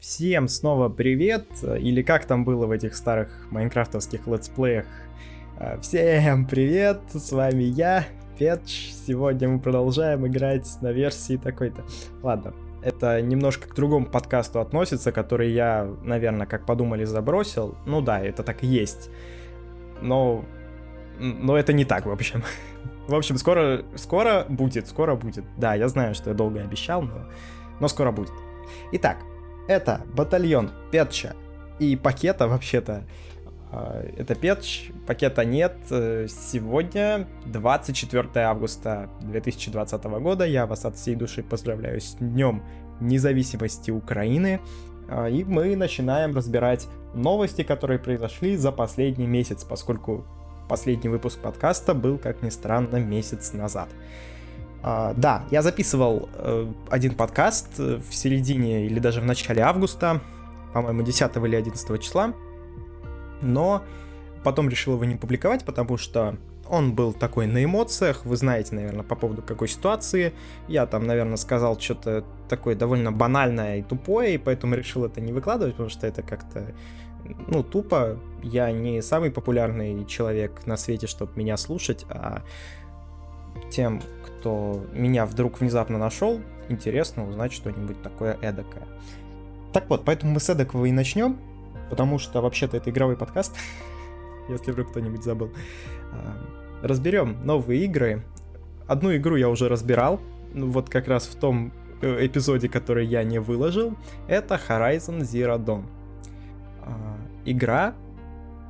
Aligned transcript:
Всем 0.00 0.46
снова 0.46 0.88
привет, 0.88 1.48
или 1.60 2.02
как 2.02 2.24
там 2.24 2.44
было 2.44 2.66
в 2.66 2.70
этих 2.70 2.94
старых 2.94 3.48
майнкрафтовских 3.50 4.28
летсплеях. 4.28 4.86
А, 5.58 5.76
всем 5.80 6.46
привет, 6.46 7.00
с 7.12 7.32
вами 7.32 7.64
я, 7.64 8.04
Петч. 8.38 8.92
Сегодня 8.92 9.48
мы 9.48 9.58
продолжаем 9.58 10.24
играть 10.24 10.68
на 10.82 10.92
версии 10.92 11.36
такой-то. 11.36 11.82
Ладно, 12.22 12.54
это 12.80 13.20
немножко 13.20 13.68
к 13.68 13.74
другому 13.74 14.06
подкасту 14.06 14.60
относится, 14.60 15.10
который 15.10 15.50
я, 15.50 15.90
наверное, 16.04 16.46
как 16.46 16.64
подумали, 16.64 17.02
забросил. 17.02 17.74
Ну 17.84 18.00
да, 18.00 18.20
это 18.20 18.44
так 18.44 18.62
и 18.62 18.68
есть. 18.68 19.10
Но, 20.00 20.44
но 21.18 21.58
это 21.58 21.72
не 21.72 21.84
так, 21.84 22.06
в 22.06 22.10
общем. 22.10 22.44
В 23.08 23.14
общем, 23.16 23.36
скоро, 23.36 23.84
скоро 23.96 24.46
будет, 24.48 24.86
скоро 24.86 25.16
будет. 25.16 25.44
Да, 25.56 25.74
я 25.74 25.88
знаю, 25.88 26.14
что 26.14 26.30
я 26.30 26.36
долго 26.36 26.60
обещал, 26.60 27.02
но, 27.02 27.26
но 27.80 27.88
скоро 27.88 28.12
будет. 28.12 28.32
Итак, 28.92 29.16
это 29.68 30.00
батальон 30.14 30.70
Петча 30.90 31.36
и 31.78 31.94
пакета 31.94 32.48
вообще-то. 32.48 33.04
А, 33.70 34.02
это 34.16 34.34
Петч, 34.34 34.90
пакета 35.06 35.44
нет. 35.44 35.76
Сегодня 35.88 37.28
24 37.46 38.28
августа 38.36 39.10
2020 39.20 40.04
года. 40.04 40.44
Я 40.44 40.66
вас 40.66 40.84
от 40.84 40.96
всей 40.96 41.14
души 41.14 41.42
поздравляю 41.42 42.00
с 42.00 42.16
Днем 42.18 42.62
независимости 43.00 43.90
Украины. 43.90 44.60
А, 45.08 45.28
и 45.28 45.44
мы 45.44 45.76
начинаем 45.76 46.34
разбирать 46.34 46.88
новости, 47.14 47.62
которые 47.62 47.98
произошли 47.98 48.56
за 48.56 48.72
последний 48.72 49.26
месяц, 49.26 49.64
поскольку 49.64 50.24
последний 50.68 51.08
выпуск 51.08 51.38
подкаста 51.40 51.94
был, 51.94 52.18
как 52.18 52.42
ни 52.42 52.48
странно, 52.48 52.96
месяц 52.96 53.52
назад. 53.52 53.88
Uh, 54.82 55.12
да, 55.16 55.44
я 55.50 55.62
записывал 55.62 56.28
uh, 56.34 56.72
один 56.88 57.16
подкаст 57.16 57.80
э, 57.80 57.96
в 57.96 58.14
середине 58.14 58.86
или 58.86 59.00
даже 59.00 59.20
в 59.20 59.24
начале 59.24 59.62
августа, 59.62 60.20
по-моему, 60.72 61.02
10 61.02 61.36
или 61.36 61.56
11 61.56 62.00
числа, 62.00 62.32
но 63.42 63.82
потом 64.44 64.68
решил 64.68 64.94
его 64.94 65.04
не 65.04 65.16
публиковать, 65.16 65.64
потому 65.64 65.96
что 65.96 66.36
он 66.68 66.94
был 66.94 67.12
такой 67.12 67.46
на 67.46 67.64
эмоциях, 67.64 68.24
вы 68.24 68.36
знаете, 68.36 68.74
наверное, 68.74 69.02
по 69.02 69.16
поводу 69.16 69.42
какой 69.42 69.68
ситуации. 69.68 70.32
Я 70.68 70.86
там, 70.86 71.06
наверное, 71.06 71.36
сказал 71.36 71.78
что-то 71.80 72.24
такое 72.48 72.76
довольно 72.76 73.10
банальное 73.10 73.78
и 73.78 73.82
тупое, 73.82 74.34
и 74.34 74.38
поэтому 74.38 74.74
решил 74.74 75.04
это 75.04 75.20
не 75.20 75.32
выкладывать, 75.32 75.74
потому 75.74 75.88
что 75.88 76.06
это 76.06 76.22
как-то 76.22 76.74
ну, 77.46 77.62
тупо, 77.62 78.18
я 78.42 78.70
не 78.70 79.02
самый 79.02 79.30
популярный 79.30 80.04
человек 80.06 80.66
на 80.66 80.76
свете, 80.76 81.06
чтобы 81.06 81.32
меня 81.36 81.56
слушать, 81.56 82.06
а 82.08 82.42
тем, 83.70 84.00
кто 84.38 84.84
меня 84.92 85.26
вдруг 85.26 85.60
внезапно 85.60 85.98
нашел, 85.98 86.40
интересно 86.68 87.28
узнать 87.28 87.52
что-нибудь 87.52 88.00
такое 88.02 88.38
эдакое. 88.40 88.86
Так 89.72 89.88
вот, 89.90 90.04
поэтому 90.04 90.32
мы 90.32 90.40
с 90.40 90.48
эдакого 90.48 90.86
и 90.86 90.92
начнем, 90.92 91.38
потому 91.90 92.18
что 92.18 92.40
вообще-то 92.40 92.76
это 92.76 92.90
игровой 92.90 93.16
подкаст, 93.16 93.56
если 94.48 94.70
вдруг 94.70 94.90
кто-нибудь 94.90 95.24
забыл. 95.24 95.50
А, 96.12 96.36
разберем 96.82 97.44
новые 97.44 97.84
игры. 97.84 98.22
Одну 98.86 99.14
игру 99.16 99.36
я 99.36 99.48
уже 99.48 99.68
разбирал, 99.68 100.20
ну, 100.54 100.68
вот 100.68 100.88
как 100.88 101.08
раз 101.08 101.26
в 101.26 101.34
том 101.34 101.72
э, 102.00 102.26
эпизоде, 102.26 102.68
который 102.68 103.06
я 103.06 103.24
не 103.24 103.38
выложил, 103.38 103.96
это 104.28 104.58
Horizon 104.68 105.20
Zero 105.20 105.62
Dawn. 105.62 105.84
А, 106.82 107.18
игра, 107.44 107.94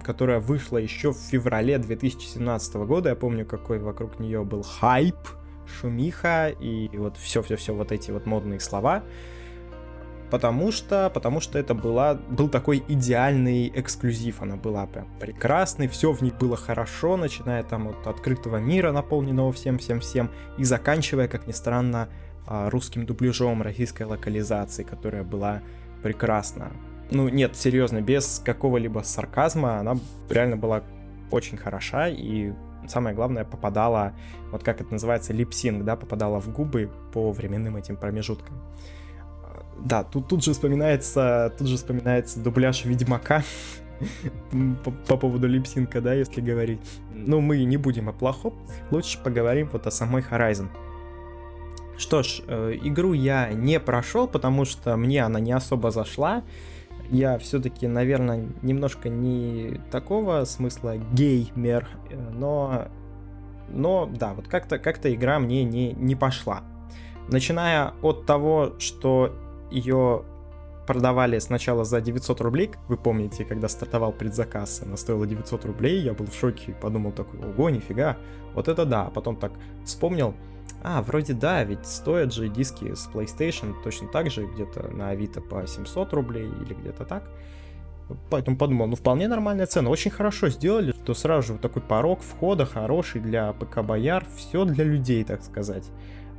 которая 0.02 0.40
вышла 0.40 0.78
еще 0.78 1.12
в 1.12 1.18
феврале 1.18 1.78
2017 1.78 2.74
года. 2.76 3.10
Я 3.10 3.16
помню, 3.16 3.44
какой 3.44 3.78
вокруг 3.78 4.18
нее 4.18 4.42
был 4.42 4.62
хайп, 4.62 5.16
шумиха 5.68 6.48
и 6.48 6.88
вот 6.96 7.16
все-все-все 7.16 7.74
вот 7.74 7.92
эти 7.92 8.10
вот 8.10 8.26
модные 8.26 8.60
слова. 8.60 9.02
Потому 10.30 10.72
что, 10.72 11.10
потому 11.14 11.40
что 11.40 11.58
это 11.58 11.74
была, 11.74 12.14
был 12.14 12.50
такой 12.50 12.84
идеальный 12.86 13.72
эксклюзив. 13.74 14.42
Она 14.42 14.56
была 14.56 14.86
прям 14.86 15.08
прекрасной, 15.18 15.88
все 15.88 16.12
в 16.12 16.20
ней 16.20 16.32
было 16.38 16.54
хорошо, 16.54 17.16
начиная 17.16 17.62
там 17.62 17.88
от 17.88 18.06
открытого 18.06 18.58
мира, 18.58 18.92
наполненного 18.92 19.52
всем-всем-всем, 19.52 20.30
и 20.58 20.64
заканчивая, 20.64 21.28
как 21.28 21.46
ни 21.46 21.52
странно, 21.52 22.08
а, 22.46 22.68
русским 22.68 23.06
дубляжом, 23.06 23.62
российской 23.62 24.02
локализацией, 24.02 24.86
которая 24.86 25.24
была 25.24 25.62
прекрасна 26.02 26.72
ну 27.10 27.28
нет, 27.28 27.56
серьезно, 27.56 28.00
без 28.00 28.40
какого-либо 28.44 29.00
сарказма, 29.00 29.78
она 29.78 29.96
реально 30.28 30.56
была 30.56 30.82
очень 31.30 31.56
хороша 31.56 32.08
и 32.08 32.52
самое 32.90 33.14
главное 33.14 33.44
попадала, 33.44 34.14
вот 34.50 34.62
как 34.62 34.80
это 34.80 34.92
называется, 34.92 35.32
липсинг, 35.32 35.84
да, 35.84 35.96
попадала 35.96 36.40
в 36.40 36.52
губы 36.52 36.90
по 37.12 37.32
временным 37.32 37.76
этим 37.76 37.96
промежуткам. 37.96 38.56
Да, 39.84 40.02
тут, 40.02 40.28
тут 40.28 40.44
же 40.44 40.52
вспоминается, 40.52 41.52
тут 41.56 41.68
же 41.68 41.76
вспоминается 41.76 42.40
дубляж 42.40 42.84
Ведьмака 42.84 43.44
по, 44.84 44.90
по 44.90 45.16
поводу 45.16 45.46
липсинка, 45.46 46.00
да, 46.00 46.14
если 46.14 46.40
говорить. 46.40 46.80
Ну, 47.14 47.40
мы 47.40 47.62
не 47.64 47.76
будем 47.76 48.08
о 48.08 48.12
плохом, 48.12 48.54
лучше 48.90 49.22
поговорим 49.22 49.68
вот 49.72 49.86
о 49.86 49.90
самой 49.90 50.22
Horizon. 50.22 50.68
Что 51.96 52.22
ж, 52.22 52.42
э, 52.46 52.78
игру 52.82 53.12
я 53.12 53.50
не 53.52 53.80
прошел, 53.80 54.28
потому 54.28 54.64
что 54.64 54.96
мне 54.96 55.24
она 55.24 55.40
не 55.40 55.52
особо 55.52 55.90
зашла 55.90 56.44
я 57.10 57.38
все-таки, 57.38 57.86
наверное, 57.86 58.48
немножко 58.62 59.08
не 59.08 59.80
такого 59.90 60.44
смысла 60.44 60.96
геймер, 60.96 61.88
но, 62.32 62.88
но 63.68 64.06
да, 64.06 64.34
вот 64.34 64.48
как-то 64.48 64.78
как 64.78 65.04
игра 65.06 65.38
мне 65.38 65.64
не, 65.64 65.92
не 65.92 66.14
пошла. 66.14 66.62
Начиная 67.28 67.92
от 68.02 68.26
того, 68.26 68.74
что 68.78 69.34
ее 69.70 70.24
продавали 70.86 71.38
сначала 71.38 71.84
за 71.84 72.00
900 72.00 72.40
рублей, 72.40 72.70
вы 72.88 72.96
помните, 72.96 73.44
когда 73.44 73.68
стартовал 73.68 74.12
предзаказ, 74.12 74.82
она 74.84 74.96
стоила 74.96 75.26
900 75.26 75.66
рублей, 75.66 76.00
я 76.00 76.14
был 76.14 76.26
в 76.26 76.34
шоке, 76.34 76.74
подумал 76.80 77.12
такой, 77.12 77.40
ого, 77.40 77.68
нифига, 77.68 78.16
вот 78.54 78.68
это 78.68 78.86
да, 78.86 79.04
потом 79.04 79.36
так 79.36 79.52
вспомнил, 79.84 80.34
а, 80.82 81.02
вроде 81.02 81.34
да, 81.34 81.64
ведь 81.64 81.86
стоят 81.86 82.32
же 82.32 82.48
диски 82.48 82.94
с 82.94 83.08
PlayStation 83.12 83.74
точно 83.82 84.08
так 84.08 84.30
же, 84.30 84.46
где-то 84.46 84.88
на 84.88 85.10
Авито 85.10 85.40
по 85.40 85.66
700 85.66 86.12
рублей 86.12 86.48
или 86.64 86.74
где-то 86.74 87.04
так. 87.04 87.24
Поэтому 88.30 88.56
подумал, 88.56 88.86
ну 88.86 88.96
вполне 88.96 89.28
нормальная 89.28 89.66
цена. 89.66 89.90
Очень 89.90 90.10
хорошо 90.10 90.48
сделали, 90.48 90.92
что 90.92 91.14
сразу 91.14 91.54
же 91.54 91.58
такой 91.58 91.82
порог 91.82 92.20
входа 92.22 92.64
хороший 92.64 93.20
для 93.20 93.52
ПК 93.52 93.82
Бояр. 93.82 94.24
Все 94.36 94.64
для 94.64 94.84
людей, 94.84 95.24
так 95.24 95.42
сказать. 95.42 95.84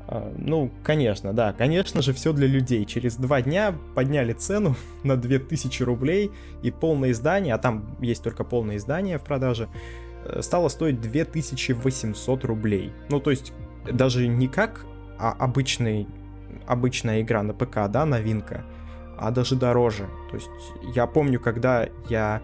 А, 0.08 0.34
ну, 0.38 0.72
конечно, 0.84 1.34
да, 1.34 1.54
конечно 1.54 2.02
же, 2.02 2.14
все 2.14 2.34
для 2.34 2.48
людей. 2.48 2.86
Через 2.86 3.18
два 3.18 3.44
дня 3.44 3.76
подняли 3.94 4.34
цену 4.34 4.76
на 5.04 5.16
2000 5.16 5.84
рублей 5.84 6.32
и 6.64 6.72
полное 6.72 7.12
издание, 7.12 7.54
а 7.54 7.60
там 7.60 7.96
есть 8.02 8.24
только 8.24 8.44
полное 8.44 8.78
издание 8.78 9.20
в 9.20 9.24
продаже, 9.24 9.70
э, 10.26 10.42
стало 10.42 10.70
стоить 10.70 11.00
2800 11.00 12.44
рублей. 12.46 12.92
Ну, 13.10 13.20
то 13.20 13.30
есть 13.30 13.54
даже 13.92 14.28
не 14.28 14.48
как 14.48 14.86
а 15.20 15.36
обычный, 15.38 16.08
обычная 16.66 17.22
игра 17.22 17.44
на 17.44 17.54
ПК, 17.54 17.90
да, 17.90 18.06
новинка, 18.06 18.64
а 19.18 19.32
даже 19.32 19.56
дороже. 19.56 20.08
То 20.32 20.38
есть 20.38 20.50
я 20.96 21.06
помню, 21.08 21.40
когда 21.40 21.90
я 22.08 22.42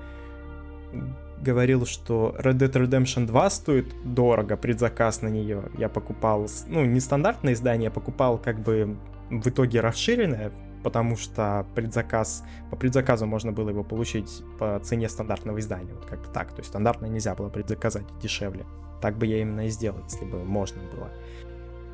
говорил, 1.41 1.85
что 1.85 2.35
Red 2.39 2.57
Dead 2.57 2.71
Redemption 2.71 3.25
2 3.25 3.49
стоит 3.49 3.93
дорого, 4.03 4.57
предзаказ 4.57 5.21
на 5.21 5.29
нее. 5.29 5.63
Я 5.77 5.87
покупал, 5.89 6.47
ну, 6.67 6.83
не 6.83 6.99
стандартное 6.99 7.53
издание, 7.53 7.85
я 7.85 7.91
покупал 7.91 8.37
как 8.37 8.59
бы 8.59 8.97
в 9.29 9.47
итоге 9.47 9.79
расширенное, 9.79 10.51
потому 10.83 11.15
что 11.15 11.65
предзаказ, 11.75 12.43
по 12.69 12.75
предзаказу 12.75 13.25
можно 13.25 13.51
было 13.51 13.69
его 13.69 13.83
получить 13.83 14.43
по 14.59 14.79
цене 14.83 15.07
стандартного 15.07 15.59
издания, 15.59 15.93
вот 15.93 16.05
как-то 16.05 16.29
так. 16.29 16.49
То 16.49 16.57
есть 16.57 16.69
стандартное 16.69 17.09
нельзя 17.09 17.35
было 17.35 17.49
предзаказать 17.49 18.05
дешевле. 18.21 18.65
Так 19.01 19.17
бы 19.17 19.25
я 19.25 19.41
именно 19.41 19.67
и 19.67 19.69
сделал, 19.69 19.99
если 20.09 20.25
бы 20.25 20.43
можно 20.43 20.81
было. 20.93 21.09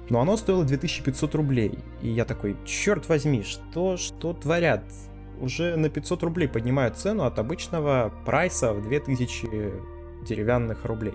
Но 0.09 0.19
оно 0.21 0.37
стоило 0.37 0.65
2500 0.65 1.35
рублей. 1.35 1.79
И 2.01 2.09
я 2.09 2.25
такой, 2.25 2.57
черт 2.65 3.07
возьми, 3.07 3.43
что, 3.43 3.97
что 3.97 4.33
творят? 4.33 4.83
Уже 5.39 5.75
на 5.75 5.89
500 5.89 6.23
рублей 6.23 6.47
поднимают 6.47 6.97
цену 6.97 7.23
от 7.23 7.39
обычного 7.39 8.13
прайса 8.25 8.73
в 8.73 8.81
2000 8.83 10.27
деревянных 10.27 10.85
рублей. 10.85 11.13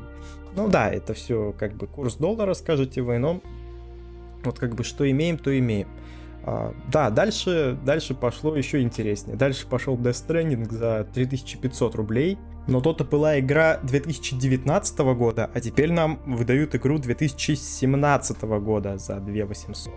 Ну 0.54 0.68
да, 0.68 0.90
это 0.90 1.14
все 1.14 1.54
как 1.58 1.74
бы 1.74 1.86
курс 1.86 2.16
доллара, 2.16 2.54
скажете 2.54 3.02
вы, 3.02 3.18
но 3.18 3.40
вот 4.44 4.58
как 4.58 4.74
бы 4.74 4.84
что 4.84 5.08
имеем, 5.08 5.38
то 5.38 5.56
имеем. 5.56 5.88
А, 6.44 6.74
да, 6.90 7.10
дальше, 7.10 7.76
дальше 7.84 8.14
пошло 8.14 8.56
еще 8.56 8.80
интереснее. 8.80 9.36
Дальше 9.36 9.66
пошел 9.66 9.96
Death 9.96 10.26
Stranding 10.26 10.72
за 10.72 11.06
3500 11.12 11.94
рублей. 11.96 12.38
Но 12.66 12.80
то-то 12.80 13.04
была 13.04 13.38
игра 13.38 13.78
2019 13.82 14.98
года, 14.98 15.50
а 15.54 15.60
теперь 15.60 15.92
нам 15.92 16.20
выдают 16.26 16.74
игру 16.74 16.98
2017 16.98 18.42
года 18.42 18.98
за 18.98 19.20
2800. 19.20 19.94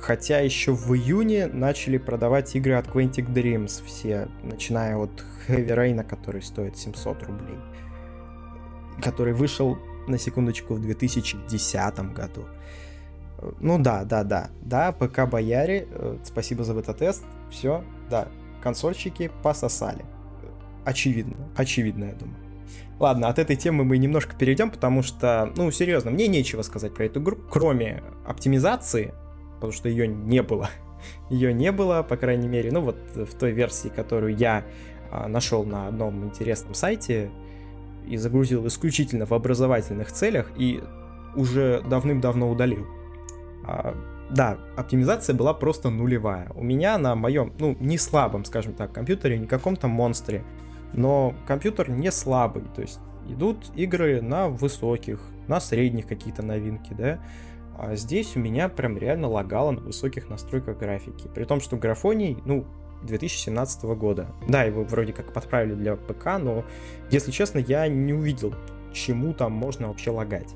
Хотя 0.00 0.38
еще 0.38 0.72
в 0.72 0.94
июне 0.94 1.48
начали 1.48 1.98
продавать 1.98 2.54
игры 2.54 2.74
от 2.74 2.86
Quantic 2.86 3.32
Dreams 3.32 3.82
все, 3.84 4.28
начиная 4.44 4.96
от 4.96 5.24
Heavy 5.48 5.68
Rain, 5.68 6.04
который 6.04 6.42
стоит 6.42 6.78
700 6.78 7.24
рублей. 7.24 7.58
Который 9.02 9.32
вышел, 9.32 9.76
на 10.06 10.18
секундочку, 10.18 10.74
в 10.74 10.80
2010 10.80 12.12
году. 12.14 12.46
Ну 13.60 13.78
да, 13.78 14.04
да, 14.04 14.22
да. 14.22 14.50
Да, 14.62 14.92
ПК 14.92 15.28
Бояре, 15.28 15.88
э, 15.90 16.18
спасибо 16.24 16.64
за 16.64 16.74
бета-тест. 16.74 17.24
Все, 17.50 17.84
да, 18.08 18.28
консольщики 18.62 19.30
пососали. 19.42 20.04
Очевидно, 20.84 21.36
очевидно, 21.56 22.04
я 22.04 22.12
думаю. 22.12 22.36
Ладно, 22.98 23.28
от 23.28 23.38
этой 23.38 23.54
темы 23.54 23.84
мы 23.84 23.98
немножко 23.98 24.34
перейдем, 24.34 24.70
потому 24.70 25.02
что, 25.02 25.52
ну, 25.56 25.70
серьезно, 25.70 26.10
мне 26.10 26.26
нечего 26.26 26.62
сказать 26.62 26.94
про 26.94 27.04
эту 27.04 27.20
игру, 27.20 27.36
кроме 27.50 28.02
оптимизации, 28.26 29.14
потому 29.54 29.72
что 29.72 29.88
ее 29.88 30.08
не 30.08 30.42
было. 30.42 30.68
Ее 31.30 31.52
не 31.52 31.70
было, 31.70 32.02
по 32.02 32.16
крайней 32.16 32.48
мере, 32.48 32.72
ну 32.72 32.80
вот 32.80 32.96
в 33.14 33.32
той 33.38 33.52
версии, 33.52 33.88
которую 33.88 34.36
я 34.36 34.64
а, 35.12 35.28
нашел 35.28 35.64
на 35.64 35.86
одном 35.86 36.24
интересном 36.24 36.74
сайте 36.74 37.30
и 38.04 38.16
загрузил 38.16 38.66
исключительно 38.66 39.24
в 39.24 39.32
образовательных 39.32 40.10
целях 40.10 40.50
и 40.56 40.82
уже 41.36 41.82
давным-давно 41.88 42.50
удалил. 42.50 42.84
А, 43.64 43.94
да, 44.30 44.58
оптимизация 44.76 45.34
была 45.34 45.54
просто 45.54 45.90
нулевая. 45.90 46.50
У 46.54 46.62
меня 46.62 46.98
на 46.98 47.14
моем, 47.14 47.52
ну, 47.58 47.76
не 47.80 47.96
слабом, 47.96 48.44
скажем 48.44 48.74
так, 48.74 48.92
компьютере, 48.92 49.38
не 49.38 49.46
каком-то 49.46 49.88
монстре, 49.88 50.44
но 50.92 51.34
компьютер 51.46 51.90
не 51.90 52.10
слабый, 52.10 52.64
то 52.74 52.82
есть 52.82 53.00
идут 53.28 53.70
игры 53.74 54.22
на 54.22 54.48
высоких, 54.48 55.20
на 55.46 55.60
средних 55.60 56.06
какие-то 56.06 56.42
новинки, 56.42 56.94
да, 56.96 57.18
а 57.76 57.94
здесь 57.94 58.36
у 58.36 58.40
меня 58.40 58.68
прям 58.68 58.98
реально 58.98 59.28
лагало 59.28 59.70
на 59.70 59.80
высоких 59.80 60.28
настройках 60.28 60.78
графики, 60.78 61.28
при 61.34 61.44
том, 61.44 61.60
что 61.60 61.76
графоний, 61.76 62.38
ну, 62.44 62.66
2017 63.02 63.84
года. 63.96 64.26
Да, 64.48 64.64
его 64.64 64.82
вроде 64.82 65.12
как 65.12 65.32
подправили 65.32 65.74
для 65.74 65.96
ПК, 65.96 66.38
но, 66.40 66.64
если 67.10 67.30
честно, 67.30 67.58
я 67.58 67.86
не 67.86 68.12
увидел, 68.12 68.54
чему 68.92 69.32
там 69.32 69.52
можно 69.52 69.88
вообще 69.88 70.10
лагать. 70.10 70.54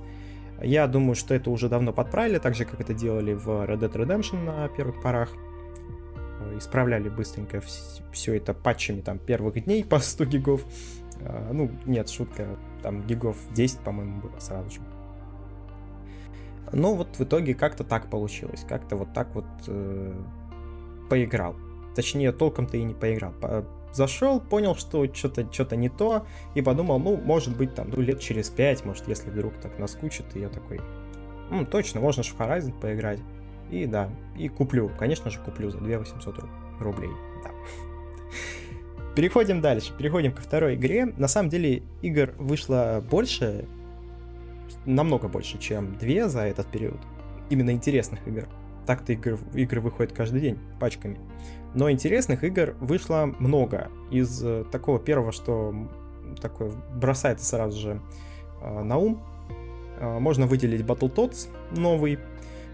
Я 0.60 0.86
думаю, 0.86 1.14
что 1.14 1.34
это 1.34 1.50
уже 1.50 1.68
давно 1.68 1.92
подправили, 1.92 2.38
так 2.38 2.54
же, 2.54 2.64
как 2.64 2.80
это 2.80 2.94
делали 2.94 3.34
в 3.34 3.48
Red 3.48 3.80
Dead 3.80 3.92
Redemption 3.92 4.44
на 4.44 4.68
первых 4.68 5.00
порах. 5.02 5.30
Исправляли 6.58 7.08
быстренько 7.08 7.60
все 8.12 8.34
это 8.34 8.54
патчами 8.54 9.00
там 9.00 9.18
первых 9.18 9.64
дней 9.64 9.84
по 9.84 9.98
100 9.98 10.24
гигов. 10.26 10.64
Э, 11.20 11.50
ну, 11.52 11.70
нет, 11.86 12.08
шутка, 12.08 12.56
там 12.82 13.06
гигов 13.06 13.36
10, 13.54 13.80
по-моему, 13.80 14.20
было 14.20 14.38
сразу 14.38 14.70
же. 14.70 14.80
Но 16.72 16.94
вот 16.94 17.16
в 17.16 17.20
итоге 17.22 17.54
как-то 17.54 17.84
так 17.84 18.08
получилось, 18.08 18.64
как-то 18.68 18.96
вот 18.96 19.12
так 19.12 19.34
вот 19.34 19.44
э, 19.66 20.14
поиграл. 21.10 21.54
Точнее, 21.94 22.32
толком-то 22.32 22.76
и 22.78 22.82
не 22.82 22.94
поиграл. 22.94 23.32
По 23.32 23.66
зашел, 23.92 24.40
понял, 24.40 24.74
что 24.74 25.04
что-то 25.12 25.46
что 25.52 25.76
не 25.76 25.88
то, 25.88 26.26
и 26.54 26.62
подумал, 26.62 26.98
ну, 26.98 27.16
может 27.16 27.56
быть, 27.56 27.74
там, 27.74 27.90
ну, 27.90 28.00
лет 28.00 28.20
через 28.20 28.48
пять, 28.48 28.84
может, 28.84 29.06
если 29.08 29.30
вдруг 29.30 29.54
так 29.60 29.78
наскучит, 29.78 30.24
и 30.34 30.40
я 30.40 30.48
такой, 30.48 30.80
ну, 31.50 31.66
точно, 31.66 32.00
можно 32.00 32.22
же 32.22 32.32
в 32.32 32.40
Horizon 32.40 32.72
поиграть. 32.80 33.20
И 33.72 33.86
да, 33.86 34.10
и 34.38 34.48
куплю, 34.48 34.90
конечно 34.98 35.30
же, 35.30 35.40
куплю 35.40 35.70
за 35.70 35.78
2 35.78 35.98
800 35.98 36.44
рублей. 36.78 37.10
Да. 37.42 37.50
Переходим 39.16 39.62
дальше, 39.62 39.92
переходим 39.96 40.32
ко 40.32 40.42
второй 40.42 40.74
игре. 40.74 41.06
На 41.16 41.26
самом 41.26 41.48
деле, 41.48 41.82
игр 42.02 42.34
вышло 42.38 43.02
больше, 43.10 43.66
намного 44.84 45.28
больше, 45.28 45.58
чем 45.58 45.96
две 45.96 46.28
за 46.28 46.42
этот 46.42 46.66
период. 46.66 47.00
Именно 47.48 47.70
интересных 47.70 48.26
игр. 48.28 48.46
Так-то 48.86 49.14
игры, 49.14 49.38
игры 49.54 49.80
выходят 49.80 50.12
каждый 50.12 50.40
день 50.40 50.58
пачками. 50.78 51.18
Но 51.74 51.90
интересных 51.90 52.44
игр 52.44 52.74
вышло 52.80 53.34
много. 53.38 53.90
Из 54.10 54.42
э, 54.44 54.64
такого 54.70 54.98
первого, 54.98 55.32
что 55.32 55.74
такое 56.40 56.70
бросается 56.94 57.46
сразу 57.46 57.80
же 57.80 58.00
э, 58.60 58.82
на 58.82 58.98
ум, 58.98 59.22
э, 59.98 60.18
можно 60.18 60.46
выделить 60.46 60.82
Battletoads 60.82 61.48
новый. 61.76 62.18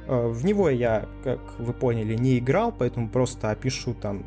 В 0.08 0.42
него 0.42 0.70
я, 0.70 1.06
как 1.22 1.38
вы 1.58 1.74
поняли, 1.74 2.14
не 2.14 2.38
играл, 2.38 2.72
поэтому 2.72 3.10
просто 3.10 3.50
опишу 3.50 3.92
там 3.92 4.24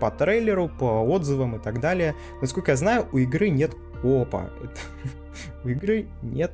по 0.00 0.10
трейлеру, 0.10 0.68
по 0.68 1.02
отзывам 1.02 1.56
и 1.56 1.58
так 1.58 1.80
далее. 1.80 2.14
Насколько 2.40 2.72
я 2.72 2.76
знаю, 2.76 3.06
у 3.12 3.18
игры 3.18 3.50
нет 3.50 3.76
опа. 4.02 4.50
у 5.64 5.68
игры 5.68 6.06
нет 6.22 6.52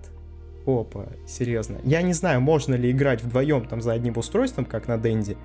опа, 0.67 1.06
серьезно. 1.27 1.79
Я 1.85 2.03
не 2.03 2.12
знаю, 2.12 2.41
можно 2.41 2.75
ли 2.75 2.91
играть 2.91 3.23
вдвоем 3.23 3.67
там 3.67 3.81
за 3.81 3.93
одним 3.93 4.17
устройством, 4.17 4.65
как 4.65 4.89
на 4.89 4.99
Денди, 4.99 5.37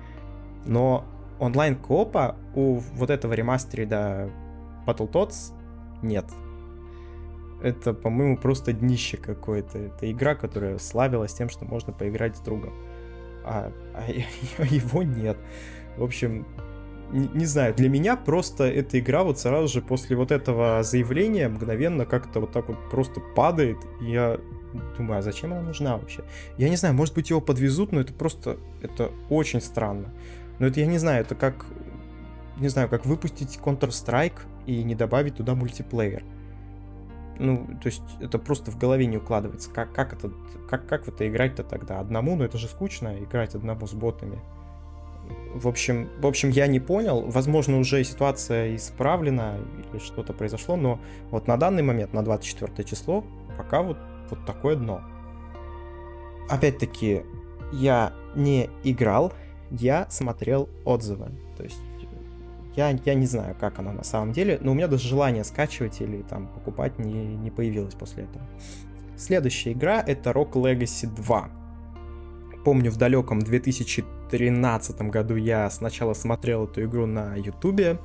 но 0.66 1.04
онлайн-коопа 1.38 2.36
у 2.54 2.80
вот 2.94 3.10
этого 3.10 3.32
ремастерида 3.32 4.30
Battletoads 4.86 5.52
нет. 6.02 6.24
Это, 7.62 7.92
по-моему, 7.92 8.36
просто 8.36 8.72
днище 8.72 9.16
какое-то. 9.16 9.78
Это 9.78 10.10
игра, 10.10 10.34
которая 10.34 10.78
славилась 10.78 11.34
тем, 11.34 11.48
что 11.48 11.64
можно 11.64 11.92
поиграть 11.92 12.36
с 12.36 12.40
другом. 12.40 12.72
А, 13.48 13.72
а 13.94 14.10
его 14.64 15.02
нет. 15.02 15.38
В 15.96 16.04
общем, 16.04 16.46
не, 17.10 17.28
не 17.28 17.46
знаю, 17.46 17.74
для 17.74 17.88
меня 17.88 18.16
просто 18.16 18.64
эта 18.64 18.98
игра 18.98 19.24
вот 19.24 19.38
сразу 19.38 19.68
же 19.68 19.80
после 19.80 20.16
вот 20.16 20.30
этого 20.30 20.82
заявления 20.82 21.48
мгновенно 21.48 22.04
как-то 22.04 22.40
вот 22.40 22.52
так 22.52 22.68
вот 22.68 22.78
просто 22.90 23.20
падает. 23.34 23.78
И 24.02 24.10
я 24.10 24.38
думаю, 24.96 25.18
а 25.18 25.22
зачем 25.22 25.52
она 25.52 25.62
нужна 25.62 25.96
вообще? 25.96 26.24
Я 26.58 26.68
не 26.68 26.76
знаю, 26.76 26.94
может 26.94 27.14
быть 27.14 27.30
его 27.30 27.40
подвезут, 27.40 27.92
но 27.92 28.00
это 28.00 28.12
просто, 28.12 28.58
это 28.82 29.10
очень 29.30 29.62
странно. 29.62 30.12
Но 30.58 30.66
это 30.66 30.80
я 30.80 30.86
не 30.86 30.98
знаю, 30.98 31.22
это 31.22 31.34
как, 31.34 31.64
не 32.58 32.68
знаю, 32.68 32.88
как 32.88 33.06
выпустить 33.06 33.58
Counter-Strike 33.62 34.40
и 34.66 34.82
не 34.82 34.94
добавить 34.94 35.36
туда 35.36 35.54
мультиплеер. 35.54 36.22
Ну, 37.38 37.66
то 37.80 37.86
есть 37.86 38.02
это 38.20 38.38
просто 38.38 38.70
в 38.70 38.78
голове 38.78 39.06
не 39.06 39.18
укладывается. 39.18 39.70
Как, 39.70 39.92
как, 39.92 40.12
это, 40.12 40.32
как, 40.68 40.86
как 40.86 41.08
это 41.08 41.28
играть-то 41.28 41.62
тогда? 41.62 42.00
Одному? 42.00 42.36
Ну 42.36 42.44
это 42.44 42.58
же 42.58 42.66
скучно, 42.66 43.18
играть 43.22 43.54
одному 43.54 43.86
с 43.86 43.92
ботами. 43.92 44.38
В 45.54 45.68
общем, 45.68 46.08
в 46.18 46.26
общем, 46.26 46.50
я 46.50 46.66
не 46.66 46.80
понял. 46.80 47.22
Возможно, 47.22 47.78
уже 47.78 48.02
ситуация 48.02 48.74
исправлена 48.76 49.58
или 49.92 49.98
что-то 50.00 50.32
произошло, 50.32 50.76
но 50.76 51.00
вот 51.30 51.46
на 51.46 51.56
данный 51.56 51.82
момент, 51.82 52.12
на 52.12 52.22
24 52.22 52.88
число, 52.88 53.24
пока 53.56 53.82
вот, 53.82 53.98
вот 54.30 54.44
такое 54.46 54.76
дно. 54.76 55.02
Опять-таки, 56.48 57.22
я 57.72 58.12
не 58.34 58.70
играл, 58.84 59.32
я 59.70 60.08
смотрел 60.10 60.68
отзывы. 60.84 61.30
То 61.56 61.64
есть 61.64 61.80
я, 62.78 62.96
я 63.04 63.14
не 63.14 63.26
знаю, 63.26 63.56
как 63.58 63.80
оно 63.80 63.92
на 63.92 64.04
самом 64.04 64.32
деле, 64.32 64.58
но 64.60 64.70
у 64.70 64.74
меня 64.74 64.86
даже 64.86 65.08
желание 65.08 65.42
скачивать 65.42 66.00
или 66.00 66.22
там 66.22 66.46
покупать 66.46 66.98
не, 67.00 67.36
не 67.36 67.50
появилось 67.50 67.94
после 67.94 68.24
этого. 68.24 68.44
Следующая 69.16 69.72
игра 69.72 70.00
это 70.00 70.30
Rock 70.30 70.52
Legacy 70.52 71.12
2. 71.12 71.50
Помню, 72.64 72.92
в 72.92 72.96
далеком 72.96 73.40
2013 73.40 75.02
году 75.02 75.34
я 75.34 75.68
сначала 75.70 76.14
смотрел 76.14 76.66
эту 76.66 76.84
игру 76.84 77.06
на 77.06 77.34
ютубе, 77.34 77.98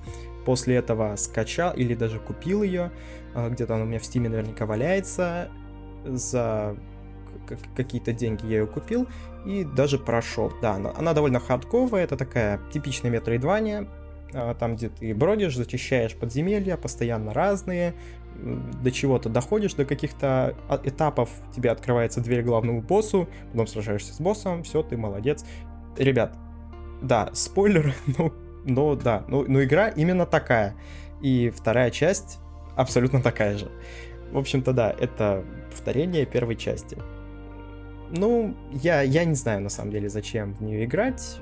после 0.43 0.77
этого 0.77 1.15
скачал 1.17 1.75
или 1.75 1.93
даже 1.93 2.19
купил 2.19 2.63
ее, 2.63 2.91
а, 3.35 3.49
где-то 3.49 3.75
она 3.75 3.83
у 3.83 3.87
меня 3.87 3.99
в 3.99 4.05
стиме 4.05 4.29
наверняка 4.29 4.65
валяется, 4.65 5.49
за 6.03 6.75
какие-то 7.75 8.11
деньги 8.11 8.45
я 8.47 8.59
ее 8.59 8.67
купил 8.67 9.07
и 9.45 9.63
даже 9.63 9.99
прошел. 9.99 10.51
Да, 10.63 10.73
она, 10.73 10.93
она 10.97 11.13
довольно 11.13 11.39
хардковая, 11.39 12.05
это 12.05 12.17
такая 12.17 12.59
типичная 12.71 13.11
метроидвания, 13.11 13.87
там, 14.59 14.75
где 14.75 14.89
ты 14.89 15.13
бродишь, 15.13 15.55
зачищаешь 15.55 16.15
подземелья, 16.15 16.77
постоянно 16.77 17.33
разные, 17.33 17.93
до 18.35 18.91
чего-то 18.91 19.29
доходишь, 19.29 19.73
до 19.73 19.85
каких-то 19.85 20.55
а, 20.67 20.81
этапов, 20.83 21.29
тебе 21.55 21.71
открывается 21.71 22.21
дверь 22.21 22.43
главному 22.43 22.81
боссу, 22.81 23.27
потом 23.51 23.67
сражаешься 23.67 24.13
с 24.13 24.19
боссом, 24.19 24.63
все, 24.63 24.83
ты 24.83 24.97
молодец. 24.97 25.45
Ребят, 25.97 26.35
да, 27.01 27.29
спойлер, 27.33 27.93
ну, 28.17 28.33
но 28.65 28.95
да, 28.95 29.23
но, 29.27 29.43
но 29.47 29.63
игра 29.63 29.89
именно 29.89 30.25
такая. 30.25 30.75
И 31.21 31.51
вторая 31.55 31.91
часть 31.91 32.39
абсолютно 32.75 33.21
такая 33.21 33.57
же. 33.57 33.71
В 34.31 34.37
общем-то, 34.37 34.73
да, 34.73 34.93
это 34.99 35.45
повторение 35.69 36.25
первой 36.25 36.55
части. 36.55 36.97
Ну, 38.09 38.55
я, 38.71 39.01
я 39.01 39.25
не 39.25 39.35
знаю, 39.35 39.61
на 39.61 39.69
самом 39.69 39.91
деле, 39.91 40.09
зачем 40.09 40.53
в 40.53 40.61
нее 40.61 40.85
играть. 40.85 41.39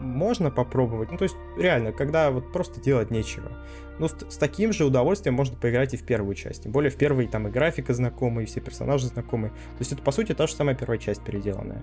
Можно 0.00 0.50
попробовать. 0.50 1.10
Ну, 1.10 1.18
то 1.18 1.24
есть, 1.24 1.36
реально, 1.56 1.92
когда 1.92 2.30
вот 2.30 2.52
просто 2.52 2.80
делать 2.80 3.10
нечего. 3.10 3.50
Ну, 3.98 4.06
с, 4.06 4.12
с 4.12 4.36
таким 4.36 4.72
же 4.72 4.84
удовольствием 4.84 5.34
можно 5.34 5.56
поиграть 5.56 5.94
и 5.94 5.96
в 5.96 6.04
первую 6.04 6.34
часть. 6.34 6.62
Тем 6.62 6.72
более 6.72 6.90
в 6.90 6.96
первой 6.96 7.26
там 7.26 7.48
и 7.48 7.50
графика 7.50 7.92
знакомая, 7.94 8.44
и 8.44 8.46
все 8.46 8.60
персонажи 8.60 9.06
знакомые. 9.06 9.50
То 9.50 9.80
есть 9.80 9.92
это, 9.92 10.02
по 10.02 10.12
сути, 10.12 10.34
та 10.34 10.46
же 10.46 10.54
самая 10.54 10.76
первая 10.76 10.98
часть 10.98 11.22
переделанная. 11.22 11.82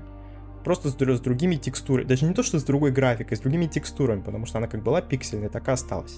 Просто 0.63 0.89
с, 0.89 0.95
с 0.95 1.19
другими 1.19 1.55
текстурами. 1.55 2.07
Даже 2.07 2.25
не 2.25 2.33
то, 2.33 2.41
что 2.41 2.57
с 2.57 2.63
другой 2.63 2.91
графикой, 2.91 3.37
с 3.37 3.41
другими 3.41 3.65
текстурами, 3.65 4.21
потому 4.21 4.45
что 4.45 4.57
она 4.59 4.67
как 4.67 4.81
была 4.81 5.01
пиксельная, 5.01 5.49
так 5.49 5.67
и 5.67 5.71
осталась. 5.71 6.17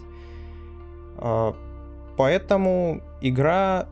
А, 1.18 1.56
поэтому 2.16 3.02
игра 3.22 3.90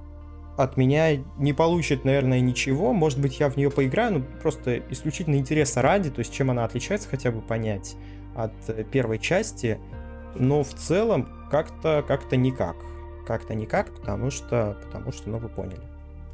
от 0.58 0.78
меня 0.78 1.18
не 1.38 1.54
получит, 1.54 2.06
наверное, 2.06 2.40
ничего. 2.40 2.94
Может 2.94 3.20
быть, 3.20 3.40
я 3.40 3.50
в 3.50 3.58
нее 3.58 3.70
поиграю, 3.70 4.20
но 4.20 4.26
просто 4.42 4.80
исключительно 4.90 5.36
интереса 5.36 5.82
ради, 5.82 6.10
то 6.10 6.20
есть 6.20 6.34
чем 6.34 6.52
она 6.52 6.64
отличается, 6.64 7.10
хотя 7.10 7.32
бы 7.32 7.42
понять 7.42 7.96
от 8.36 8.54
э, 8.68 8.84
первой 8.84 9.20
части. 9.20 9.80
Но 10.36 10.64
в 10.64 10.74
целом 10.74 11.30
как-то 11.52 12.04
как-то 12.08 12.38
никак. 12.38 12.76
Как-то 13.28 13.56
никак, 13.56 13.94
потому 13.94 14.32
что, 14.32 14.78
потому 14.86 15.12
что, 15.12 15.30
ну, 15.30 15.40
вы 15.40 15.50
поняли. 15.50 15.82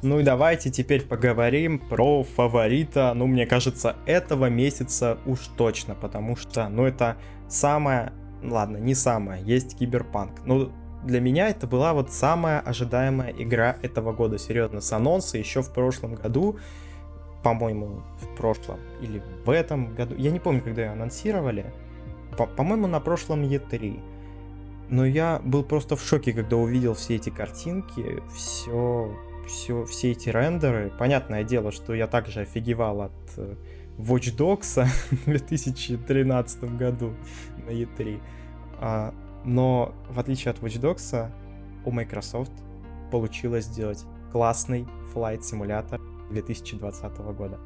Ну 0.02 0.18
и 0.18 0.24
давайте 0.24 0.70
теперь 0.70 1.02
поговорим 1.02 1.78
про 1.78 2.24
фаворита, 2.24 3.12
ну, 3.14 3.26
мне 3.26 3.46
кажется, 3.46 3.96
этого 4.04 4.46
месяца 4.46 5.18
уж 5.26 5.38
точно, 5.56 5.94
потому 5.94 6.34
что, 6.36 6.68
ну, 6.68 6.84
это 6.84 7.16
самое, 7.48 8.12
ладно, 8.42 8.78
не 8.78 8.94
самое, 8.94 9.42
есть 9.44 9.78
Киберпанк. 9.78 10.44
Ну, 10.44 10.72
для 11.02 11.20
меня 11.20 11.48
это 11.48 11.66
была 11.66 11.92
вот 11.92 12.12
самая 12.12 12.60
ожидаемая 12.60 13.32
игра 13.32 13.76
этого 13.82 14.12
года, 14.12 14.38
серьезно, 14.38 14.80
с 14.80 14.92
анонса 14.92 15.38
еще 15.38 15.62
в 15.62 15.72
прошлом 15.72 16.14
году, 16.14 16.56
по-моему, 17.42 18.02
в 18.20 18.36
прошлом 18.36 18.78
или 19.00 19.22
в 19.44 19.50
этом 19.50 19.94
году, 19.94 20.14
я 20.16 20.30
не 20.30 20.40
помню, 20.40 20.62
когда 20.62 20.82
ее 20.82 20.90
анонсировали, 20.90 21.72
по-моему, 22.56 22.86
на 22.86 23.00
прошлом 23.00 23.42
E3. 23.42 24.00
Но 24.90 25.04
я 25.04 25.40
был 25.42 25.64
просто 25.64 25.96
в 25.96 26.02
шоке, 26.02 26.32
когда 26.32 26.56
увидел 26.56 26.94
все 26.94 27.16
эти 27.16 27.30
картинки, 27.30 28.22
все 28.34 29.10
все, 29.46 29.84
все 29.84 30.12
эти 30.12 30.28
рендеры. 30.28 30.92
Понятное 30.98 31.44
дело, 31.44 31.72
что 31.72 31.94
я 31.94 32.06
также 32.06 32.40
офигевал 32.40 33.02
от 33.02 33.12
э, 33.36 33.54
Watch 33.98 34.36
Dogs 34.36 34.86
в 35.10 35.24
2013 35.26 36.64
году 36.76 37.14
на 37.66 37.70
E3. 37.70 38.20
А, 38.80 39.14
но 39.44 39.94
в 40.08 40.18
отличие 40.18 40.50
от 40.50 40.58
Watch 40.58 40.80
Dogs, 40.80 41.30
у 41.84 41.90
Microsoft 41.90 42.52
получилось 43.10 43.66
сделать 43.66 44.04
классный 44.30 44.86
Flight 45.14 45.40
Simulator 45.40 46.00
2020 46.30 47.18
года. 47.36 47.58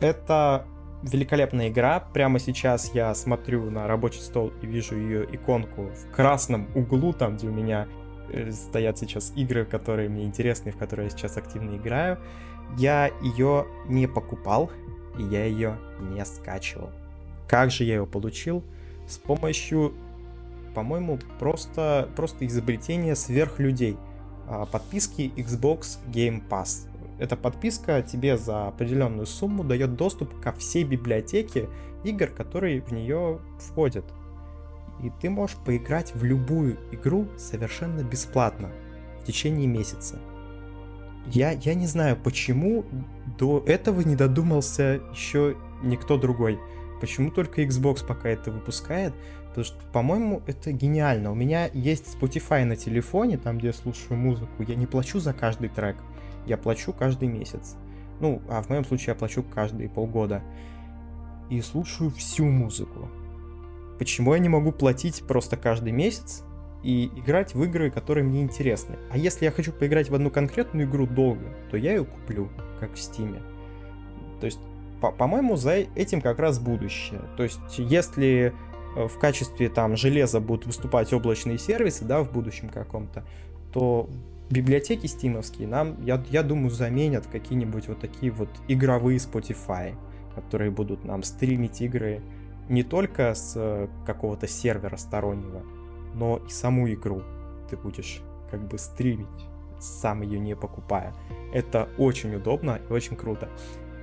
Это 0.00 0.66
великолепная 1.02 1.68
игра. 1.68 2.00
Прямо 2.12 2.38
сейчас 2.38 2.92
я 2.94 3.14
смотрю 3.14 3.70
на 3.70 3.86
рабочий 3.86 4.20
стол 4.20 4.52
и 4.62 4.66
вижу 4.66 4.96
ее 4.96 5.24
иконку 5.24 5.90
в 5.90 6.14
красном 6.14 6.68
углу, 6.74 7.12
там, 7.12 7.36
где 7.36 7.48
у 7.48 7.52
меня 7.52 7.88
Э, 8.32 8.50
стоят 8.50 8.98
сейчас 8.98 9.32
игры, 9.36 9.64
которые 9.64 10.08
мне 10.08 10.24
интересны, 10.24 10.72
в 10.72 10.76
которые 10.76 11.06
я 11.06 11.10
сейчас 11.10 11.36
активно 11.36 11.76
играю. 11.76 12.18
Я 12.78 13.10
ее 13.22 13.66
не 13.86 14.06
покупал, 14.06 14.70
и 15.18 15.22
я 15.22 15.44
ее 15.44 15.76
не 16.00 16.24
скачивал. 16.24 16.90
Как 17.46 17.70
же 17.70 17.84
я 17.84 17.96
ее 17.96 18.06
получил? 18.06 18.64
С 19.06 19.18
помощью, 19.18 19.92
по-моему, 20.74 21.18
просто, 21.38 22.08
просто 22.16 22.46
изобретения 22.46 23.14
сверхлюдей. 23.14 23.96
А, 24.46 24.66
подписки 24.66 25.32
Xbox 25.36 25.98
Game 26.08 26.42
Pass. 26.48 26.88
Эта 27.18 27.36
подписка 27.36 28.02
тебе 28.02 28.36
за 28.36 28.68
определенную 28.68 29.26
сумму 29.26 29.64
дает 29.64 29.94
доступ 29.96 30.40
ко 30.40 30.52
всей 30.52 30.84
библиотеке 30.84 31.68
игр, 32.04 32.26
которые 32.26 32.80
в 32.80 32.92
нее 32.92 33.38
входят 33.58 34.04
и 35.02 35.10
ты 35.20 35.30
можешь 35.30 35.56
поиграть 35.56 36.14
в 36.14 36.24
любую 36.24 36.78
игру 36.92 37.26
совершенно 37.36 38.02
бесплатно 38.02 38.70
в 39.20 39.26
течение 39.26 39.66
месяца. 39.66 40.18
Я, 41.26 41.52
я 41.52 41.74
не 41.74 41.86
знаю, 41.86 42.16
почему 42.16 42.84
до 43.38 43.62
этого 43.66 44.00
не 44.00 44.16
додумался 44.16 45.00
еще 45.12 45.56
никто 45.82 46.16
другой. 46.16 46.58
Почему 47.00 47.30
только 47.30 47.62
Xbox 47.62 48.06
пока 48.06 48.28
это 48.28 48.50
выпускает? 48.50 49.12
Потому 49.52 49.66
что, 49.66 49.76
по-моему, 49.92 50.40
это 50.46 50.72
гениально. 50.72 51.30
У 51.30 51.34
меня 51.34 51.68
есть 51.74 52.16
Spotify 52.18 52.64
на 52.64 52.74
телефоне, 52.74 53.36
там, 53.36 53.58
где 53.58 53.66
я 53.66 53.72
слушаю 53.74 54.16
музыку. 54.16 54.62
Я 54.66 54.76
не 54.76 54.86
плачу 54.86 55.20
за 55.20 55.34
каждый 55.34 55.68
трек. 55.68 55.96
Я 56.46 56.56
плачу 56.56 56.94
каждый 56.94 57.28
месяц. 57.28 57.76
Ну, 58.18 58.40
а 58.48 58.62
в 58.62 58.70
моем 58.70 58.82
случае 58.86 59.08
я 59.08 59.14
плачу 59.14 59.42
каждые 59.42 59.90
полгода. 59.90 60.42
И 61.50 61.60
слушаю 61.60 62.10
всю 62.10 62.46
музыку. 62.46 63.10
Почему 63.98 64.32
я 64.32 64.38
не 64.38 64.48
могу 64.48 64.72
платить 64.72 65.22
просто 65.28 65.58
каждый 65.58 65.92
месяц 65.92 66.44
и 66.82 67.10
играть 67.14 67.54
в 67.54 67.62
игры, 67.62 67.90
которые 67.90 68.24
мне 68.24 68.40
интересны? 68.40 68.96
А 69.10 69.18
если 69.18 69.44
я 69.44 69.50
хочу 69.50 69.70
поиграть 69.70 70.08
в 70.08 70.14
одну 70.14 70.30
конкретную 70.30 70.86
игру 70.88 71.06
долго, 71.06 71.54
то 71.70 71.76
я 71.76 71.90
ее 71.92 72.06
куплю, 72.06 72.48
как 72.80 72.94
в 72.94 72.98
Стиме. 72.98 73.42
То 74.40 74.46
есть, 74.46 74.60
по-моему, 75.18 75.56
за 75.56 75.72
этим 75.94 76.22
как 76.22 76.38
раз 76.38 76.58
будущее. 76.58 77.20
То 77.36 77.42
есть, 77.42 77.60
если 77.76 78.54
в 78.94 79.18
качестве 79.18 79.68
там 79.68 79.96
железа 79.96 80.40
будут 80.40 80.66
выступать 80.66 81.12
облачные 81.12 81.58
сервисы, 81.58 82.04
да, 82.04 82.22
в 82.22 82.32
будущем 82.32 82.68
каком-то, 82.68 83.24
то 83.72 84.08
библиотеки 84.50 85.06
стимовские 85.06 85.66
нам, 85.66 86.02
я, 86.04 86.22
я 86.30 86.42
думаю, 86.42 86.70
заменят 86.70 87.26
какие-нибудь 87.26 87.88
вот 87.88 88.00
такие 88.00 88.30
вот 88.30 88.50
игровые 88.68 89.18
Spotify, 89.18 89.94
которые 90.34 90.70
будут 90.70 91.04
нам 91.04 91.22
стримить 91.22 91.80
игры 91.80 92.22
не 92.68 92.82
только 92.82 93.34
с 93.34 93.54
э, 93.56 93.88
какого-то 94.06 94.46
сервера 94.46 94.96
стороннего, 94.96 95.62
но 96.14 96.38
и 96.46 96.50
саму 96.50 96.90
игру 96.92 97.22
ты 97.70 97.76
будешь 97.76 98.20
как 98.50 98.66
бы 98.68 98.78
стримить, 98.78 99.26
сам 99.80 100.22
ее 100.22 100.38
не 100.38 100.54
покупая. 100.54 101.14
Это 101.52 101.88
очень 101.98 102.34
удобно 102.34 102.80
и 102.88 102.92
очень 102.92 103.16
круто. 103.16 103.48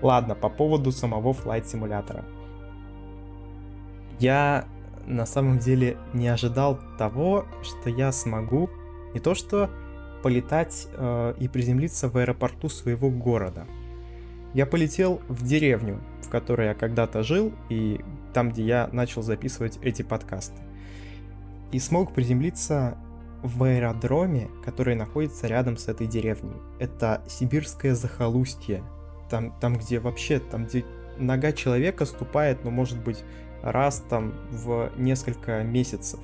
Ладно, 0.01 0.35
по 0.35 0.49
поводу 0.49 0.91
самого 0.91 1.31
Flight 1.33 1.65
симулятора. 1.65 2.25
Я 4.19 4.65
на 5.09 5.25
самом 5.25 5.59
деле 5.59 5.97
не 6.13 6.27
ожидал 6.27 6.79
того, 6.97 7.45
что 7.63 7.89
я 7.89 8.11
смогу 8.11 8.69
не 9.13 9.19
то 9.19 9.33
что 9.33 9.69
полетать 10.21 10.87
э, 10.93 11.33
и 11.39 11.47
приземлиться 11.47 12.09
в 12.09 12.17
аэропорту 12.17 12.69
своего 12.69 13.09
города. 13.09 13.65
Я 14.53 14.65
полетел 14.65 15.21
в 15.27 15.43
деревню, 15.43 15.99
в 16.21 16.29
которой 16.29 16.67
я 16.67 16.73
когда-то 16.73 17.23
жил, 17.23 17.53
и 17.69 18.01
там, 18.33 18.51
где 18.51 18.63
я 18.63 18.89
начал 18.91 19.21
записывать 19.21 19.79
эти 19.81 20.01
подкасты. 20.01 20.61
И 21.71 21.79
смог 21.79 22.13
приземлиться 22.13 22.97
в 23.43 23.63
аэродроме, 23.63 24.49
который 24.65 24.95
находится 24.95 25.47
рядом 25.47 25.77
с 25.77 25.87
этой 25.87 26.07
деревней. 26.07 26.57
Это 26.79 27.23
сибирское 27.27 27.95
захолустье. 27.95 28.83
Там, 29.29 29.57
там 29.59 29.75
где 29.75 29.99
вообще, 29.99 30.39
там 30.39 30.65
где 30.65 30.83
нога 31.17 31.51
человека 31.51 32.05
ступает, 32.05 32.63
ну, 32.63 32.71
может 32.71 33.01
быть, 33.03 33.23
раз 33.61 34.03
там 34.09 34.33
в 34.51 34.91
несколько 34.97 35.63
месяцев. 35.63 36.19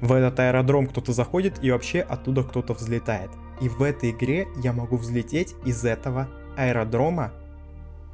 В 0.00 0.12
этот 0.12 0.40
аэродром 0.40 0.86
кто-то 0.86 1.12
заходит, 1.12 1.62
и 1.62 1.70
вообще 1.70 2.00
оттуда 2.00 2.42
кто-то 2.42 2.74
взлетает. 2.74 3.30
И 3.60 3.68
в 3.68 3.82
этой 3.82 4.10
игре 4.10 4.48
я 4.62 4.72
могу 4.72 4.96
взлететь 4.96 5.54
из 5.64 5.84
этого 5.84 6.28
аэродрома 6.56 7.32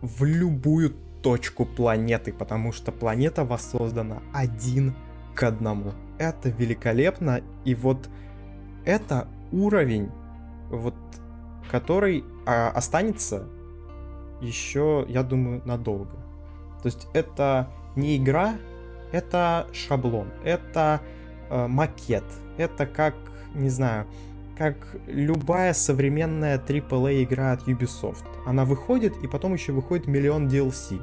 в 0.03 0.25
любую 0.25 0.95
точку 1.23 1.65
планеты, 1.65 2.33
потому 2.33 2.73
что 2.73 2.93
планета 2.93 3.45
воссоздана 3.45 4.23
один 4.33 4.95
к 5.35 5.43
одному. 5.43 5.93
Это 6.19 6.51
великолепно, 6.51 7.41
и 7.65 7.75
вот 7.75 8.09
это 8.85 9.29
уровень, 9.53 10.11
вот, 10.71 10.95
который 11.71 12.25
а, 12.47 12.71
останется 12.71 13.49
еще, 14.41 15.05
я 15.09 15.23
думаю, 15.23 15.63
надолго. 15.65 16.17
То 16.83 16.87
есть 16.87 17.09
это 17.13 17.69
не 17.99 18.17
игра, 18.17 18.57
это 19.12 19.67
шаблон, 19.73 20.28
это 20.45 21.00
э, 21.50 21.67
макет, 21.67 22.25
это 22.57 22.87
как, 22.87 23.14
не 23.55 23.69
знаю, 23.69 24.07
как 24.57 24.76
любая 25.07 25.73
современная 25.73 26.59
AAA 26.59 27.23
игра 27.23 27.52
от 27.52 27.69
Ubisoft. 27.69 28.25
Она 28.45 28.64
выходит, 28.64 29.17
и 29.23 29.28
потом 29.28 29.55
еще 29.55 29.73
выходит 29.73 30.07
миллион 30.07 30.49
DLC. 30.49 31.00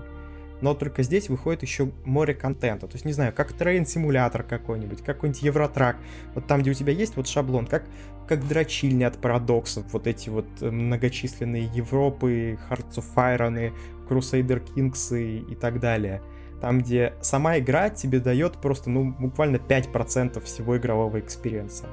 Но 0.61 0.73
только 0.73 1.03
здесь 1.03 1.29
выходит 1.29 1.61
еще 1.63 1.91
море 2.05 2.33
контента. 2.33 2.87
То 2.87 2.95
есть, 2.95 3.05
не 3.05 3.13
знаю, 3.13 3.33
как 3.33 3.53
трейн-симулятор 3.53 4.43
какой-нибудь, 4.43 5.03
какой-нибудь 5.03 5.41
Евротрак. 5.41 5.97
Вот 6.33 6.47
там, 6.47 6.61
где 6.61 6.71
у 6.71 6.73
тебя 6.73 6.93
есть 6.93 7.15
вот 7.17 7.27
шаблон, 7.27 7.65
как, 7.65 7.83
как 8.27 8.45
дрочильни 8.47 9.03
от 9.03 9.19
парадоксов, 9.19 9.85
вот 9.91 10.07
эти 10.07 10.29
вот 10.29 10.47
э, 10.61 10.69
многочисленные 10.69 11.69
Европы, 11.73 12.57
Hearts 12.69 12.97
of 12.97 13.05
Iron, 13.15 13.73
Crusader 14.09 14.61
Kings 14.65 15.17
и, 15.17 15.39
и 15.51 15.55
так 15.55 15.79
далее. 15.79 16.21
Там, 16.61 16.79
где 16.79 17.13
сама 17.21 17.59
игра 17.59 17.89
тебе 17.89 18.19
дает 18.19 18.57
просто, 18.57 18.89
ну, 18.89 19.11
буквально 19.11 19.57
5% 19.57 20.39
всего 20.43 20.77
игрового 20.77 21.19
experience 21.19 21.74
а. 21.74 21.85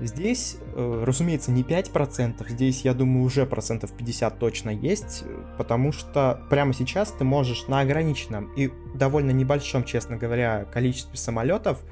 Здесь, 0.00 0.58
э, 0.74 1.02
разумеется, 1.04 1.50
не 1.50 1.64
5%, 1.64 2.48
здесь, 2.48 2.84
я 2.84 2.94
думаю, 2.94 3.24
уже 3.24 3.46
процентов 3.46 3.92
50 3.92 4.38
точно 4.38 4.70
есть, 4.70 5.24
потому 5.56 5.90
что 5.90 6.40
прямо 6.50 6.72
сейчас 6.72 7.10
ты 7.10 7.24
можешь 7.24 7.66
на 7.66 7.80
ограниченном 7.80 8.52
и 8.54 8.70
довольно 8.94 9.32
небольшом, 9.32 9.82
честно 9.82 10.16
говоря, 10.16 10.66
количестве 10.72 11.16
самолетов 11.16 11.82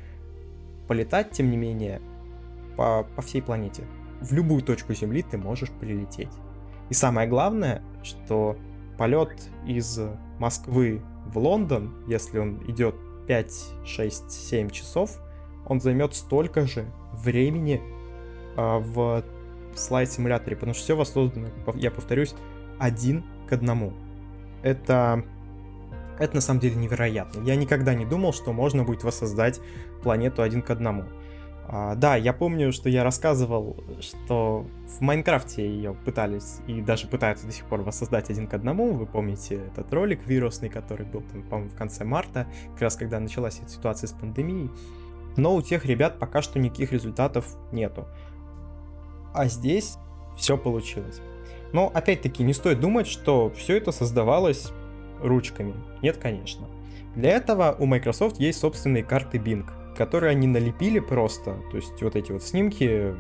полетать, 0.87 1.33
тем 1.33 1.51
не 1.51 1.57
менее, 1.57 2.01
по, 2.77 3.05
по 3.17 3.23
всей 3.23 3.43
планете. 3.43 3.83
В 4.21 4.33
любую 4.33 4.63
точку 4.63 4.95
Земли 4.95 5.23
ты 5.23 5.37
можешь 5.37 5.71
прилететь. 5.71 6.31
И 6.91 6.95
самое 6.95 7.29
главное, 7.29 7.83
что 8.05 8.57
полет 8.97 9.51
из 9.67 10.01
Москвы 10.39 11.03
в 11.33 11.39
Лондон, 11.39 11.95
если 12.07 12.39
он 12.39 12.63
идет 12.69 12.95
5, 13.27 13.73
6, 13.85 14.31
7 14.31 14.71
часов, 14.71 15.19
он 15.67 15.81
займет 15.81 16.15
столько 16.15 16.67
же 16.67 16.87
времени, 17.13 17.83
а, 18.57 18.79
в 18.79 19.23
слайд-симуляторе, 19.75 20.57
потому 20.57 20.75
что 20.75 20.83
все 20.85 20.97
воссоздано, 20.97 21.49
я 21.75 21.91
повторюсь, 21.91 22.35
один 22.79 23.25
к 23.49 23.53
одному. 23.53 23.93
Это, 24.63 25.25
это 26.19 26.35
на 26.35 26.41
самом 26.41 26.61
деле 26.61 26.77
невероятно. 26.77 27.43
Я 27.43 27.57
никогда 27.57 27.95
не 27.95 28.07
думал, 28.07 28.33
что 28.33 28.53
можно 28.53 28.85
будет 28.85 29.05
воссоздать 29.05 29.61
планету 30.03 30.43
один 30.43 30.63
к 30.63 30.71
одному. 30.71 31.05
А, 31.69 31.97
да, 31.97 32.15
я 32.15 32.33
помню, 32.33 32.73
что 32.73 32.89
я 32.89 33.03
рассказывал, 33.03 33.77
что 34.01 34.67
в 34.87 35.01
Майнкрафте 35.01 35.67
ее 35.67 35.95
пытались 35.95 36.59
и 36.69 36.81
даже 36.81 37.09
пытаются 37.09 37.47
до 37.47 37.53
сих 37.53 37.65
пор 37.65 37.83
воссоздать 37.83 38.31
один 38.31 38.47
к 38.47 38.55
одному. 38.55 38.93
Вы 38.93 39.07
помните 39.07 39.57
этот 39.73 39.93
ролик 39.93 40.25
вирусный, 40.27 40.69
который 40.69 41.07
был, 41.07 41.23
там, 41.23 41.43
по-моему, 41.43 41.71
в 41.71 41.75
конце 41.75 42.05
марта, 42.05 42.47
как 42.75 42.83
раз 42.83 42.97
когда 42.97 43.19
началась 43.19 43.59
эта 43.59 43.69
ситуация 43.69 44.07
с 44.07 44.13
пандемией. 44.13 44.71
Но 45.37 45.57
у 45.57 45.63
тех 45.63 45.85
ребят 45.85 46.19
пока 46.21 46.41
что 46.41 46.61
никаких 46.61 46.93
результатов 46.93 47.57
нету. 47.73 48.07
А 49.35 49.47
здесь 49.47 49.97
все 50.37 50.57
получилось. 50.57 51.21
Но 51.73 51.91
опять-таки 51.93 52.45
не 52.45 52.53
стоит 52.53 52.79
думать, 52.79 53.09
что 53.09 53.51
все 53.51 53.77
это 53.77 53.91
создавалось 53.91 54.71
ручками. 55.21 55.75
Нет, 56.01 56.17
конечно. 56.19 56.69
Для 57.17 57.31
этого 57.31 57.75
у 57.79 57.87
Microsoft 57.87 58.39
есть 58.39 58.61
собственные 58.61 59.03
карты 59.03 59.39
Bing, 59.39 59.67
которые 59.97 60.31
они 60.31 60.47
налепили 60.47 60.99
просто. 61.01 61.57
То 61.71 61.77
есть 61.77 62.03
вот 62.03 62.17
эти 62.17 62.33
вот 62.33 62.43
снимки 62.43 63.15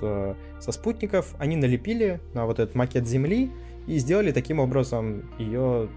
с, 0.00 0.36
со 0.60 0.72
спутников 0.72 1.34
они 1.38 1.56
налепили 1.56 2.20
на 2.34 2.46
вот 2.46 2.58
этот 2.58 2.74
макет 2.74 3.06
Земли 3.06 3.50
и 3.86 3.98
сделали 3.98 4.32
таким 4.32 4.60
образом 4.60 5.30
ее 5.38 5.88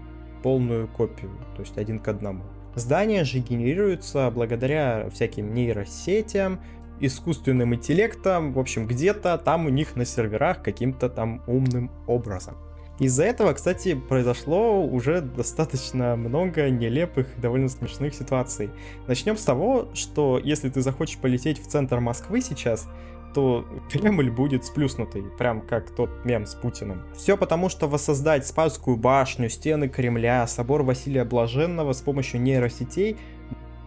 полную 0.42 0.88
копию, 0.88 1.30
то 1.54 1.62
есть 1.62 1.78
один 1.78 1.98
к 1.98 2.08
одному. 2.08 2.42
Здания 2.74 3.24
же 3.24 3.38
генерируются 3.38 4.30
благодаря 4.34 5.08
всяким 5.10 5.52
нейросетям, 5.54 6.60
искусственным 7.00 7.74
интеллектом, 7.74 8.52
в 8.52 8.58
общем, 8.58 8.86
где-то 8.86 9.36
там 9.38 9.66
у 9.66 9.68
них 9.68 9.94
на 9.96 10.04
серверах 10.04 10.62
каким-то 10.62 11.08
там 11.08 11.42
умным 11.46 11.90
образом. 12.06 12.56
Из-за 12.98 13.24
этого, 13.24 13.52
кстати, 13.52 13.94
произошло 13.94 14.84
уже 14.84 15.22
достаточно 15.22 16.14
много 16.14 16.70
нелепых, 16.70 17.26
довольно 17.40 17.68
смешных 17.68 18.14
ситуаций. 18.14 18.70
Начнем 19.06 19.36
с 19.36 19.44
того, 19.44 19.88
что 19.94 20.38
если 20.42 20.68
ты 20.68 20.82
захочешь 20.82 21.18
полететь 21.18 21.60
в 21.60 21.66
центр 21.66 22.00
Москвы 22.00 22.40
сейчас, 22.42 22.86
то 23.34 23.66
Кремль 23.90 24.30
будет 24.30 24.64
сплюснутый, 24.64 25.24
прям 25.38 25.62
как 25.62 25.90
тот 25.90 26.10
мем 26.24 26.46
с 26.46 26.54
Путиным. 26.54 27.02
Все 27.16 27.36
потому, 27.36 27.68
что 27.68 27.88
воссоздать 27.88 28.46
Спасскую 28.46 28.96
башню, 28.96 29.48
стены 29.48 29.88
Кремля, 29.88 30.46
собор 30.46 30.82
Василия 30.82 31.24
Блаженного 31.24 31.94
с 31.94 32.02
помощью 32.02 32.40
нейросетей 32.40 33.16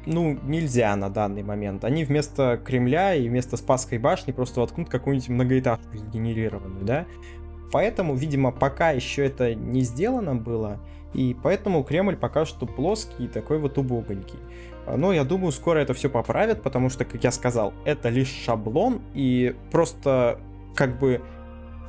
ну, 0.05 0.38
нельзя 0.43 0.95
на 0.95 1.09
данный 1.09 1.43
момент. 1.43 1.83
Они 1.83 2.03
вместо 2.03 2.62
Кремля 2.63 3.15
и 3.15 3.27
вместо 3.27 3.57
Спасской 3.57 3.97
башни 3.97 4.31
просто 4.31 4.59
воткнут 4.59 4.89
какую-нибудь 4.89 5.29
многоэтажку 5.29 5.97
сгенерированную, 5.97 6.85
да? 6.85 7.05
Поэтому, 7.75 8.15
видимо, 8.15 8.53
пока 8.53 8.91
еще 8.91 9.25
это 9.25 9.53
не 9.53 9.82
сделано 9.82 10.34
было, 10.34 10.79
и 11.13 11.36
поэтому 11.44 11.84
Кремль 11.84 12.15
пока 12.15 12.46
что 12.46 12.65
плоский 12.65 13.25
и 13.25 13.27
такой 13.27 13.60
вот 13.60 13.77
убогонький. 13.77 14.39
Но 14.88 15.12
я 15.12 15.25
думаю, 15.25 15.51
скоро 15.51 15.79
это 15.79 15.94
все 15.94 16.10
поправят, 16.10 16.62
потому 16.62 16.89
что, 16.89 17.03
как 17.03 17.22
я 17.22 17.34
сказал, 17.34 17.74
это 17.84 18.08
лишь 18.08 18.29
шаблон, 18.29 19.01
и 19.13 19.58
просто 19.72 20.39
как 20.74 20.98
бы 21.00 21.22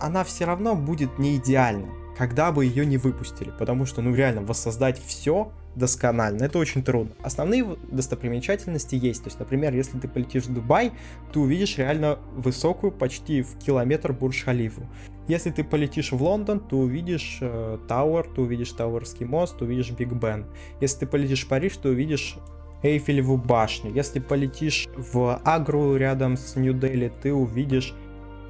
она 0.01 0.25
все 0.25 0.45
равно 0.45 0.75
будет 0.75 1.21
не 1.21 1.37
идеальна, 1.37 1.87
когда 2.17 2.51
бы 2.51 2.65
ее 2.65 2.87
не 2.87 2.97
выпустили, 2.97 3.53
потому 3.59 3.85
что, 3.85 4.01
ну 4.01 4.15
реально, 4.15 4.43
воссоздать 4.43 5.01
все 5.05 5.53
досконально. 5.75 6.45
Это 6.45 6.59
очень 6.59 6.83
трудно. 6.83 7.15
Основные 7.23 7.77
достопримечательности 7.91 8.95
есть. 8.95 9.23
То 9.23 9.29
есть, 9.29 9.39
например, 9.39 9.75
если 9.75 9.99
ты 9.99 10.09
полетишь 10.09 10.45
в 10.45 10.55
Дубай, 10.55 10.93
ты 11.33 11.41
увидишь 11.41 11.77
реально 11.77 12.19
высокую, 12.33 12.91
почти 12.91 13.43
в 13.43 13.59
километр 13.59 14.13
Бурдж-Халифу. 14.13 14.87
Если 15.29 15.51
ты 15.51 15.63
полетишь 15.63 16.13
в 16.13 16.23
Лондон, 16.23 16.61
ты 16.61 16.77
увидишь 16.77 17.39
э, 17.43 17.79
Тауэр, 17.89 18.27
ты 18.35 18.41
увидишь 18.41 18.73
Тауэрский 18.73 19.27
мост, 19.27 19.59
ты 19.59 19.65
увидишь 19.65 19.91
Биг 19.91 20.13
Бен. 20.13 20.47
Если 20.81 21.01
ты 21.01 21.07
полетишь 21.07 21.45
в 21.45 21.49
Париж, 21.49 21.77
ты 21.77 21.91
увидишь 21.91 22.39
Эйфелеву 22.83 23.37
башню. 23.37 23.93
Если 23.93 24.21
полетишь 24.21 24.87
в 24.97 25.41
Агру 25.45 25.97
рядом 25.97 26.39
с 26.39 26.57
Нью-Дели, 26.57 27.13
ты 27.23 27.35
увидишь 27.35 27.95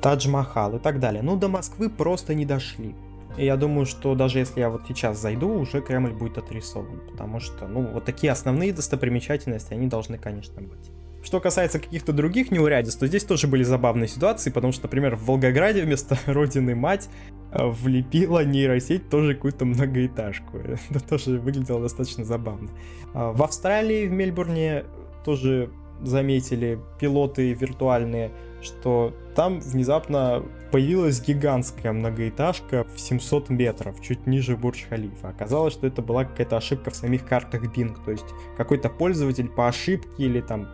Тадж-Махал 0.02 0.76
и 0.76 0.78
так 0.78 1.00
далее. 1.00 1.22
Ну, 1.22 1.36
до 1.36 1.48
Москвы 1.48 1.90
просто 1.90 2.34
не 2.34 2.44
дошли. 2.44 2.94
И 3.36 3.44
я 3.44 3.56
думаю, 3.56 3.86
что 3.86 4.14
даже 4.14 4.38
если 4.38 4.60
я 4.60 4.70
вот 4.70 4.82
сейчас 4.88 5.20
зайду, 5.20 5.48
уже 5.48 5.80
Кремль 5.82 6.12
будет 6.12 6.38
отрисован, 6.38 7.00
потому 7.10 7.40
что, 7.40 7.66
ну, 7.68 7.82
вот 7.92 8.04
такие 8.04 8.32
основные 8.32 8.72
достопримечательности, 8.72 9.74
они 9.74 9.88
должны, 9.88 10.18
конечно, 10.18 10.62
быть. 10.62 10.90
Что 11.22 11.40
касается 11.40 11.80
каких-то 11.80 12.12
других 12.12 12.50
неурядиц, 12.50 12.94
то 12.94 13.06
здесь 13.06 13.24
тоже 13.24 13.48
были 13.48 13.64
забавные 13.64 14.06
ситуации, 14.06 14.50
потому 14.50 14.72
что, 14.72 14.84
например, 14.84 15.16
в 15.16 15.24
Волгограде 15.26 15.82
вместо 15.82 16.16
родины 16.26 16.74
мать 16.74 17.08
влепила 17.52 18.44
нейросеть 18.44 19.08
тоже 19.08 19.34
какую-то 19.34 19.64
многоэтажку. 19.64 20.58
Это 20.90 21.00
тоже 21.00 21.38
выглядело 21.38 21.80
достаточно 21.80 22.24
забавно. 22.24 22.70
А, 23.12 23.32
в 23.32 23.42
Австралии, 23.42 24.06
в 24.06 24.12
Мельбурне 24.12 24.84
тоже 25.24 25.70
заметили 26.02 26.78
пилоты 27.00 27.52
виртуальные, 27.52 28.30
что 28.62 29.14
там 29.36 29.60
внезапно 29.60 30.42
появилась 30.72 31.20
гигантская 31.20 31.92
многоэтажка 31.92 32.84
в 32.84 32.98
700 32.98 33.50
метров, 33.50 34.00
чуть 34.00 34.26
ниже 34.26 34.56
Бурдж-Халифа. 34.56 35.28
Оказалось, 35.28 35.74
что 35.74 35.86
это 35.86 36.00
была 36.00 36.24
какая-то 36.24 36.56
ошибка 36.56 36.90
в 36.90 36.96
самих 36.96 37.26
картах 37.26 37.62
Bing, 37.64 37.96
то 38.02 38.10
есть 38.10 38.24
какой-то 38.56 38.88
пользователь 38.88 39.48
по 39.48 39.68
ошибке 39.68 40.24
или 40.24 40.40
там 40.40 40.68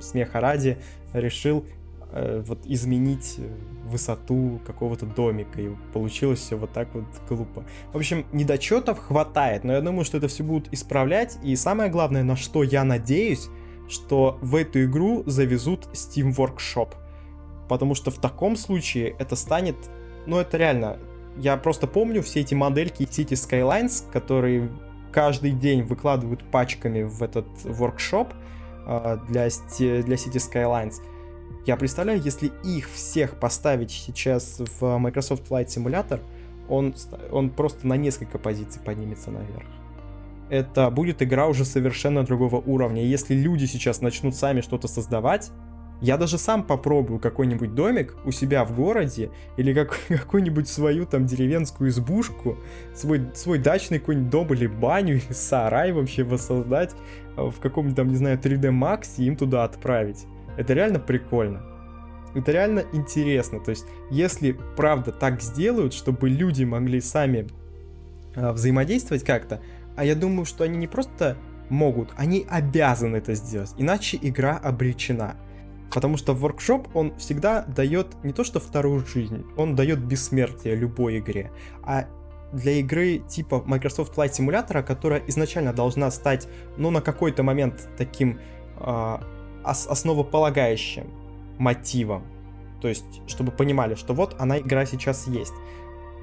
смеха 0.00 0.40
ради 0.40 0.78
решил 1.12 1.66
э, 2.12 2.42
вот 2.46 2.60
изменить 2.64 3.36
высоту 3.84 4.58
какого-то 4.66 5.04
домика, 5.04 5.60
и 5.60 5.70
получилось 5.92 6.40
все 6.40 6.56
вот 6.56 6.72
так 6.72 6.88
вот 6.94 7.04
глупо. 7.28 7.64
В 7.92 7.96
общем, 7.98 8.24
недочетов 8.32 8.98
хватает, 9.00 9.64
но 9.64 9.74
я 9.74 9.82
думаю, 9.82 10.06
что 10.06 10.16
это 10.16 10.28
все 10.28 10.44
будут 10.44 10.72
исправлять, 10.72 11.38
и 11.42 11.54
самое 11.56 11.90
главное, 11.90 12.22
на 12.22 12.36
что 12.36 12.62
я 12.62 12.84
надеюсь, 12.84 13.48
что 13.86 14.38
в 14.40 14.56
эту 14.56 14.84
игру 14.84 15.24
завезут 15.26 15.88
Steam 15.92 16.34
Workshop. 16.34 16.94
Потому 17.68 17.94
что 17.94 18.10
в 18.10 18.18
таком 18.18 18.56
случае 18.56 19.14
это 19.18 19.36
станет... 19.36 19.76
Ну, 20.26 20.38
это 20.38 20.56
реально... 20.56 20.98
Я 21.36 21.56
просто 21.56 21.86
помню 21.86 22.22
все 22.22 22.40
эти 22.40 22.54
модельки 22.54 23.02
City 23.04 23.34
Skylines, 23.34 24.10
которые 24.10 24.70
каждый 25.12 25.52
день 25.52 25.82
выкладывают 25.82 26.42
пачками 26.50 27.02
в 27.02 27.22
этот 27.22 27.46
воркшоп 27.64 28.32
э, 28.86 29.18
для, 29.28 29.48
для 29.78 30.16
City 30.16 30.38
Skylines. 30.38 30.94
Я 31.64 31.76
представляю, 31.76 32.20
если 32.20 32.50
их 32.64 32.90
всех 32.90 33.38
поставить 33.38 33.90
сейчас 33.90 34.60
в 34.80 34.98
Microsoft 34.98 35.48
Flight 35.48 35.66
Simulator, 35.66 36.20
он, 36.68 36.94
он 37.30 37.50
просто 37.50 37.86
на 37.86 37.96
несколько 37.96 38.38
позиций 38.38 38.80
поднимется 38.84 39.30
наверх 39.30 39.66
это 40.50 40.90
будет 40.90 41.22
игра 41.22 41.46
уже 41.46 41.64
совершенно 41.64 42.24
другого 42.24 42.56
уровня. 42.56 43.04
если 43.04 43.34
люди 43.34 43.66
сейчас 43.66 44.00
начнут 44.00 44.34
сами 44.34 44.60
что-то 44.60 44.88
создавать, 44.88 45.50
я 46.00 46.16
даже 46.16 46.38
сам 46.38 46.62
попробую 46.62 47.18
какой-нибудь 47.18 47.74
домик 47.74 48.14
у 48.24 48.30
себя 48.30 48.64
в 48.64 48.74
городе 48.74 49.30
или 49.56 49.74
как, 49.74 49.98
какую-нибудь 50.08 50.68
свою 50.68 51.06
там 51.06 51.26
деревенскую 51.26 51.90
избушку, 51.90 52.58
свой, 52.94 53.22
свой 53.34 53.58
дачный 53.58 53.98
какой-нибудь 53.98 54.30
дом 54.30 54.54
или 54.54 54.66
баню, 54.66 55.16
или 55.16 55.32
сарай 55.32 55.92
вообще 55.92 56.22
воссоздать 56.22 56.94
э, 57.36 57.42
в 57.42 57.58
каком-нибудь 57.60 57.96
там, 57.96 58.08
не 58.08 58.16
знаю, 58.16 58.38
3D 58.38 58.70
Max 58.70 59.14
и 59.18 59.24
им 59.24 59.36
туда 59.36 59.64
отправить. 59.64 60.26
Это 60.56 60.72
реально 60.72 61.00
прикольно. 61.00 61.62
Это 62.34 62.52
реально 62.52 62.84
интересно. 62.92 63.58
То 63.60 63.70
есть, 63.70 63.86
если 64.10 64.56
правда 64.76 65.12
так 65.12 65.40
сделают, 65.42 65.94
чтобы 65.94 66.28
люди 66.28 66.62
могли 66.62 67.00
сами 67.00 67.48
э, 68.36 68.52
взаимодействовать 68.52 69.24
как-то, 69.24 69.60
а 69.96 70.04
я 70.04 70.14
думаю, 70.14 70.44
что 70.44 70.62
они 70.62 70.76
не 70.76 70.86
просто 70.86 71.36
могут, 71.68 72.10
они 72.16 72.46
обязаны 72.48 73.16
это 73.16 73.34
сделать, 73.34 73.74
иначе 73.76 74.18
игра 74.22 74.56
обречена. 74.56 75.36
Потому 75.92 76.16
что 76.16 76.32
Workshop, 76.32 76.90
он 76.94 77.16
всегда 77.16 77.62
дает 77.62 78.22
не 78.22 78.32
то 78.32 78.44
что 78.44 78.60
вторую 78.60 79.04
жизнь, 79.06 79.44
он 79.56 79.74
дает 79.74 80.00
бессмертие 80.00 80.74
любой 80.74 81.18
игре. 81.18 81.50
А 81.82 82.06
для 82.52 82.72
игры 82.72 83.18
типа 83.18 83.62
Microsoft 83.64 84.16
Flight 84.16 84.32
Simulator, 84.32 84.82
которая 84.82 85.22
изначально 85.26 85.72
должна 85.72 86.10
стать, 86.10 86.48
ну, 86.76 86.90
на 86.90 87.00
какой-то 87.00 87.42
момент 87.42 87.88
таким 87.96 88.38
э, 88.80 89.18
ос- 89.64 89.86
основополагающим 89.86 91.10
мотивом. 91.58 92.24
То 92.80 92.88
есть, 92.88 93.22
чтобы 93.26 93.50
понимали, 93.52 93.94
что 93.94 94.14
вот 94.14 94.36
она 94.38 94.58
игра 94.58 94.86
сейчас 94.86 95.26
есть. 95.26 95.54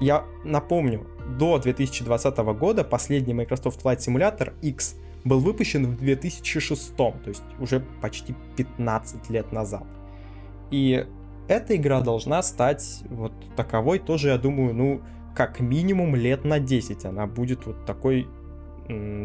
Я 0.00 0.24
напомню, 0.44 1.06
до 1.38 1.58
2020 1.58 2.36
года 2.38 2.84
последний 2.84 3.34
Microsoft 3.34 3.84
Flight 3.84 3.98
Simulator 3.98 4.52
X 4.62 4.96
был 5.26 5.40
выпущен 5.40 5.86
в 5.86 5.96
2006, 5.98 6.96
то 6.96 7.14
есть 7.26 7.42
уже 7.58 7.80
почти 8.00 8.34
15 8.56 9.28
лет 9.30 9.52
назад. 9.52 9.84
И 10.70 11.06
эта 11.48 11.76
игра 11.76 12.00
должна 12.00 12.42
стать 12.42 13.02
вот 13.10 13.32
таковой 13.56 13.98
тоже, 13.98 14.28
я 14.28 14.38
думаю, 14.38 14.74
ну, 14.74 15.02
как 15.34 15.60
минимум 15.60 16.16
лет 16.16 16.44
на 16.44 16.58
10 16.60 17.04
она 17.04 17.26
будет 17.26 17.66
вот 17.66 17.84
такой, 17.84 18.26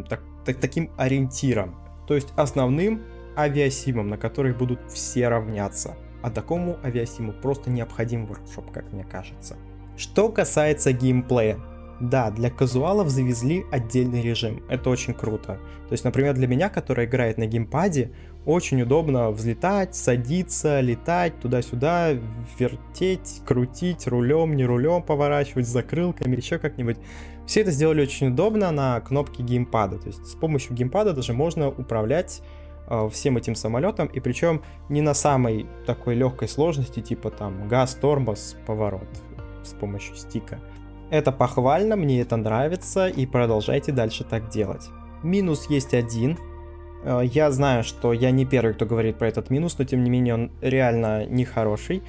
так, 0.10 0.22
так, 0.46 0.58
таким 0.60 0.92
ориентиром. 0.98 1.76
То 2.08 2.16
есть 2.16 2.34
основным 2.36 3.04
авиасимом, 3.38 4.10
на 4.10 4.18
который 4.18 4.54
будут 4.54 4.80
все 4.92 5.30
равняться. 5.30 5.96
А 6.22 6.30
такому 6.30 6.78
авиасиму 6.84 7.32
просто 7.32 7.70
необходим 7.70 8.26
воркшоп, 8.26 8.72
как 8.72 8.92
мне 8.92 9.04
кажется. 9.04 9.56
Что 9.98 10.30
касается 10.30 10.94
геймплея, 10.94 11.60
Да, 12.02 12.32
для 12.32 12.50
казуалов 12.50 13.10
завезли 13.10 13.64
отдельный 13.72 14.24
режим. 14.24 14.64
Это 14.68 14.90
очень 14.90 15.14
круто. 15.14 15.60
То 15.88 15.92
есть, 15.92 16.04
например, 16.04 16.34
для 16.34 16.48
меня, 16.48 16.68
который 16.68 17.06
играет 17.06 17.38
на 17.38 17.46
геймпаде, 17.46 18.12
очень 18.44 18.82
удобно 18.82 19.30
взлетать, 19.30 19.96
садиться, 19.96 20.80
летать 20.80 21.40
туда-сюда, 21.40 22.14
вертеть, 22.58 23.44
крутить 23.46 24.08
рулем, 24.08 24.56
не 24.56 24.66
рулем 24.66 25.04
поворачивать, 25.04 25.68
закрылками, 25.68 26.36
еще 26.36 26.58
как-нибудь. 26.58 26.98
Все 27.46 27.62
это 27.62 27.70
сделали 27.70 28.02
очень 28.02 28.30
удобно 28.30 28.72
на 28.72 29.00
кнопке 29.02 29.44
геймпада. 29.44 30.00
То 30.00 30.08
есть 30.08 30.26
с 30.26 30.34
помощью 30.34 30.74
геймпада 30.74 31.14
даже 31.14 31.34
можно 31.34 31.68
управлять 31.70 32.42
э, 32.88 33.10
всем 33.12 33.38
этим 33.38 33.54
самолетом, 33.54 34.08
и 34.08 34.20
причем 34.20 34.64
не 34.90 35.02
на 35.02 35.14
самой 35.14 35.68
такой 35.86 36.16
легкой 36.16 36.48
сложности, 36.48 37.00
типа 37.00 37.30
там 37.30 37.68
газ, 37.68 37.94
тормоз, 37.94 38.56
поворот 38.66 39.08
с 39.64 39.74
помощью 39.74 40.16
стика. 40.16 40.60
Это 41.12 41.34
похвально, 41.34 41.98
мне 41.98 42.22
это 42.22 42.38
нравится, 42.38 43.10
и 43.10 43.26
продолжайте 43.26 43.92
дальше 43.92 44.24
так 44.24 44.50
делать. 44.50 44.90
Минус 45.24 45.70
есть 45.70 45.94
один. 45.94 46.38
Э, 47.04 47.22
я 47.24 47.52
знаю, 47.52 47.84
что 47.84 48.14
я 48.14 48.32
не 48.32 48.46
первый, 48.46 48.74
кто 48.74 48.86
говорит 48.86 49.18
про 49.18 49.28
этот 49.28 49.50
минус, 49.50 49.78
но 49.78 49.84
тем 49.84 50.06
не 50.06 50.10
менее 50.10 50.36
он 50.36 50.52
реально 50.62 51.26
нехороший. 51.26 52.02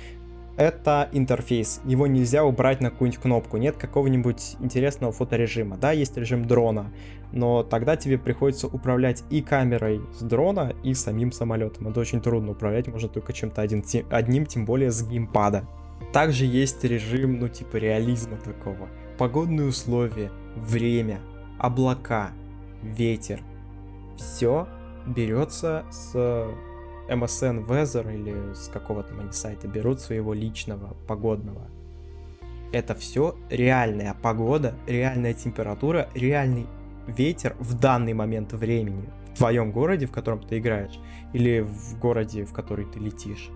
Это 0.57 1.09
интерфейс. 1.13 1.81
Его 1.85 2.07
нельзя 2.07 2.45
убрать 2.45 2.81
на 2.81 2.91
какую-нибудь 2.91 3.21
кнопку. 3.21 3.57
Нет 3.57 3.77
какого-нибудь 3.77 4.57
интересного 4.61 5.13
фоторежима. 5.13 5.79
Да, 5.79 5.91
есть 5.91 6.17
режим 6.17 6.47
дрона, 6.47 6.93
но 7.33 7.65
тогда 7.65 7.97
тебе 7.97 8.19
приходится 8.19 8.69
управлять 8.69 9.25
и 9.31 9.43
камерой 9.43 10.01
с 10.17 10.23
дрона, 10.23 10.75
и 10.85 10.95
самим 10.95 11.33
самолетом. 11.33 11.89
Это 11.89 11.99
очень 11.99 12.21
трудно 12.21 12.53
управлять, 12.53 12.87
можно 12.87 13.09
только 13.09 13.33
чем-то 13.33 13.63
один, 13.63 13.83
одним, 14.11 14.47
тем 14.47 14.65
более 14.65 14.93
с 14.93 15.03
геймпада. 15.03 15.65
Также 16.13 16.45
есть 16.45 16.83
режим, 16.85 17.39
ну 17.39 17.49
типа 17.49 17.77
реализма 17.77 18.37
такого. 18.39 18.89
Погодные 19.19 19.67
условия, 19.67 20.31
время, 20.57 21.21
облака, 21.59 22.33
ветер. 22.83 23.41
Все 24.17 24.69
берется 25.07 25.85
с 25.91 26.15
MSN 27.09 27.67
Weather 27.67 28.15
или 28.15 28.55
с 28.55 28.69
какого 28.69 29.03
там 29.03 29.21
они 29.21 29.33
сайта 29.33 29.69
берут 29.69 30.01
своего 30.01 30.33
личного 30.33 30.97
погодного. 31.07 31.69
Это 32.73 32.95
все 32.95 33.37
реальная 33.51 34.15
погода, 34.15 34.75
реальная 34.87 35.35
температура, 35.35 36.09
реальный 36.15 36.67
ветер 37.07 37.55
в 37.59 37.79
данный 37.79 38.15
момент 38.15 38.53
времени 38.53 39.09
в 39.35 39.39
твоем 39.39 39.73
городе, 39.73 40.07
в 40.07 40.13
котором 40.13 40.41
ты 40.41 40.59
играешь, 40.59 40.99
или 41.33 41.61
в 41.61 41.99
городе, 41.99 42.45
в 42.45 42.53
который 42.53 42.87
ты 42.87 42.99
летишь. 42.99 43.51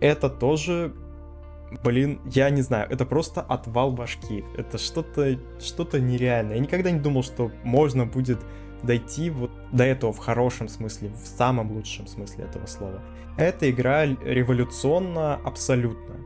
Это 0.00 0.28
тоже 0.28 0.92
блин, 1.84 2.20
я 2.26 2.50
не 2.50 2.62
знаю, 2.62 2.88
это 2.90 3.04
просто 3.04 3.40
отвал 3.40 3.92
башки. 3.92 4.44
Это 4.56 4.78
что-то 4.78 5.38
что 5.60 5.98
нереальное. 5.98 6.56
Я 6.56 6.60
никогда 6.60 6.90
не 6.90 7.00
думал, 7.00 7.22
что 7.22 7.50
можно 7.64 8.06
будет 8.06 8.38
дойти 8.82 9.30
вот 9.30 9.50
до 9.72 9.84
этого 9.84 10.12
в 10.12 10.18
хорошем 10.18 10.68
смысле, 10.68 11.10
в 11.10 11.26
самом 11.26 11.72
лучшем 11.72 12.06
смысле 12.06 12.44
этого 12.44 12.66
слова. 12.66 13.02
Эта 13.36 13.70
игра 13.70 14.04
революционна 14.04 15.36
абсолютно. 15.36 16.16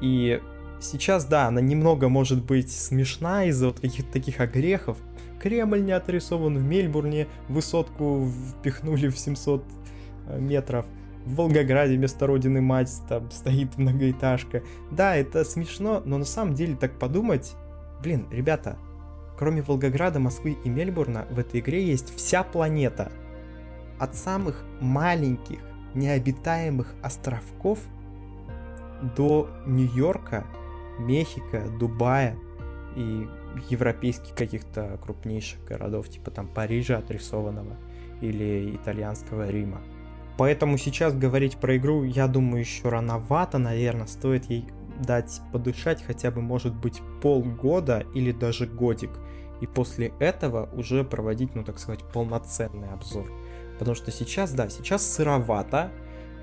И 0.00 0.40
сейчас, 0.80 1.24
да, 1.24 1.46
она 1.46 1.60
немного 1.60 2.08
может 2.08 2.44
быть 2.44 2.70
смешна 2.70 3.44
из-за 3.46 3.66
вот 3.66 3.80
каких-то 3.80 4.12
таких 4.12 4.40
огрехов. 4.40 4.98
Кремль 5.40 5.84
не 5.84 5.92
отрисован 5.92 6.56
в 6.58 6.62
Мельбурне, 6.62 7.26
высотку 7.48 8.28
впихнули 8.60 9.08
в 9.08 9.18
700 9.18 9.64
э, 10.28 10.40
метров 10.40 10.86
в 11.26 11.34
Волгограде 11.34 11.96
вместо 11.96 12.26
родины 12.26 12.60
мать 12.60 12.90
там 13.08 13.30
стоит 13.30 13.76
многоэтажка. 13.76 14.62
Да, 14.90 15.16
это 15.16 15.44
смешно, 15.44 16.00
но 16.04 16.18
на 16.18 16.24
самом 16.24 16.54
деле 16.54 16.76
так 16.76 16.98
подумать, 16.98 17.54
блин, 18.02 18.26
ребята, 18.30 18.78
кроме 19.36 19.60
Волгограда, 19.60 20.20
Москвы 20.20 20.56
и 20.64 20.68
Мельбурна, 20.68 21.26
в 21.30 21.38
этой 21.38 21.60
игре 21.60 21.84
есть 21.84 22.14
вся 22.16 22.42
планета. 22.42 23.12
От 23.98 24.14
самых 24.14 24.64
маленьких 24.80 25.58
необитаемых 25.94 26.94
островков 27.02 27.80
до 29.16 29.48
Нью-Йорка, 29.66 30.46
Мехико, 30.98 31.62
Дубая 31.78 32.36
и 32.94 33.26
европейских 33.70 34.34
каких-то 34.34 34.98
крупнейших 35.02 35.64
городов, 35.64 36.08
типа 36.08 36.30
там 36.30 36.46
Парижа 36.46 36.98
отрисованного 36.98 37.76
или 38.20 38.76
итальянского 38.76 39.48
Рима. 39.48 39.80
Поэтому 40.38 40.76
сейчас 40.76 41.14
говорить 41.14 41.56
про 41.56 41.76
игру, 41.76 42.04
я 42.04 42.26
думаю, 42.26 42.60
еще 42.60 42.88
рановато, 42.88 43.58
наверное, 43.58 44.06
стоит 44.06 44.50
ей 44.50 44.66
дать 45.00 45.40
подышать 45.52 46.02
хотя 46.02 46.30
бы, 46.30 46.40
может 46.40 46.74
быть, 46.74 47.00
полгода 47.22 48.04
или 48.14 48.32
даже 48.32 48.66
годик. 48.66 49.10
И 49.60 49.66
после 49.66 50.12
этого 50.18 50.68
уже 50.74 51.04
проводить, 51.04 51.54
ну 51.54 51.64
так 51.64 51.78
сказать, 51.78 52.04
полноценный 52.12 52.88
обзор. 52.90 53.30
Потому 53.78 53.94
что 53.94 54.10
сейчас, 54.10 54.52
да, 54.52 54.68
сейчас 54.68 55.06
сыровато. 55.06 55.90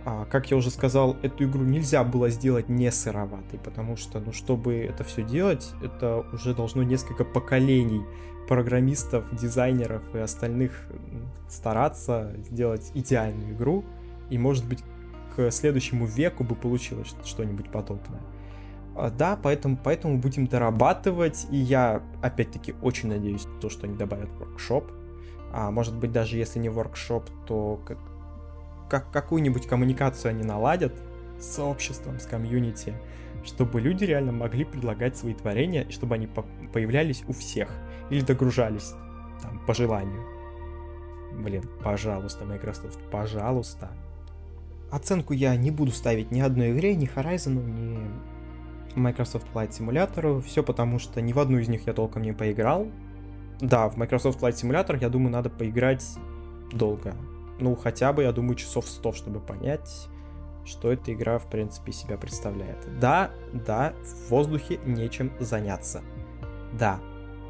А, 0.06 0.26
как 0.26 0.52
я 0.52 0.58
уже 0.58 0.70
сказал, 0.70 1.16
эту 1.22 1.46
игру 1.46 1.64
нельзя 1.64 2.04
было 2.04 2.30
сделать 2.30 2.68
не 2.70 2.92
сыроватой, 2.92 3.60
потому 3.60 3.96
что, 3.96 4.20
ну, 4.20 4.34
чтобы 4.34 4.76
это 4.76 5.04
все 5.04 5.24
делать, 5.24 5.72
это 5.82 6.26
уже 6.34 6.54
должно 6.54 6.84
несколько 6.84 7.24
поколений 7.24 8.04
программистов, 8.48 9.26
дизайнеров 9.36 10.04
и 10.16 10.20
остальных 10.20 10.88
стараться 11.48 12.34
сделать 12.46 12.92
идеальную 12.94 13.54
игру, 13.54 13.84
и, 14.30 14.38
может 14.38 14.68
быть, 14.68 14.84
к 15.36 15.52
следующему 15.52 16.06
веку 16.06 16.44
бы 16.44 16.56
получилось 16.56 17.16
что-нибудь 17.26 17.70
подобное. 17.70 18.22
А, 18.96 19.10
да, 19.10 19.38
поэтому, 19.42 19.78
поэтому 19.82 20.18
будем 20.18 20.48
дорабатывать, 20.48 21.48
и 21.50 21.58
я, 21.58 22.04
опять-таки, 22.22 22.76
очень 22.82 23.10
надеюсь, 23.10 23.48
то, 23.60 23.70
что 23.70 23.88
они 23.88 23.96
добавят 23.96 24.30
воркшоп. 24.40 24.92
А 25.52 25.72
может 25.72 25.96
быть, 25.96 26.12
даже 26.12 26.38
если 26.38 26.60
не 26.60 26.70
воркшоп, 26.70 27.30
то 27.46 27.82
как, 27.86 27.98
как 28.90 29.12
какую-нибудь 29.12 29.68
коммуникацию 29.68 30.32
они 30.32 30.44
наладят 30.44 30.94
с 31.40 31.46
сообществом, 31.46 32.20
с 32.20 32.26
комьюнити, 32.26 32.94
чтобы 33.44 33.82
люди 33.82 34.04
реально 34.04 34.32
могли 34.32 34.66
предлагать 34.66 35.18
свои 35.18 35.34
творения, 35.34 35.84
и 35.84 35.92
чтобы 35.92 36.16
они 36.16 36.28
по 36.28 36.46
появлялись 36.72 37.24
у 37.28 37.34
всех 37.34 37.70
или 38.10 38.22
догружались 38.22 38.94
там 39.42 39.60
по 39.66 39.74
желанию. 39.74 40.24
Блин, 41.34 41.64
пожалуйста, 41.84 42.46
Microsoft, 42.46 43.00
пожалуйста. 43.10 43.92
Оценку 44.92 45.34
я 45.34 45.56
не 45.56 45.72
буду 45.72 45.92
ставить 45.92 46.32
ни 46.32 46.40
одной 46.40 46.72
игре, 46.72 46.96
ни 46.96 47.08
Horizon, 47.08 47.66
ни 47.66 48.00
Microsoft 48.96 49.48
Flight 49.54 49.72
Simulator. 49.72 50.42
Все 50.42 50.62
потому, 50.64 51.00
что 51.00 51.22
ни 51.22 51.34
в 51.34 51.40
одну 51.40 51.58
из 51.58 51.68
них 51.68 51.88
я 51.88 51.94
толком 51.94 52.22
не 52.22 52.34
поиграл. 52.34 52.88
Да, 53.60 53.90
в 53.90 53.98
Microsoft 53.98 54.42
Flight 54.42 54.54
Simulator, 54.54 54.98
я 55.00 55.10
думаю, 55.10 55.32
надо 55.32 55.50
поиграть 55.50 56.06
долго. 56.72 57.16
Ну, 57.60 57.76
хотя 57.76 58.14
бы, 58.14 58.24
я 58.24 58.32
думаю, 58.32 58.56
часов 58.56 58.88
100, 58.88 59.14
чтобы 59.14 59.40
понять, 59.40 60.08
что 60.66 60.92
эта 60.92 61.14
игра, 61.14 61.40
в 61.40 61.48
принципе, 61.50 61.92
себя 61.92 62.18
представляет. 62.18 62.78
Да, 63.00 63.32
да, 63.54 63.94
в 64.04 64.30
воздухе 64.30 64.80
нечем 64.86 65.32
заняться. 65.40 66.02
Да, 66.78 67.00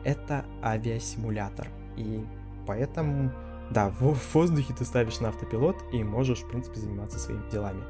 это 0.03 0.45
авиасимулятор. 0.61 1.67
И 1.97 2.23
поэтому, 2.65 3.31
да, 3.71 3.89
в, 3.89 4.15
воздухе 4.33 4.73
ты 4.73 4.85
ставишь 4.85 5.19
на 5.19 5.29
автопилот 5.29 5.77
и 5.91 6.03
можешь, 6.03 6.39
в 6.39 6.49
принципе, 6.49 6.79
заниматься 6.79 7.19
своими 7.19 7.49
делами. 7.49 7.83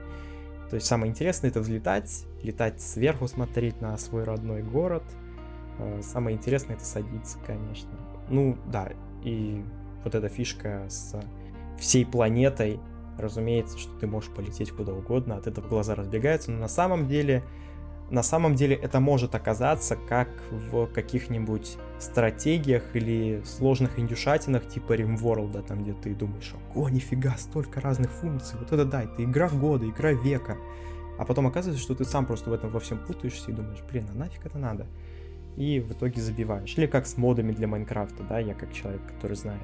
То 0.69 0.76
есть 0.76 0.88
самое 0.88 1.12
интересное 1.12 1.49
это 1.49 1.60
взлетать, 1.60 2.26
летать 2.41 2.82
сверху, 2.82 3.28
смотреть 3.28 3.80
на 3.82 3.97
свой 3.97 4.23
родной 4.23 4.63
город. 4.63 5.04
Э, 5.78 6.02
самое 6.02 6.36
интересное 6.36 6.76
это 6.76 6.86
садиться, 6.86 7.38
конечно. 7.45 7.91
Ну, 8.30 8.58
да, 8.65 8.89
и 9.23 9.63
вот 10.04 10.15
эта 10.15 10.30
фишка 10.30 10.86
с 10.89 11.15
всей 11.78 12.06
планетой, 12.06 12.80
разумеется, 13.17 13.78
что 13.78 13.93
ты 13.99 14.08
можешь 14.08 14.32
полететь 14.32 14.71
куда 14.71 14.93
угодно, 14.93 15.38
от 15.38 15.47
этого 15.47 15.67
глаза 15.67 15.95
разбегаются, 15.95 16.52
но 16.52 16.60
на 16.60 16.67
самом 16.67 17.08
деле 17.08 17.43
на 18.10 18.24
самом 18.24 18.56
деле 18.56 18.76
это 18.76 19.00
может 19.00 19.34
оказаться 19.36 19.96
как 19.96 20.30
в 20.52 20.88
каких-нибудь 20.88 21.78
стратегиях 22.00 22.96
или 22.96 23.42
сложных 23.46 23.98
индюшатинах 23.98 24.68
типа 24.68 24.94
RimWorld, 24.94 25.63
там 25.63 25.84
где 25.84 25.94
ты 25.94 26.13
думаешь, 26.13 26.54
о, 26.76 26.89
нифига, 26.89 27.36
столько 27.38 27.82
разных 27.82 28.12
функций, 28.12 28.60
вот 28.60 28.72
это 28.72 28.86
да, 28.86 29.04
это 29.04 29.24
игра 29.24 29.50
года, 29.50 29.88
игра 29.88 30.12
века. 30.12 30.58
А 31.18 31.26
потом 31.26 31.48
оказывается, 31.48 31.84
что 31.84 31.96
ты 31.96 32.06
сам 32.06 32.26
просто 32.26 32.50
в 32.50 32.54
этом 32.54 32.72
во 32.72 32.80
всем 32.80 33.00
путаешься 33.00 33.52
и 33.52 33.54
думаешь, 33.54 33.82
блин, 33.89 34.08
а 34.12 34.18
нафиг 34.18 34.46
это 34.46 34.58
надо? 34.58 34.88
И 35.56 35.80
в 35.80 35.92
итоге 35.94 36.22
забиваешь. 36.22 36.74
Или 36.76 36.88
как 36.88 37.06
с 37.06 37.18
модами 37.18 37.52
для 37.52 37.68
Майнкрафта, 37.68 38.24
да, 38.24 38.39
я 38.39 38.56
как 38.56 38.74
человек, 38.74 39.02
который 39.08 39.38
знает, 39.38 39.62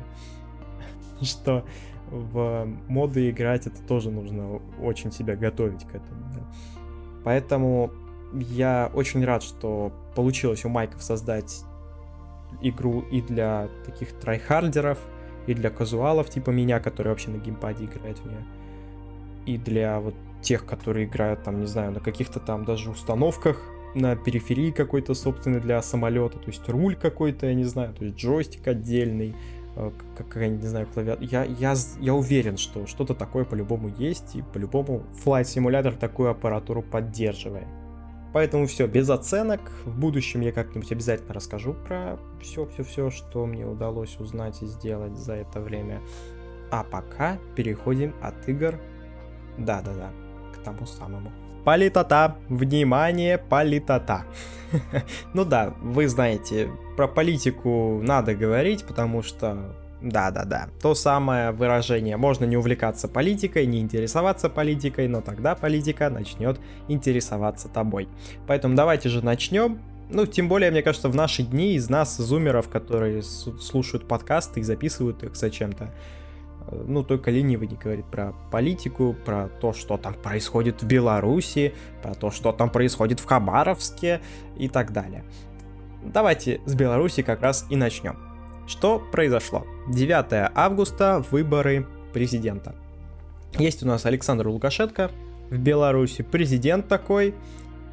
что 1.22 1.66
в 2.10 2.68
моды 2.88 3.30
играть 3.30 3.68
это 3.68 3.82
тоже 3.84 4.12
нужно 4.12 4.62
очень 4.82 5.12
себя 5.12 5.36
готовить 5.36 5.84
к 5.86 5.96
этому. 5.96 6.22
Да. 6.34 6.42
Поэтому 7.24 7.92
я 8.34 8.92
очень 8.94 9.24
рад, 9.26 9.44
что 9.44 9.92
получилось 10.16 10.66
у 10.66 10.70
Майков 10.70 11.02
создать 11.02 11.64
игру 12.62 13.02
и 13.12 13.22
для 13.22 13.70
таких 13.86 14.14
трайхардеров, 14.14 15.00
и 15.48 15.54
для 15.54 15.70
казуалов 15.70 16.30
типа 16.30 16.52
меня, 16.52 16.80
которые 16.80 17.12
вообще 17.12 17.32
на 17.32 17.38
геймпаде 17.38 17.86
играют 17.86 18.20
в 18.20 18.26
нее, 18.26 18.46
и 19.46 19.58
для 19.58 20.00
вот 20.00 20.14
тех, 20.42 20.66
которые 20.66 21.06
играют 21.06 21.44
там, 21.44 21.60
не 21.60 21.68
знаю, 21.68 21.92
на 21.92 22.00
каких-то 22.00 22.40
там 22.40 22.66
даже 22.66 22.92
установках 22.92 23.62
на 23.96 24.16
периферии 24.16 24.72
какой-то 24.72 25.14
собственный 25.14 25.60
для 25.60 25.82
самолета, 25.82 26.38
то 26.38 26.48
есть 26.48 26.68
руль 26.70 26.96
какой-то, 26.96 27.48
я 27.48 27.56
не 27.56 27.64
знаю, 27.64 27.94
то 27.94 28.06
есть 28.06 28.18
джойстик 28.18 28.68
отдельный, 28.68 29.36
э, 29.76 29.92
какая 30.16 30.50
не 30.50 30.68
знаю, 30.68 30.88
клавиатура. 30.94 31.28
Я, 31.28 31.44
я, 31.44 31.74
я 32.00 32.14
уверен, 32.14 32.58
что 32.58 32.86
что-то 32.86 33.16
такое 33.16 33.46
по-любому 33.46 33.90
есть, 33.98 34.36
и 34.36 34.44
по-любому 34.44 35.04
Flight 35.26 35.46
Simulator 35.46 35.98
такую 35.98 36.30
аппаратуру 36.30 36.84
поддерживает. 36.84 37.68
Поэтому 38.34 38.68
все, 38.68 38.88
без 38.88 39.10
оценок. 39.10 39.62
В 39.86 40.00
будущем 40.00 40.42
я 40.42 40.52
как-нибудь 40.52 40.92
обязательно 40.92 41.34
расскажу 41.34 41.74
про 41.74 42.20
все-все-все, 42.42 43.10
что 43.10 43.46
мне 43.46 43.66
удалось 43.66 44.18
узнать 44.20 44.62
и 44.62 44.66
сделать 44.66 45.18
за 45.18 45.34
это 45.34 45.60
время. 45.60 46.02
А 46.72 46.84
пока 46.84 47.40
переходим 47.56 48.14
от 48.22 48.48
игр, 48.48 48.76
да-да-да, 49.58 50.12
к 50.54 50.64
тому 50.64 50.86
самому. 50.86 51.32
Политота, 51.66 52.38
внимание, 52.48 53.38
политота. 53.38 54.26
ну 55.34 55.44
да, 55.44 55.74
вы 55.82 56.08
знаете, 56.08 56.70
про 56.96 57.08
политику 57.08 58.00
надо 58.02 58.36
говорить, 58.36 58.86
потому 58.86 59.24
что 59.24 59.76
да-да-да, 60.02 60.70
то 60.82 60.96
самое 60.96 61.52
выражение. 61.52 62.16
Можно 62.16 62.46
не 62.46 62.56
увлекаться 62.56 63.08
политикой, 63.08 63.66
не 63.66 63.82
интересоваться 63.82 64.50
политикой, 64.50 65.08
но 65.10 65.20
тогда 65.22 65.56
политика 65.56 66.10
начнет 66.10 66.60
интересоваться 66.88 67.68
тобой. 67.68 68.08
Поэтому 68.48 68.76
давайте 68.76 69.10
же 69.10 69.24
начнем. 69.24 69.80
Ну, 70.10 70.26
тем 70.26 70.48
более, 70.48 70.72
мне 70.72 70.82
кажется, 70.82 71.10
в 71.10 71.16
наши 71.16 71.44
дни 71.44 71.76
из 71.76 71.90
нас, 71.90 72.18
зумеров, 72.18 72.70
которые 72.70 73.22
слушают 73.22 74.08
подкасты 74.08 74.62
и 74.62 74.64
записывают 74.64 75.22
их 75.24 75.36
зачем-то, 75.36 75.94
э, 76.72 76.84
ну, 76.88 77.04
только 77.04 77.30
ленивый 77.30 77.68
не 77.68 77.76
говорит 77.76 78.06
про 78.06 78.34
политику, 78.52 79.16
про 79.26 79.50
то, 79.62 79.74
что 79.74 79.98
там 79.98 80.14
происходит 80.14 80.82
в 80.82 80.88
Беларуси, 80.88 81.74
про 82.02 82.16
то, 82.16 82.32
что 82.32 82.54
там 82.54 82.72
происходит 82.72 83.20
в 83.20 83.26
Хабаровске 83.26 84.22
и 84.58 84.68
так 84.70 84.94
далее. 84.94 85.26
Давайте 86.04 86.62
с 86.66 86.74
Беларуси 86.74 87.22
как 87.22 87.42
раз 87.42 87.68
и 87.70 87.76
начнем. 87.76 88.29
Что 88.70 89.00
произошло? 89.00 89.66
9 89.88 90.52
августа 90.54 91.26
выборы 91.32 91.88
президента. 92.14 92.76
Есть 93.58 93.82
у 93.82 93.88
нас 93.88 94.06
Александр 94.06 94.48
Лукашенко 94.48 95.10
в 95.50 95.58
Беларуси, 95.58 96.22
президент 96.22 96.88
такой, 96.88 97.34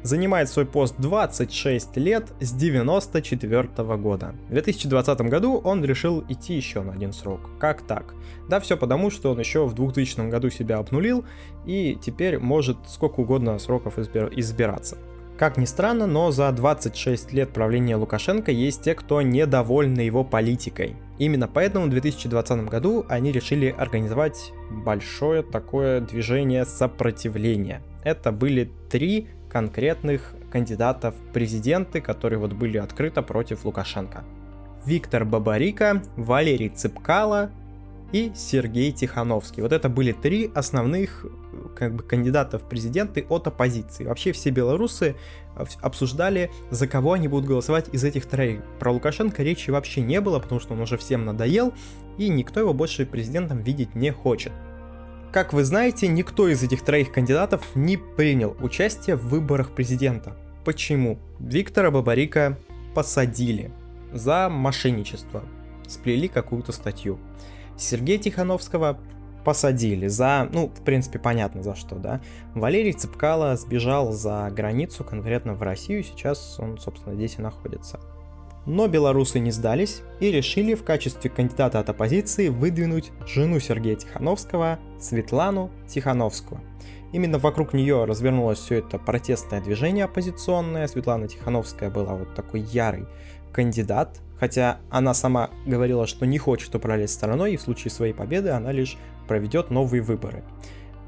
занимает 0.03 0.49
свой 0.49 0.67
пост 0.67 0.93
26 0.99 1.97
лет 1.97 2.31
с 2.39 2.51
94 2.51 3.69
-го 3.75 3.97
года. 3.97 4.35
В 4.49 4.51
2020 4.51 5.21
году 5.21 5.57
он 5.63 5.83
решил 5.83 6.23
идти 6.29 6.53
еще 6.53 6.83
на 6.83 6.93
один 6.93 7.11
срок. 7.11 7.49
Как 7.57 7.81
так? 7.81 8.13
Да 8.47 8.59
все 8.59 8.77
потому, 8.77 9.09
что 9.09 9.31
он 9.31 9.39
еще 9.39 9.65
в 9.65 9.73
2000 9.73 10.29
году 10.29 10.51
себя 10.51 10.77
обнулил 10.77 11.25
и 11.65 11.97
теперь 11.99 12.37
может 12.37 12.77
сколько 12.87 13.21
угодно 13.21 13.57
сроков 13.57 13.97
избир- 13.97 14.31
избираться. 14.35 14.99
Как 15.37 15.55
ни 15.57 15.65
странно, 15.65 16.07
но 16.07 16.31
за 16.31 16.51
26 16.51 17.31
лет 17.31 17.53
правления 17.53 17.95
Лукашенко 17.95 18.51
есть 18.51 18.81
те, 18.81 18.95
кто 18.95 19.21
недовольны 19.21 20.01
его 20.01 20.23
политикой. 20.23 20.95
Именно 21.19 21.47
поэтому 21.47 21.85
в 21.85 21.89
2020 21.89 22.65
году 22.65 23.05
они 23.07 23.31
решили 23.31 23.73
организовать 23.77 24.51
большое 24.71 25.43
такое 25.43 26.01
движение 26.01 26.65
сопротивления. 26.65 27.83
Это 28.03 28.31
были 28.31 28.71
три 28.89 29.27
конкретных 29.47 30.33
кандидата 30.51 31.11
в 31.11 31.33
президенты, 31.33 32.01
которые 32.01 32.39
вот 32.39 32.53
были 32.53 32.79
открыто 32.79 33.21
против 33.21 33.63
Лукашенко. 33.63 34.23
Виктор 34.85 35.23
Бабарика, 35.23 36.01
Валерий 36.15 36.69
Цыпкало 36.69 37.51
и 38.11 38.31
Сергей 38.35 38.91
Тихановский. 38.91 39.61
Вот 39.61 39.71
это 39.71 39.89
были 39.89 40.11
три 40.11 40.49
основных 40.55 41.25
как 41.75 41.95
бы 41.95 42.03
кандидата 42.03 42.57
в 42.57 42.67
президенты 42.67 43.25
от 43.29 43.47
оппозиции. 43.47 44.05
Вообще 44.05 44.31
все 44.31 44.49
белорусы 44.49 45.15
э, 45.55 45.65
обсуждали, 45.81 46.51
за 46.71 46.87
кого 46.87 47.13
они 47.13 47.27
будут 47.27 47.45
голосовать 47.45 47.89
из 47.91 48.03
этих 48.03 48.25
троих. 48.25 48.61
Про 48.79 48.91
Лукашенко 48.91 49.43
речи 49.43 49.69
вообще 49.69 50.01
не 50.01 50.21
было, 50.21 50.39
потому 50.39 50.59
что 50.59 50.73
он 50.73 50.81
уже 50.81 50.97
всем 50.97 51.25
надоел, 51.25 51.73
и 52.17 52.29
никто 52.29 52.59
его 52.59 52.73
больше 52.73 53.05
президентом 53.05 53.61
видеть 53.61 53.95
не 53.95 54.11
хочет. 54.11 54.51
Как 55.31 55.53
вы 55.53 55.63
знаете, 55.63 56.07
никто 56.07 56.47
из 56.47 56.63
этих 56.63 56.83
троих 56.83 57.11
кандидатов 57.11 57.75
не 57.75 57.97
принял 57.97 58.55
участие 58.59 59.17
в 59.17 59.27
выборах 59.27 59.71
президента. 59.71 60.35
Почему? 60.63 61.19
Виктора 61.39 61.91
Бабарика 61.91 62.57
посадили 62.95 63.71
за 64.13 64.49
мошенничество. 64.49 65.43
Сплели 65.87 66.27
какую-то 66.27 66.71
статью. 66.71 67.19
Сергея 67.77 68.17
Тихановского 68.17 68.99
посадили 69.45 70.07
за, 70.07 70.49
ну, 70.51 70.67
в 70.67 70.83
принципе, 70.83 71.19
понятно 71.19 71.63
за 71.63 71.75
что, 71.75 71.95
да. 71.95 72.19
Валерий 72.53 72.91
Цыпкало 72.91 73.55
сбежал 73.55 74.11
за 74.11 74.49
границу, 74.51 75.05
конкретно 75.05 75.53
в 75.53 75.61
Россию, 75.61 76.03
сейчас 76.03 76.59
он, 76.59 76.77
собственно, 76.77 77.15
здесь 77.15 77.35
и 77.37 77.41
находится. 77.41 77.99
Но 78.65 78.89
белорусы 78.89 79.39
не 79.39 79.51
сдались 79.51 80.01
и 80.19 80.29
решили 80.29 80.73
в 80.73 80.83
качестве 80.83 81.29
кандидата 81.29 81.79
от 81.79 81.89
оппозиции 81.89 82.49
выдвинуть 82.49 83.11
жену 83.25 83.61
Сергея 83.61 83.95
Тихановского, 83.95 84.79
Светлану 84.99 85.71
Тихановскую. 85.87 86.59
Именно 87.13 87.39
вокруг 87.39 87.73
нее 87.73 88.03
развернулось 88.03 88.59
все 88.59 88.79
это 88.79 88.99
протестное 88.99 89.61
движение 89.61 90.03
оппозиционное. 90.03 90.87
Светлана 90.87 91.29
Тихановская 91.29 91.89
была 91.89 92.15
вот 92.15 92.35
такой 92.35 92.59
ярый 92.59 93.05
кандидат, 93.53 94.19
хотя 94.39 94.77
она 94.89 95.13
сама 95.13 95.49
говорила, 95.65 96.07
что 96.07 96.25
не 96.25 96.37
хочет 96.37 96.73
управлять 96.75 97.11
страной, 97.11 97.53
и 97.53 97.57
в 97.57 97.61
случае 97.61 97.91
своей 97.91 98.13
победы 98.13 98.49
она 98.49 98.71
лишь 98.71 98.97
проведет 99.27 99.69
новые 99.69 100.01
выборы. 100.01 100.43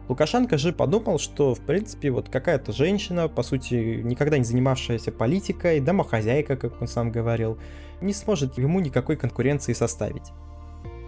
Лукашенко 0.10 0.58
же 0.58 0.74
подумал, 0.74 1.20
что, 1.20 1.54
в 1.54 1.60
принципе, 1.60 2.10
вот 2.10 2.30
какая-то 2.30 2.74
женщина, 2.74 3.28
по 3.28 3.44
сути, 3.44 4.02
никогда 4.04 4.40
не 4.40 4.44
занимавшаяся 4.44 5.12
политикой, 5.12 5.80
домохозяйка, 5.80 6.58
как 6.58 6.82
он 6.82 6.88
сам 6.88 7.12
говорил, 7.12 7.60
не 8.02 8.14
сможет 8.14 8.58
ему 8.58 8.80
никакой 8.80 9.18
конкуренции 9.18 9.74
составить. 9.74 10.32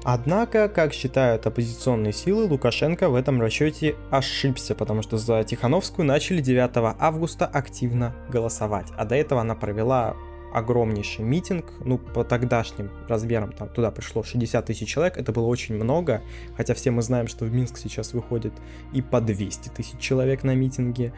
Однако, 0.03 0.67
как 0.67 0.93
считают 0.93 1.45
оппозиционные 1.45 2.13
силы, 2.13 2.45
Лукашенко 2.45 3.10
в 3.10 3.15
этом 3.15 3.39
расчете 3.39 3.95
ошибся, 4.10 4.73
потому 4.73 5.03
что 5.03 5.17
за 5.17 5.43
Тихановскую 5.43 6.05
начали 6.05 6.41
9 6.41 6.95
августа 6.99 7.45
активно 7.45 8.15
голосовать, 8.29 8.88
а 8.97 9.05
до 9.05 9.15
этого 9.15 9.41
она 9.41 9.53
провела 9.53 10.15
огромнейший 10.53 11.23
митинг, 11.25 11.65
ну, 11.85 11.97
по 11.97 12.23
тогдашним 12.23 12.89
размерам, 13.07 13.51
там 13.51 13.69
туда 13.69 13.91
пришло 13.91 14.23
60 14.23 14.65
тысяч 14.65 14.87
человек, 14.87 15.17
это 15.17 15.31
было 15.31 15.45
очень 15.47 15.75
много, 15.75 16.21
хотя 16.55 16.73
все 16.73 16.91
мы 16.91 17.01
знаем, 17.01 17.27
что 17.27 17.45
в 17.45 17.53
Минск 17.53 17.77
сейчас 17.77 18.13
выходит 18.13 18.53
и 18.93 19.01
по 19.01 19.21
200 19.21 19.69
тысяч 19.69 19.99
человек 19.99 20.43
на 20.43 20.55
митинге, 20.55 21.13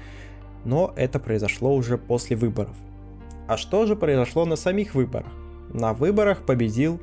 но 0.65 0.93
это 0.95 1.19
произошло 1.19 1.75
уже 1.75 1.97
после 1.97 2.35
выборов. 2.35 2.75
А 3.47 3.57
что 3.57 3.85
же 3.85 3.95
произошло 3.95 4.45
на 4.45 4.55
самих 4.55 4.95
выборах? 4.95 5.31
На 5.69 5.93
выборах 5.93 6.45
победил 6.45 7.01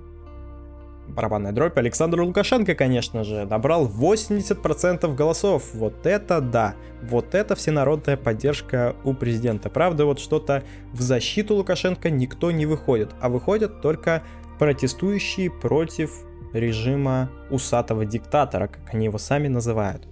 барабанная 1.10 1.52
дробь 1.52 1.76
Александр 1.76 2.20
Лукашенко, 2.20 2.74
конечно 2.74 3.24
же, 3.24 3.44
набрал 3.44 3.88
80% 3.88 5.14
голосов. 5.14 5.74
Вот 5.74 6.06
это 6.06 6.40
да, 6.40 6.74
вот 7.02 7.34
это 7.34 7.54
всенародная 7.54 8.16
поддержка 8.16 8.96
у 9.04 9.14
президента. 9.14 9.70
Правда, 9.70 10.04
вот 10.04 10.20
что-то 10.20 10.62
в 10.92 11.00
защиту 11.00 11.54
Лукашенко 11.54 12.10
никто 12.10 12.50
не 12.50 12.66
выходит, 12.66 13.10
а 13.20 13.28
выходят 13.28 13.80
только 13.80 14.22
протестующие 14.58 15.50
против 15.50 16.10
режима 16.52 17.30
усатого 17.50 18.04
диктатора, 18.04 18.68
как 18.68 18.94
они 18.94 19.06
его 19.06 19.18
сами 19.18 19.48
называют. 19.48 20.06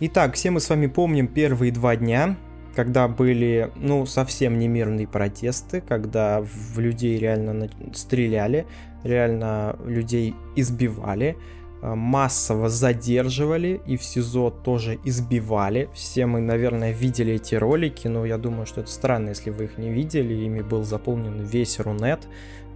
Итак, 0.00 0.34
все 0.34 0.50
мы 0.50 0.60
с 0.60 0.68
вами 0.68 0.86
помним 0.86 1.26
первые 1.26 1.72
два 1.72 1.96
дня, 1.96 2.36
когда 2.74 3.08
были, 3.08 3.72
ну, 3.74 4.06
совсем 4.06 4.58
не 4.58 4.68
мирные 4.68 5.08
протесты, 5.08 5.80
когда 5.80 6.40
в 6.40 6.78
людей 6.78 7.18
реально 7.18 7.68
стреляли, 7.92 8.66
реально 9.02 9.76
людей 9.84 10.34
избивали, 10.56 11.36
э, 11.82 11.94
массово 11.94 12.68
задерживали 12.68 13.80
и 13.86 13.96
в 13.96 14.02
СИЗО 14.02 14.50
тоже 14.50 14.98
избивали. 15.04 15.88
Все 15.94 16.26
мы, 16.26 16.40
наверное, 16.40 16.92
видели 16.92 17.34
эти 17.34 17.54
ролики, 17.54 18.08
но 18.08 18.24
я 18.24 18.38
думаю, 18.38 18.66
что 18.66 18.80
это 18.80 18.90
странно, 18.90 19.30
если 19.30 19.50
вы 19.50 19.64
их 19.64 19.78
не 19.78 19.90
видели. 19.90 20.34
Ими 20.34 20.62
был 20.62 20.84
заполнен 20.84 21.44
весь 21.44 21.78
Рунет 21.80 22.26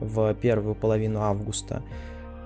в 0.00 0.34
первую 0.34 0.74
половину 0.74 1.20
августа. 1.20 1.82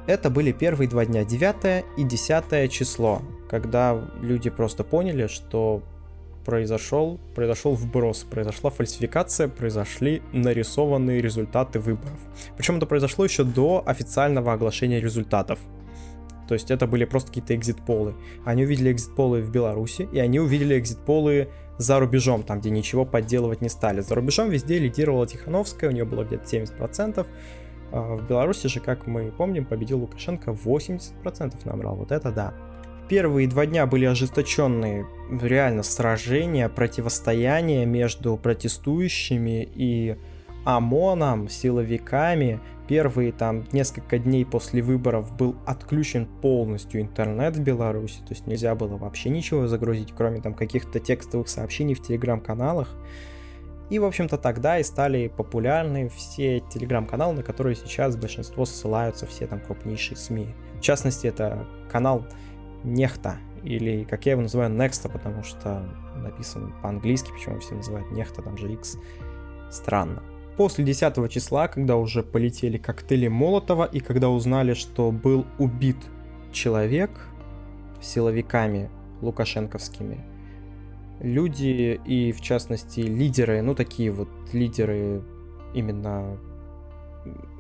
Это 0.07 0.31
были 0.31 0.53
первые 0.53 0.89
два 0.89 1.05
дня, 1.05 1.25
9 1.25 1.85
и 1.97 2.05
10 2.05 2.71
число, 2.71 3.23
когда 3.51 4.01
люди 4.21 4.51
просто 4.51 4.85
поняли, 4.85 5.27
что 5.27 5.83
произошел, 6.47 7.19
произошел 7.35 7.75
вброс, 7.75 8.23
произошла 8.23 8.71
фальсификация, 8.71 9.49
произошли 9.49 10.23
нарисованные 10.33 11.21
результаты 11.21 11.81
выборов. 11.81 12.19
Причем 12.57 12.77
это 12.77 12.87
произошло 12.87 13.25
еще 13.25 13.43
до 13.43 13.83
официального 13.85 14.53
оглашения 14.53 15.01
результатов. 15.01 15.59
То 16.47 16.55
есть 16.55 16.71
это 16.71 16.87
были 16.87 17.05
просто 17.05 17.29
какие-то 17.29 17.57
экзит-полы. 17.57 18.15
Они 18.45 18.65
увидели 18.65 18.93
экзит-полы 18.93 19.43
в 19.43 19.51
Беларуси, 19.51 20.09
и 20.13 20.21
они 20.21 20.39
увидели 20.39 20.79
экзит-полы 20.79 21.49
за 21.79 21.99
рубежом, 21.99 22.45
там, 22.45 22.61
где 22.61 22.71
ничего 22.71 23.05
подделывать 23.05 23.61
не 23.61 23.69
стали. 23.69 24.01
За 24.01 24.15
рубежом 24.15 24.49
везде 24.49 24.79
лидировала 24.79 25.27
Тихановская, 25.27 25.91
у 25.91 25.93
нее 25.93 26.05
было 26.05 26.23
где-то 26.23 26.45
70%. 26.45 27.27
А 27.91 28.17
в 28.17 28.29
Беларуси 28.29 28.69
же, 28.69 28.79
как 28.79 29.09
мы 29.09 29.33
помним, 29.33 29.65
победил 29.65 29.99
Лукашенко 29.99 30.53
80% 30.53 31.55
набрал. 31.65 31.97
Вот 31.97 32.13
это 32.13 32.31
да. 32.31 32.55
Первые 33.09 33.49
два 33.49 33.67
дня 33.67 33.87
были 33.87 34.05
ожесточенные 34.05 35.07
реально 35.31 35.83
сражения, 35.83 36.69
противостояния 36.69 37.85
между 37.85 38.37
протестующими 38.37 39.69
и 39.75 40.17
ОМОНом, 40.65 41.49
силовиками. 41.49 42.61
Первые 42.89 43.33
там 43.33 43.65
несколько 43.73 44.19
дней 44.19 44.45
после 44.45 44.81
выборов 44.83 45.37
был 45.37 45.57
отключен 45.67 46.27
полностью 46.27 47.01
интернет 47.01 47.57
в 47.57 47.61
Беларуси, 47.61 48.19
то 48.19 48.31
есть 48.31 48.47
нельзя 48.47 48.77
было 48.77 48.97
вообще 48.97 49.29
ничего 49.29 49.67
загрузить, 49.67 50.13
кроме 50.17 50.41
там 50.41 50.55
каких-то 50.55 51.01
текстовых 51.01 51.49
сообщений 51.49 51.95
в 51.95 52.03
телеграм-каналах. 52.03 52.95
И, 53.91 54.01
в 54.01 54.05
общем-то, 54.05 54.37
тогда 54.39 54.79
и 54.79 54.83
стали 54.83 55.29
популярны 55.29 56.09
все 56.09 56.61
телеграм-каналы, 56.61 57.35
на 57.35 57.43
которые 57.43 57.77
сейчас 57.77 58.17
большинство 58.17 58.65
ссылаются 58.65 59.27
все 59.27 59.47
там 59.47 59.61
крупнейшие 59.61 60.17
СМИ. 60.17 60.49
В 60.79 60.81
частности, 60.81 61.29
это 61.29 61.67
канал 61.91 62.25
Нехта, 62.85 63.39
или, 63.63 64.05
как 64.05 64.27
я 64.27 64.33
его 64.33 64.43
называю, 64.43 64.71
Nexta, 64.71 65.11
потому 65.11 65.43
что 65.43 65.85
написан 66.17 66.73
по-английски, 66.83 67.31
почему 67.33 67.59
все 67.61 67.75
называют 67.75 68.11
Нехта, 68.13 68.43
там 68.43 68.57
же 68.57 68.73
X. 68.73 68.97
Странно. 69.71 70.23
После 70.57 70.85
10 70.85 71.31
числа, 71.31 71.69
когда 71.69 71.97
уже 71.97 72.23
полетели 72.23 72.79
коктейли 72.79 73.29
Молотова, 73.29 73.85
и 73.85 74.01
когда 74.01 74.31
узнали, 74.31 74.75
что 74.75 75.11
был 75.11 75.47
убит 75.59 75.99
человек 76.53 77.11
силовиками 78.01 78.89
лукашенковскими, 79.21 80.25
люди 81.21 82.01
и, 82.05 82.33
в 82.33 82.41
частности, 82.41 83.01
лидеры, 83.01 83.61
ну, 83.63 83.75
такие 83.75 84.11
вот 84.11 84.29
лидеры 84.53 85.23
именно 85.75 86.39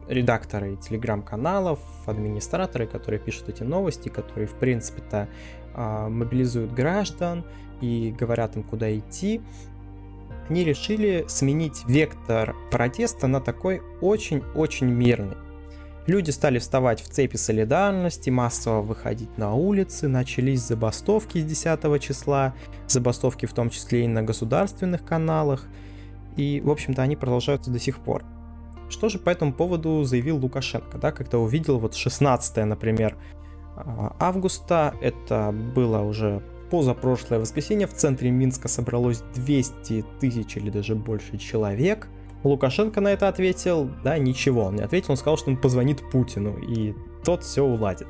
редакторы 0.08 0.76
телеграм-каналов, 0.76 1.80
администраторы, 2.06 2.86
которые 2.86 3.20
пишут 3.20 3.48
эти 3.48 3.62
новости, 3.62 4.08
которые, 4.08 4.46
в 4.46 4.54
принципе-то, 4.54 5.28
а, 5.74 6.08
мобилизуют 6.08 6.72
граждан 6.72 7.44
и 7.80 8.14
говорят 8.18 8.56
им, 8.56 8.62
куда 8.62 8.96
идти, 8.96 9.40
они 10.48 10.64
решили 10.64 11.24
сменить 11.28 11.84
вектор 11.86 12.54
протеста 12.70 13.26
на 13.26 13.40
такой 13.40 13.82
очень-очень 14.00 14.86
мирный. 14.86 15.36
Люди 16.06 16.30
стали 16.30 16.60
вставать 16.60 17.00
в 17.00 17.08
цепи 17.08 17.36
солидарности, 17.36 18.30
массово 18.30 18.80
выходить 18.80 19.36
на 19.38 19.54
улицы, 19.54 20.06
начались 20.06 20.60
забастовки 20.60 21.38
с 21.38 21.44
10 21.44 22.00
числа, 22.00 22.54
забастовки 22.86 23.46
в 23.46 23.52
том 23.52 23.70
числе 23.70 24.04
и 24.04 24.08
на 24.08 24.22
государственных 24.22 25.04
каналах, 25.04 25.66
и, 26.36 26.60
в 26.60 26.70
общем-то, 26.70 27.02
они 27.02 27.16
продолжаются 27.16 27.72
до 27.72 27.80
сих 27.80 27.98
пор. 27.98 28.24
Что 28.88 29.08
же 29.08 29.18
по 29.18 29.30
этому 29.30 29.52
поводу 29.52 30.04
заявил 30.04 30.38
Лукашенко, 30.38 30.98
да, 30.98 31.12
когда 31.12 31.38
увидел 31.38 31.78
вот 31.78 31.94
16 31.94 32.64
например, 32.64 33.16
а, 33.76 34.16
августа, 34.18 34.94
это 35.00 35.52
было 35.52 36.00
уже 36.00 36.42
позапрошлое 36.70 37.40
воскресенье, 37.40 37.86
в 37.86 37.94
центре 37.94 38.30
Минска 38.30 38.68
собралось 38.68 39.22
200 39.34 40.04
тысяч 40.20 40.56
или 40.56 40.70
даже 40.70 40.94
больше 40.94 41.38
человек. 41.38 42.08
Лукашенко 42.42 43.00
на 43.00 43.08
это 43.08 43.28
ответил, 43.28 43.90
да, 44.04 44.18
ничего, 44.18 44.64
он 44.64 44.76
не 44.76 44.82
ответил, 44.82 45.12
он 45.12 45.16
сказал, 45.16 45.36
что 45.36 45.50
он 45.50 45.56
позвонит 45.56 46.08
Путину, 46.10 46.56
и 46.58 46.94
тот 47.24 47.42
все 47.42 47.64
уладит. 47.64 48.06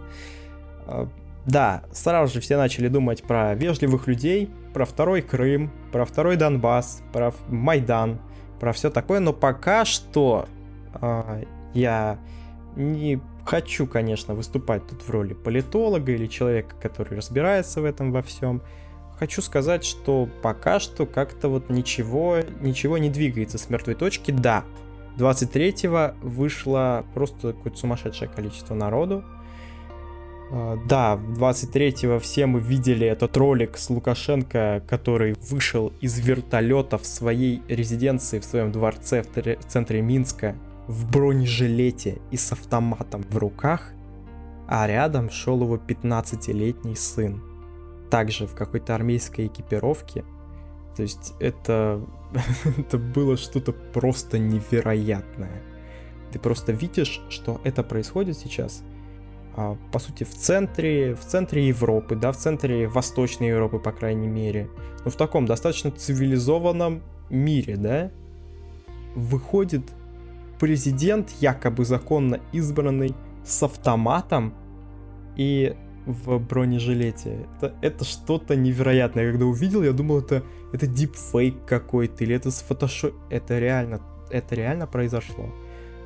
А, 0.87 1.09
да, 1.47 1.85
сразу 1.93 2.35
же 2.35 2.41
все 2.41 2.57
начали 2.57 2.89
думать 2.89 3.23
про 3.23 3.55
вежливых 3.55 4.07
людей, 4.07 4.51
про 4.75 4.85
второй 4.85 5.23
Крым, 5.23 5.73
про 5.93 6.05
второй 6.05 6.37
Донбасс, 6.37 7.03
про 7.12 7.33
Майдан, 7.49 8.21
про 8.61 8.73
все 8.73 8.91
такое, 8.91 9.21
но 9.21 9.33
пока 9.33 9.85
что 9.85 10.49
я 11.75 12.19
не 12.77 13.21
хочу, 13.45 13.87
конечно, 13.87 14.35
выступать 14.35 14.87
тут 14.87 15.03
в 15.03 15.11
роли 15.11 15.35
политолога 15.35 16.13
или 16.13 16.27
человека, 16.27 16.75
который 16.81 17.17
разбирается 17.17 17.81
в 17.81 17.85
этом 17.85 18.13
во 18.13 18.23
всем. 18.23 18.63
Хочу 19.19 19.41
сказать, 19.41 19.85
что 19.85 20.29
пока 20.43 20.79
что 20.79 21.07
как-то 21.07 21.49
вот 21.49 21.71
ничего, 21.71 22.39
ничего 22.61 22.99
не 22.99 23.09
двигается 23.09 23.57
с 23.57 23.71
мертвой 23.71 23.95
точки. 23.95 24.31
Да, 24.31 24.65
23-го 25.17 26.15
вышло 26.27 27.07
просто 27.15 27.55
какое-то 27.55 27.79
сумасшедшее 27.79 28.29
количество 28.29 28.75
народу. 28.75 29.25
А, 30.51 30.79
да, 30.87 31.19
23-го 31.39 32.19
все 32.19 32.45
мы 32.45 32.61
видели 32.61 33.07
этот 33.07 33.37
ролик 33.39 33.79
с 33.79 33.89
Лукашенко, 33.89 34.83
который 34.87 35.35
вышел 35.51 35.93
из 36.01 36.19
вертолета 36.19 36.99
в 36.99 37.07
своей 37.07 37.63
резиденции, 37.69 38.39
в 38.39 38.45
своем 38.45 38.71
дворце 38.71 39.23
в 39.23 39.67
центре 39.67 40.03
Минска 40.03 40.57
в 40.88 41.11
бронежилете 41.11 42.18
и 42.31 42.37
с 42.37 42.53
автоматом 42.53 43.22
в 43.29 43.37
руках, 43.37 43.92
а 44.68 44.87
рядом 44.87 45.31
шел 45.31 45.61
его 45.62 45.77
15-летний 45.77 46.96
сын, 46.96 47.42
также 48.11 48.46
в 48.46 48.55
какой-то 48.55 48.94
армейской 48.94 49.46
экипировке. 49.46 50.25
То 50.96 51.03
есть 51.03 51.35
это, 51.40 52.01
это 52.79 52.99
было 52.99 53.37
что-то 53.37 53.72
просто 53.72 54.38
невероятное. 54.38 55.62
Ты 56.33 56.38
просто 56.38 56.72
видишь, 56.72 57.20
что 57.29 57.61
это 57.64 57.83
происходит 57.83 58.37
сейчас, 58.38 58.83
а, 59.57 59.77
по 59.92 59.99
сути, 59.99 60.25
в 60.25 60.35
центре, 60.35 61.14
в 61.14 61.20
центре 61.20 61.68
Европы, 61.68 62.14
да, 62.14 62.33
в 62.33 62.37
центре 62.37 62.88
Восточной 62.88 63.49
Европы, 63.49 63.79
по 63.79 63.92
крайней 63.92 64.29
мере, 64.29 64.68
но 65.05 65.11
в 65.11 65.16
таком 65.16 65.46
достаточно 65.46 65.90
цивилизованном 65.90 67.03
мире, 67.31 67.77
да, 67.77 68.11
выходит 69.14 69.83
президент, 70.59 71.31
якобы 71.40 71.85
законно 71.85 72.40
избранный, 72.53 73.14
с 73.45 73.62
автоматом 73.62 74.55
и 75.37 75.77
в 76.07 76.38
бронежилете. 76.38 77.47
Это, 77.57 77.75
это 77.83 78.05
что-то 78.05 78.57
невероятное. 78.57 79.31
Когда 79.31 79.47
увидел, 79.47 79.83
я 79.83 79.92
думал, 79.92 80.21
это, 80.21 80.42
это 80.73 80.87
дипфейк 80.87 81.64
какой-то, 81.66 82.25
или 82.25 82.35
это 82.35 82.51
с 82.51 82.62
фотошоп... 82.62 83.14
Это 83.31 83.59
реально, 83.59 84.01
это 84.31 84.55
реально 84.55 84.87
произошло. 84.87 85.53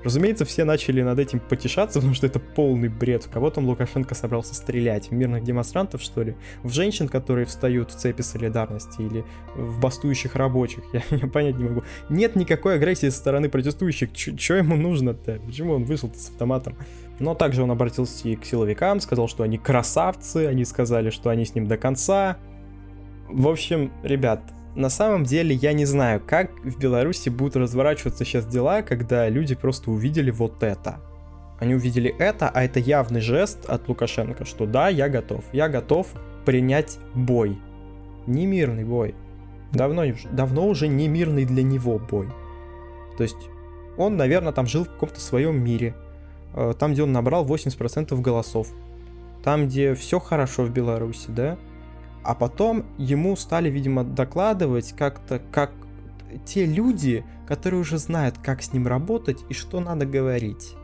Разумеется, 0.03 0.45
все 0.45 0.65
начали 0.65 1.03
над 1.03 1.19
этим 1.19 1.41
потешаться, 1.41 1.99
потому 2.01 2.15
что 2.15 2.27
это 2.27 2.39
полный 2.39 2.89
бред. 2.89 3.25
В 3.25 3.31
кого 3.31 3.51
там 3.51 3.67
Лукашенко 3.67 4.15
собрался 4.15 4.55
стрелять? 4.55 5.09
В 5.09 5.13
мирных 5.13 5.45
демонстрантов, 5.45 6.03
что 6.03 6.23
ли? 6.23 6.37
В 6.63 6.73
женщин, 6.73 7.09
которые 7.09 7.47
встают 7.47 7.91
в 7.91 7.97
цепи 7.97 8.23
солидарности? 8.23 9.03
Или 9.03 9.25
в 9.55 9.81
бастующих 9.81 10.35
рабочих? 10.37 10.85
Я, 10.93 11.03
я 11.11 11.27
понять 11.27 11.57
не 11.57 11.65
могу. 11.65 11.83
Нет 12.09 12.37
никакой 12.37 12.77
агрессии 12.77 13.09
со 13.09 13.17
стороны 13.17 13.49
протестующих. 13.49 14.11
Что 14.15 14.55
ему 14.55 14.77
нужно-то? 14.77 15.41
Почему 15.47 15.75
он 15.75 15.85
вышел 15.85 16.11
с 16.15 16.31
автоматом? 16.31 16.77
Но 17.19 17.35
также 17.35 17.63
он 17.63 17.71
обратился 17.71 18.29
и 18.29 18.37
к 18.37 18.45
силовикам, 18.45 19.01
сказал, 19.01 19.29
что 19.29 19.43
они 19.43 19.59
красавцы, 19.59 20.47
они 20.47 20.65
сказали, 20.65 21.11
что 21.11 21.29
они 21.31 21.45
с 21.45 21.55
ним 21.55 21.67
до 21.67 21.77
конца. 21.77 22.39
В 23.29 23.47
общем, 23.47 23.93
ребят, 24.03 24.43
на 24.75 24.89
самом 24.89 25.25
деле 25.25 25.55
я 25.55 25.73
не 25.73 25.85
знаю, 25.85 26.23
как 26.25 26.53
в 26.65 26.79
Беларуси 26.79 27.29
будут 27.29 27.57
разворачиваться 27.57 28.25
сейчас 28.25 28.47
дела, 28.47 28.83
когда 28.83 29.29
люди 29.29 29.55
просто 29.55 29.91
увидели 29.91 30.31
вот 30.31 30.63
это. 30.63 31.01
Они 31.59 31.75
увидели 31.75 32.15
это, 32.19 32.49
а 32.49 32.63
это 32.63 32.81
явный 32.81 33.21
жест 33.21 33.69
от 33.69 33.89
Лукашенко, 33.89 34.45
что 34.45 34.67
да, 34.67 34.89
я 34.89 35.09
готов. 35.09 35.45
Я 35.53 35.69
готов 35.69 36.07
принять 36.47 36.99
бой. 37.15 37.59
Не 38.27 38.47
мирный 38.47 38.85
бой. 38.85 39.15
Давно, 39.73 40.05
давно 40.33 40.67
уже 40.67 40.89
не 40.89 41.09
мирный 41.09 41.45
для 41.45 41.63
него 41.63 41.99
бой. 41.99 42.29
То 43.17 43.23
есть 43.23 43.37
он, 43.97 44.17
наверное, 44.17 44.53
там 44.53 44.67
жил 44.67 44.85
в 44.85 44.89
каком-то 44.89 45.21
своем 45.21 45.63
мире. 45.63 45.95
Э, 46.55 46.73
там, 46.79 46.93
где 46.93 47.03
он 47.03 47.13
набрал 47.13 47.47
80% 47.47 48.19
голосов. 48.21 48.69
Там, 49.45 49.67
где 49.67 49.95
все 49.95 50.19
хорошо 50.19 50.65
в 50.65 50.71
Беларуси, 50.71 51.27
да? 51.29 51.59
А 52.23 52.35
потом 52.35 52.85
ему 52.99 53.35
стали, 53.37 53.71
видимо, 53.71 54.05
докладывать 54.05 54.93
как-то, 54.93 55.41
как 55.51 55.73
те 56.45 56.67
люди, 56.67 57.25
которые 57.47 57.81
уже 57.81 57.99
знают, 57.99 58.37
как 58.39 58.63
с 58.63 58.73
ним 58.73 58.87
работать 58.87 59.45
и 59.49 59.55
что 59.55 59.81
надо 59.81 60.07
говорить. 60.07 60.75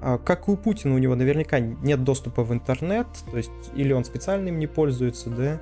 А, 0.00 0.18
как 0.18 0.48
у 0.48 0.56
Путина, 0.56 0.94
у 0.94 0.98
него 0.98 1.14
наверняка 1.14 1.60
нет 1.60 2.04
доступа 2.04 2.44
в 2.44 2.52
интернет, 2.52 3.06
то 3.30 3.36
есть 3.36 3.50
или 3.74 3.92
он 3.92 4.04
специально 4.04 4.48
им 4.48 4.58
не 4.58 4.66
пользуется, 4.66 5.30
да. 5.30 5.60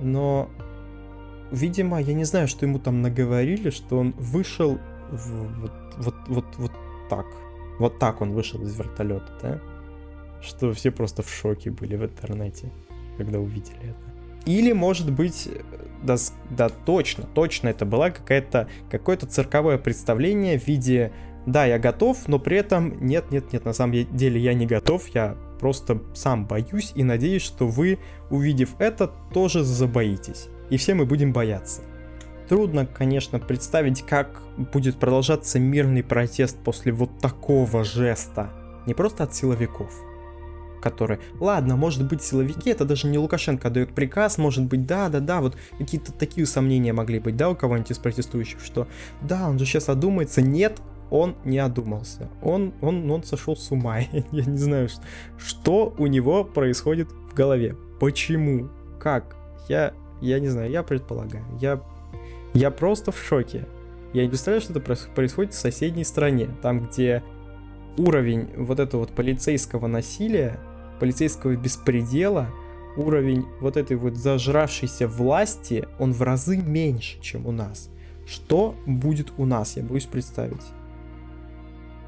Но, 0.00 0.48
видимо, 1.50 2.00
я 2.00 2.14
не 2.14 2.24
знаю, 2.24 2.48
что 2.48 2.66
ему 2.66 2.78
там 2.78 3.02
наговорили, 3.02 3.70
что 3.70 3.98
он 3.98 4.12
вышел 4.12 4.78
в, 5.10 5.60
вот, 5.60 5.72
вот, 5.98 6.14
вот, 6.28 6.46
вот 6.56 6.72
так. 7.10 7.26
Вот 7.78 7.98
так 7.98 8.20
он 8.20 8.32
вышел 8.32 8.62
из 8.62 8.76
вертолета, 8.76 9.32
да? 9.42 9.60
Что 10.40 10.72
все 10.72 10.90
просто 10.90 11.22
в 11.22 11.30
шоке 11.30 11.70
были 11.70 11.96
в 11.96 12.04
интернете 12.04 12.72
когда 13.16 13.38
увидели 13.38 13.78
это. 13.82 14.12
Или, 14.44 14.72
может 14.72 15.12
быть, 15.12 15.48
да, 16.02 16.16
да 16.50 16.68
точно, 16.68 17.24
точно 17.34 17.68
это 17.68 17.86
была 17.86 18.10
какая-то, 18.10 18.68
какое-то 18.90 19.26
цирковое 19.26 19.78
представление 19.78 20.58
в 20.58 20.66
виде 20.66 21.12
да, 21.46 21.64
я 21.66 21.78
готов, 21.78 22.28
но 22.28 22.38
при 22.38 22.56
этом 22.56 23.04
нет, 23.04 23.30
нет, 23.30 23.52
нет, 23.52 23.64
на 23.64 23.72
самом 23.72 24.06
деле 24.12 24.40
я 24.40 24.54
не 24.54 24.66
готов, 24.66 25.08
я 25.08 25.36
просто 25.58 26.00
сам 26.14 26.46
боюсь 26.46 26.92
и 26.94 27.02
надеюсь, 27.02 27.42
что 27.42 27.66
вы, 27.66 27.98
увидев 28.30 28.70
это, 28.78 29.10
тоже 29.32 29.64
забоитесь. 29.64 30.48
И 30.70 30.76
все 30.76 30.94
мы 30.94 31.04
будем 31.04 31.32
бояться. 31.32 31.82
Трудно, 32.48 32.86
конечно, 32.86 33.38
представить, 33.38 34.02
как 34.02 34.42
будет 34.72 34.98
продолжаться 34.98 35.58
мирный 35.58 36.02
протест 36.02 36.58
после 36.62 36.92
вот 36.92 37.18
такого 37.18 37.84
жеста. 37.84 38.50
Не 38.86 38.94
просто 38.94 39.24
от 39.24 39.34
силовиков, 39.34 39.92
которые, 40.82 41.20
ладно, 41.40 41.76
может 41.76 42.06
быть 42.06 42.22
силовики, 42.22 42.70
это 42.70 42.84
даже 42.84 43.06
не 43.06 43.18
Лукашенко 43.18 43.70
дает 43.70 43.94
приказ, 43.94 44.36
может 44.36 44.64
быть, 44.64 44.86
да, 44.86 45.08
да, 45.08 45.20
да, 45.20 45.40
вот 45.40 45.56
какие-то 45.78 46.12
такие 46.12 46.46
сомнения 46.46 46.92
могли 46.92 47.20
быть, 47.20 47.36
да, 47.36 47.48
у 47.48 47.54
кого-нибудь 47.54 47.92
из 47.92 47.98
протестующих, 47.98 48.60
что 48.60 48.86
да, 49.22 49.48
он 49.48 49.58
же 49.58 49.64
сейчас 49.64 49.88
одумается, 49.88 50.42
нет, 50.42 50.80
он 51.10 51.36
не 51.44 51.58
одумался, 51.58 52.28
он, 52.42 52.74
он, 52.82 53.10
он 53.10 53.22
сошел 53.22 53.56
с 53.56 53.70
ума, 53.70 53.98
я 54.32 54.44
не 54.44 54.58
знаю, 54.58 54.88
что 55.38 55.94
у 55.96 56.06
него 56.06 56.44
происходит 56.44 57.08
в 57.10 57.34
голове, 57.34 57.76
почему, 58.00 58.68
как, 58.98 59.36
я, 59.68 59.94
я 60.20 60.40
не 60.40 60.48
знаю, 60.48 60.70
я 60.70 60.82
предполагаю, 60.82 61.44
я, 61.60 61.80
я 62.54 62.70
просто 62.70 63.12
в 63.12 63.22
шоке, 63.22 63.66
я 64.12 64.22
не 64.22 64.28
представляю, 64.28 64.60
что 64.60 64.72
это 64.72 64.80
происходит 65.14 65.54
в 65.54 65.58
соседней 65.58 66.04
стране, 66.04 66.50
там, 66.60 66.84
где 66.84 67.22
уровень 67.96 68.48
вот 68.56 68.80
этого 68.80 69.02
вот 69.02 69.10
полицейского 69.10 69.86
насилия, 69.86 70.58
полицейского 70.98 71.56
беспредела, 71.56 72.48
уровень 72.96 73.46
вот 73.60 73.76
этой 73.76 73.96
вот 73.96 74.16
зажравшейся 74.16 75.08
власти, 75.08 75.86
он 75.98 76.12
в 76.12 76.22
разы 76.22 76.56
меньше, 76.56 77.20
чем 77.20 77.46
у 77.46 77.52
нас. 77.52 77.90
Что 78.26 78.74
будет 78.86 79.32
у 79.36 79.46
нас, 79.46 79.76
я 79.76 79.82
боюсь 79.82 80.06
представить. 80.06 80.62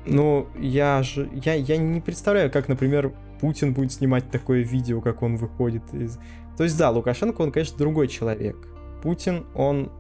Ну, 0.07 0.47
я 0.59 1.03
же, 1.03 1.29
я, 1.45 1.55
я 1.55 1.77
не 1.77 2.01
представляю, 2.01 2.51
как, 2.51 2.69
например, 2.69 3.13
Путин 3.41 3.73
будет 3.73 3.93
снимать 3.93 4.31
такое 4.31 4.63
видео, 4.63 5.01
как 5.01 5.23
он 5.23 5.37
выходит 5.37 5.83
из... 5.93 6.19
То 6.57 6.65
есть, 6.65 6.79
да, 6.79 6.91
Лукашенко, 6.91 7.41
он, 7.43 7.51
конечно, 7.51 7.77
другой 7.79 8.09
человек. 8.09 8.57
Путин, 9.03 9.47
он... 9.55 9.91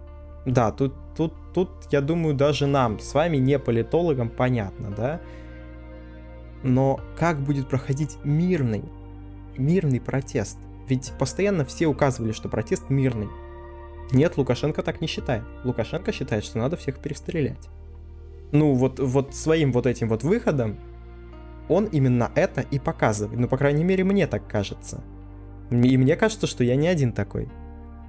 Да, 0.46 0.72
тут, 0.72 0.94
тут, 1.16 1.32
тут, 1.54 1.70
я 1.90 2.02
думаю, 2.02 2.34
даже 2.34 2.66
нам, 2.66 3.00
с 3.00 3.14
вами, 3.14 3.38
не 3.38 3.58
политологам, 3.58 4.28
понятно, 4.28 4.90
да? 4.90 5.20
Но 6.64 7.00
как 7.18 7.40
будет 7.40 7.68
проходить 7.68 8.16
мирный, 8.24 8.82
мирный 9.56 10.00
протест? 10.00 10.58
Ведь 10.88 11.12
постоянно 11.18 11.64
все 11.64 11.86
указывали, 11.86 12.32
что 12.32 12.48
протест 12.48 12.88
мирный. 12.88 13.28
Нет, 14.12 14.36
Лукашенко 14.36 14.82
так 14.82 15.00
не 15.00 15.06
считает. 15.06 15.44
Лукашенко 15.62 16.10
считает, 16.10 16.44
что 16.44 16.58
надо 16.58 16.76
всех 16.76 16.98
перестрелять. 16.98 17.68
Ну, 18.50 18.74
вот, 18.74 18.98
вот 18.98 19.34
своим 19.34 19.72
вот 19.72 19.86
этим 19.86 20.08
вот 20.08 20.22
выходом 20.22 20.78
он 21.68 21.84
именно 21.86 22.30
это 22.34 22.62
и 22.62 22.78
показывает. 22.78 23.38
Ну, 23.38 23.48
по 23.48 23.56
крайней 23.56 23.84
мере, 23.84 24.04
мне 24.04 24.26
так 24.26 24.46
кажется. 24.48 25.02
И 25.70 25.96
мне 25.96 26.16
кажется, 26.16 26.46
что 26.46 26.64
я 26.64 26.76
не 26.76 26.88
один 26.88 27.12
такой. 27.12 27.48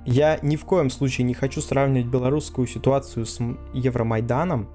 Я 0.06 0.40
ни 0.42 0.56
в 0.56 0.66
коем 0.66 0.90
случае 0.90 1.26
не 1.26 1.34
хочу 1.34 1.62
сравнивать 1.62 2.08
белорусскую 2.08 2.68
ситуацию 2.68 3.26
с 3.26 3.40
Евромайданом, 3.74 4.70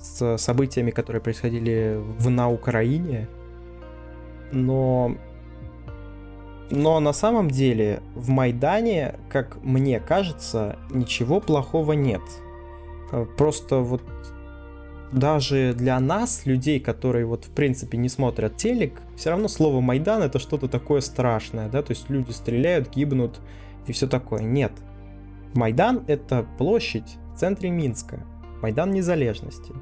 с 0.00 0.38
событиями, 0.38 0.90
которые 0.90 1.22
происходили 1.22 2.00
в, 2.18 2.30
на 2.30 2.50
Украине. 2.50 3.28
Но... 4.52 5.16
Но 6.70 7.00
на 7.00 7.12
самом 7.12 7.50
деле 7.50 8.00
в 8.14 8.30
Майдане, 8.30 9.16
как 9.28 9.62
мне 9.62 10.00
кажется, 10.00 10.78
ничего 10.90 11.38
плохого 11.38 11.92
нет. 11.92 12.22
Э, 13.12 13.26
просто 13.36 13.80
вот 13.80 14.02
даже 15.12 15.74
для 15.74 16.00
нас, 16.00 16.46
людей, 16.46 16.80
которые 16.80 17.26
вот 17.26 17.44
в 17.44 17.50
принципе 17.50 17.98
не 17.98 18.08
смотрят 18.08 18.56
телек, 18.56 19.02
все 19.16 19.30
равно 19.30 19.48
слово 19.48 19.80
Майдан 19.80 20.22
это 20.22 20.38
что-то 20.38 20.68
такое 20.68 21.02
страшное, 21.02 21.68
да, 21.68 21.82
то 21.82 21.92
есть 21.92 22.08
люди 22.08 22.30
стреляют, 22.30 22.90
гибнут 22.90 23.40
и 23.86 23.92
все 23.92 24.06
такое. 24.06 24.42
Нет. 24.42 24.72
Майдан 25.54 26.02
это 26.06 26.46
площадь 26.56 27.18
в 27.34 27.38
центре 27.38 27.70
Минска. 27.70 28.24
Майдан 28.62 28.92
Незалежности. 28.92 29.72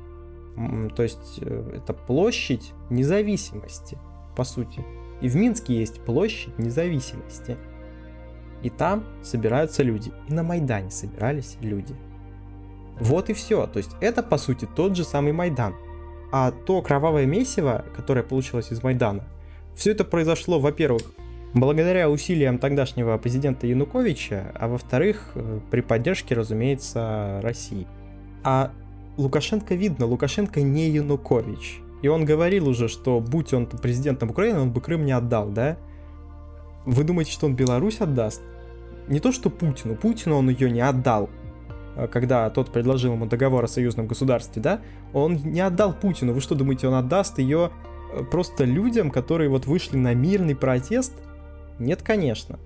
То 0.96 1.02
есть 1.02 1.38
э, 1.40 1.76
это 1.76 1.92
площадь 1.92 2.72
независимости, 2.90 3.96
по 4.36 4.44
сути. 4.44 4.84
И 5.20 5.28
в 5.28 5.36
Минске 5.36 5.74
есть 5.74 6.00
площадь 6.00 6.58
независимости. 6.58 7.56
И 8.62 8.68
там 8.68 9.04
собираются 9.22 9.82
люди. 9.82 10.12
И 10.28 10.34
на 10.34 10.42
Майдане 10.42 10.90
собирались 10.90 11.56
люди. 11.60 11.94
Вот 12.98 13.30
и 13.30 13.32
все. 13.32 13.66
То 13.66 13.78
есть 13.78 13.90
это, 14.00 14.22
по 14.22 14.36
сути, 14.36 14.68
тот 14.76 14.96
же 14.96 15.04
самый 15.04 15.32
Майдан. 15.32 15.74
А 16.32 16.52
то 16.52 16.82
кровавое 16.82 17.26
месиво, 17.26 17.84
которое 17.96 18.22
получилось 18.22 18.70
из 18.70 18.82
Майдана, 18.82 19.24
все 19.74 19.92
это 19.92 20.04
произошло, 20.04 20.58
во-первых, 20.58 21.02
благодаря 21.54 22.10
усилиям 22.10 22.58
тогдашнего 22.58 23.16
президента 23.18 23.66
Януковича, 23.66 24.52
а 24.54 24.68
во-вторых, 24.68 25.32
э, 25.34 25.60
при 25.70 25.80
поддержке, 25.80 26.34
разумеется, 26.34 27.40
России. 27.42 27.86
А 28.42 28.72
Лукашенко 29.16 29.74
видно, 29.74 30.06
Лукашенко 30.06 30.62
не 30.62 30.88
Янукович. 30.90 31.80
И 32.02 32.08
он 32.08 32.24
говорил 32.24 32.68
уже, 32.68 32.88
что 32.88 33.20
будь 33.20 33.52
он 33.52 33.66
президентом 33.66 34.30
Украины, 34.30 34.60
он 34.60 34.72
бы 34.72 34.80
Крым 34.80 35.04
не 35.04 35.12
отдал, 35.12 35.50
да? 35.50 35.76
Вы 36.86 37.04
думаете, 37.04 37.32
что 37.32 37.46
он 37.46 37.54
Беларусь 37.54 38.00
отдаст? 38.00 38.40
Не 39.08 39.20
то, 39.20 39.32
что 39.32 39.50
Путину. 39.50 39.96
Путину 39.96 40.36
он 40.36 40.48
ее 40.48 40.70
не 40.70 40.80
отдал, 40.80 41.28
а 41.96 42.06
когда 42.06 42.48
тот 42.50 42.72
предложил 42.72 43.12
ему 43.12 43.26
договор 43.26 43.64
о 43.64 43.68
союзном 43.68 44.06
государстве, 44.06 44.62
да? 44.62 44.80
Он 45.12 45.36
не 45.36 45.60
отдал 45.60 45.92
Путину. 45.92 46.32
Вы 46.32 46.40
что 46.40 46.54
думаете, 46.54 46.88
он 46.88 46.94
отдаст 46.94 47.38
ее 47.38 47.70
э, 48.12 48.24
просто 48.24 48.64
людям, 48.64 49.10
которые 49.10 49.50
вот 49.50 49.66
вышли 49.66 49.96
на 49.96 50.14
мирный 50.14 50.56
протест? 50.56 51.12
Нет, 51.78 52.02
конечно. 52.02 52.58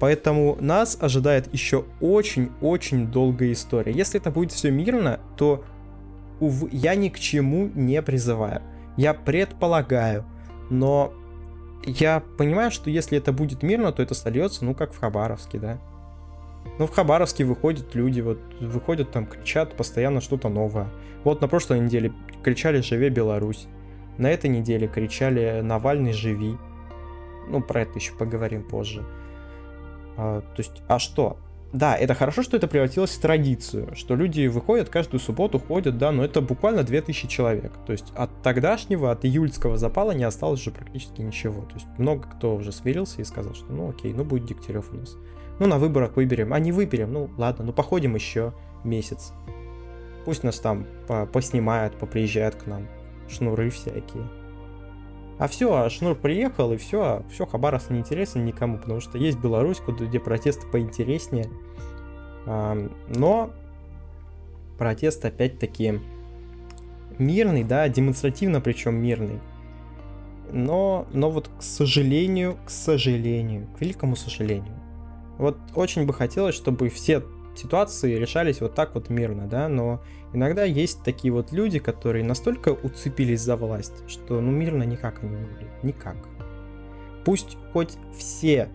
Поэтому 0.00 0.56
нас 0.60 0.98
ожидает 1.00 1.52
еще 1.52 1.84
очень-очень 2.00 3.08
долгая 3.08 3.52
история. 3.52 3.92
Если 3.92 4.20
это 4.20 4.30
будет 4.30 4.52
все 4.52 4.70
мирно, 4.70 5.20
то 5.36 5.64
ув, 6.40 6.72
я 6.72 6.94
ни 6.94 7.08
к 7.08 7.18
чему 7.18 7.70
не 7.74 8.02
призываю. 8.02 8.62
Я 8.96 9.14
предполагаю, 9.14 10.24
но 10.70 11.12
я 11.84 12.22
понимаю, 12.38 12.70
что 12.70 12.90
если 12.90 13.18
это 13.18 13.32
будет 13.32 13.62
мирно, 13.62 13.92
то 13.92 14.02
это 14.02 14.14
сольется, 14.14 14.64
ну, 14.64 14.74
как 14.74 14.92
в 14.92 14.98
Хабаровске, 14.98 15.58
да. 15.58 15.78
Ну, 16.78 16.86
в 16.86 16.90
Хабаровске 16.90 17.44
выходят 17.44 17.94
люди, 17.94 18.20
вот 18.20 18.38
выходят 18.60 19.10
там, 19.10 19.26
кричат 19.26 19.76
постоянно 19.76 20.20
что-то 20.20 20.48
новое. 20.48 20.88
Вот 21.22 21.40
на 21.40 21.48
прошлой 21.48 21.80
неделе 21.80 22.12
кричали 22.42 22.80
«Живе 22.80 23.10
Беларусь». 23.10 23.66
На 24.18 24.30
этой 24.30 24.48
неделе 24.48 24.86
кричали 24.86 25.60
«Навальный, 25.62 26.12
живи». 26.12 26.56
Ну, 27.48 27.60
про 27.60 27.82
это 27.82 27.98
еще 27.98 28.14
поговорим 28.14 28.62
позже. 28.62 29.04
А, 30.16 30.40
то 30.40 30.58
есть, 30.58 30.82
а 30.88 30.98
что? 30.98 31.38
Да, 31.72 31.96
это 31.96 32.14
хорошо, 32.14 32.42
что 32.42 32.56
это 32.56 32.68
превратилось 32.68 33.10
в 33.10 33.20
традицию, 33.20 33.96
что 33.96 34.14
люди 34.14 34.46
выходят 34.46 34.88
каждую 34.88 35.18
субботу, 35.18 35.58
ходят, 35.58 35.98
да, 35.98 36.12
но 36.12 36.24
это 36.24 36.40
буквально 36.40 36.84
2000 36.84 37.26
человек. 37.26 37.72
То 37.84 37.90
есть 37.90 38.12
от 38.14 38.30
тогдашнего, 38.42 39.10
от 39.10 39.24
июльского 39.24 39.76
запала 39.76 40.12
не 40.12 40.22
осталось 40.22 40.60
уже 40.60 40.70
практически 40.70 41.20
ничего. 41.20 41.62
То 41.62 41.74
есть 41.74 41.86
много 41.98 42.28
кто 42.28 42.54
уже 42.54 42.70
смирился 42.70 43.22
и 43.22 43.24
сказал, 43.24 43.54
что 43.54 43.72
ну 43.72 43.90
окей, 43.90 44.12
ну 44.12 44.24
будет 44.24 44.46
Дегтярев 44.46 44.92
у 44.92 44.96
нас. 44.96 45.16
Ну 45.58 45.66
на 45.66 45.78
выборах 45.78 46.14
выберем, 46.14 46.52
а 46.52 46.60
не 46.60 46.70
выберем, 46.70 47.12
ну 47.12 47.28
ладно, 47.36 47.64
ну 47.64 47.72
походим 47.72 48.14
еще 48.14 48.52
месяц. 48.84 49.32
Пусть 50.24 50.44
нас 50.44 50.60
там 50.60 50.86
поснимают, 51.32 51.98
поприезжают 51.98 52.54
к 52.54 52.66
нам, 52.66 52.86
шнуры 53.28 53.70
всякие. 53.70 54.28
А 55.38 55.48
все, 55.48 55.74
а 55.74 55.90
Шнур 55.90 56.14
приехал, 56.14 56.72
и 56.72 56.76
все, 56.76 57.24
все, 57.30 57.44
Хабаровск 57.44 57.90
не 57.90 57.98
интересен 57.98 58.44
никому, 58.44 58.78
потому 58.78 59.00
что 59.00 59.18
есть 59.18 59.38
Беларусь, 59.38 59.78
куда, 59.78 60.04
где 60.04 60.20
протесты 60.20 60.66
поинтереснее. 60.66 61.48
Но 62.46 63.50
протест 64.78 65.24
опять-таки 65.24 66.00
мирный, 67.18 67.64
да, 67.64 67.88
демонстративно 67.88 68.60
причем 68.60 68.94
мирный. 68.96 69.40
Но, 70.52 71.06
но 71.12 71.30
вот 71.30 71.48
к 71.58 71.62
сожалению, 71.62 72.58
к 72.64 72.70
сожалению, 72.70 73.66
к 73.76 73.80
великому 73.80 74.14
сожалению, 74.14 74.74
вот 75.38 75.58
очень 75.74 76.06
бы 76.06 76.12
хотелось, 76.12 76.54
чтобы 76.54 76.88
все 76.90 77.24
ситуации 77.58 78.16
решались 78.16 78.60
вот 78.60 78.74
так 78.74 78.94
вот 78.94 79.10
мирно, 79.10 79.46
да, 79.46 79.68
но 79.68 80.02
иногда 80.32 80.64
есть 80.64 81.02
такие 81.02 81.32
вот 81.32 81.52
люди, 81.52 81.78
которые 81.78 82.24
настолько 82.24 82.70
уцепились 82.70 83.40
за 83.40 83.56
власть, 83.56 84.08
что 84.08 84.40
ну 84.40 84.50
мирно 84.50 84.82
никак 84.82 85.22
они 85.22 85.36
не 85.36 85.46
будут, 85.46 85.82
никак. 85.82 86.16
Пусть 87.24 87.56
хоть 87.72 87.96
все 88.16 88.68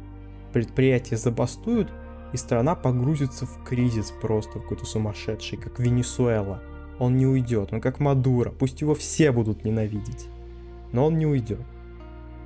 предприятия 0.54 1.18
забастуют, 1.18 1.90
и 2.34 2.38
страна 2.38 2.76
погрузится 2.76 3.46
в 3.46 3.64
кризис 3.64 4.12
просто 4.22 4.60
какой-то 4.60 4.86
сумасшедший, 4.86 5.58
как 5.58 5.80
Венесуэла. 5.80 6.62
Он 7.00 7.18
не 7.18 7.26
уйдет, 7.26 7.74
он 7.74 7.82
как 7.82 8.00
Мадуро, 8.00 8.52
пусть 8.52 8.82
его 8.82 8.94
все 8.94 9.32
будут 9.32 9.64
ненавидеть, 9.64 10.28
но 10.92 11.06
он 11.06 11.18
не 11.18 11.26
уйдет. 11.26 11.62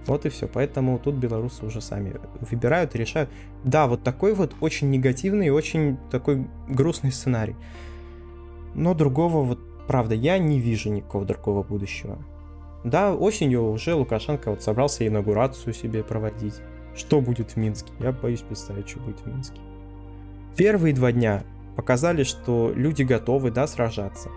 Вот 0.05 0.25
и 0.25 0.29
все. 0.29 0.47
Поэтому 0.47 0.99
тут 0.99 1.15
белорусы 1.15 1.65
уже 1.65 1.81
сами 1.81 2.15
выбирают 2.41 2.95
и 2.95 2.97
решают. 2.97 3.29
Да, 3.63 3.87
вот 3.87 4.03
такой 4.03 4.33
вот 4.33 4.53
очень 4.59 4.89
негативный 4.89 5.47
и 5.47 5.51
очень 5.51 5.97
такой 6.11 6.47
грустный 6.67 7.11
сценарий. 7.11 7.55
Но 8.75 8.93
другого 8.93 9.43
вот, 9.43 9.59
правда, 9.87 10.15
я 10.15 10.37
не 10.37 10.59
вижу 10.59 10.89
никакого 10.89 11.25
другого 11.25 11.63
будущего. 11.63 12.17
Да, 12.83 13.13
осенью 13.13 13.69
уже 13.69 13.93
Лукашенко 13.93 14.51
вот 14.51 14.61
собрался 14.61 15.07
инаугурацию 15.07 15.73
себе 15.73 16.03
проводить. 16.03 16.55
Что 16.95 17.21
будет 17.21 17.51
в 17.51 17.57
Минске? 17.57 17.91
Я 17.99 18.11
боюсь 18.11 18.41
представить, 18.41 18.89
что 18.89 18.99
будет 18.99 19.19
в 19.19 19.25
Минске. 19.25 19.59
Первые 20.57 20.93
два 20.93 21.11
дня 21.11 21.43
показали, 21.75 22.23
что 22.23 22.71
люди 22.75 23.03
готовы, 23.03 23.51
да, 23.51 23.67
сражаться. 23.67 24.29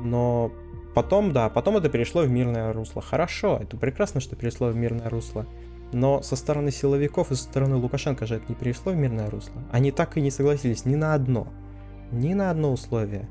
Но 0.00 0.50
потом, 0.94 1.32
да, 1.32 1.48
потом 1.48 1.76
это 1.76 1.88
перешло 1.88 2.22
в 2.22 2.30
мирное 2.30 2.72
русло. 2.72 3.02
Хорошо, 3.02 3.58
это 3.60 3.76
прекрасно, 3.76 4.20
что 4.20 4.36
перешло 4.36 4.68
в 4.68 4.76
мирное 4.76 5.08
русло. 5.08 5.46
Но 5.92 6.22
со 6.22 6.36
стороны 6.36 6.70
силовиков 6.70 7.30
и 7.30 7.34
со 7.34 7.42
стороны 7.42 7.76
Лукашенко 7.76 8.24
же 8.26 8.36
это 8.36 8.46
не 8.48 8.54
перешло 8.54 8.92
в 8.92 8.96
мирное 8.96 9.28
русло. 9.28 9.62
Они 9.70 9.90
так 9.90 10.16
и 10.16 10.22
не 10.22 10.30
согласились 10.30 10.86
ни 10.86 10.94
на 10.94 11.14
одно. 11.14 11.48
Ни 12.10 12.32
на 12.34 12.50
одно 12.50 12.72
условие. 12.72 13.28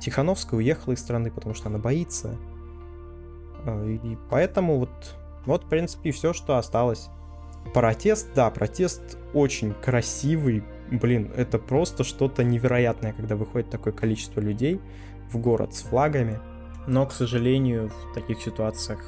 Тихановская 0.00 0.58
уехала 0.58 0.92
из 0.92 1.00
страны, 1.00 1.30
потому 1.30 1.54
что 1.54 1.68
она 1.68 1.78
боится. 1.78 2.36
А, 3.64 3.84
и 3.84 4.16
поэтому 4.30 4.78
вот, 4.78 5.16
вот 5.46 5.64
в 5.64 5.68
принципе, 5.68 6.12
все, 6.12 6.32
что 6.32 6.58
осталось. 6.58 7.08
Протест, 7.74 8.28
да, 8.34 8.50
протест 8.50 9.18
очень 9.34 9.74
красивый. 9.74 10.62
Блин, 10.90 11.32
это 11.36 11.58
просто 11.58 12.04
что-то 12.04 12.44
невероятное, 12.44 13.12
когда 13.12 13.34
выходит 13.34 13.70
такое 13.70 13.92
количество 13.92 14.40
людей 14.40 14.80
в 15.32 15.38
город 15.38 15.74
с 15.74 15.82
флагами. 15.82 16.38
Но, 16.86 17.06
к 17.06 17.12
сожалению, 17.12 17.88
в 17.90 18.14
таких 18.14 18.40
ситуациях 18.40 19.00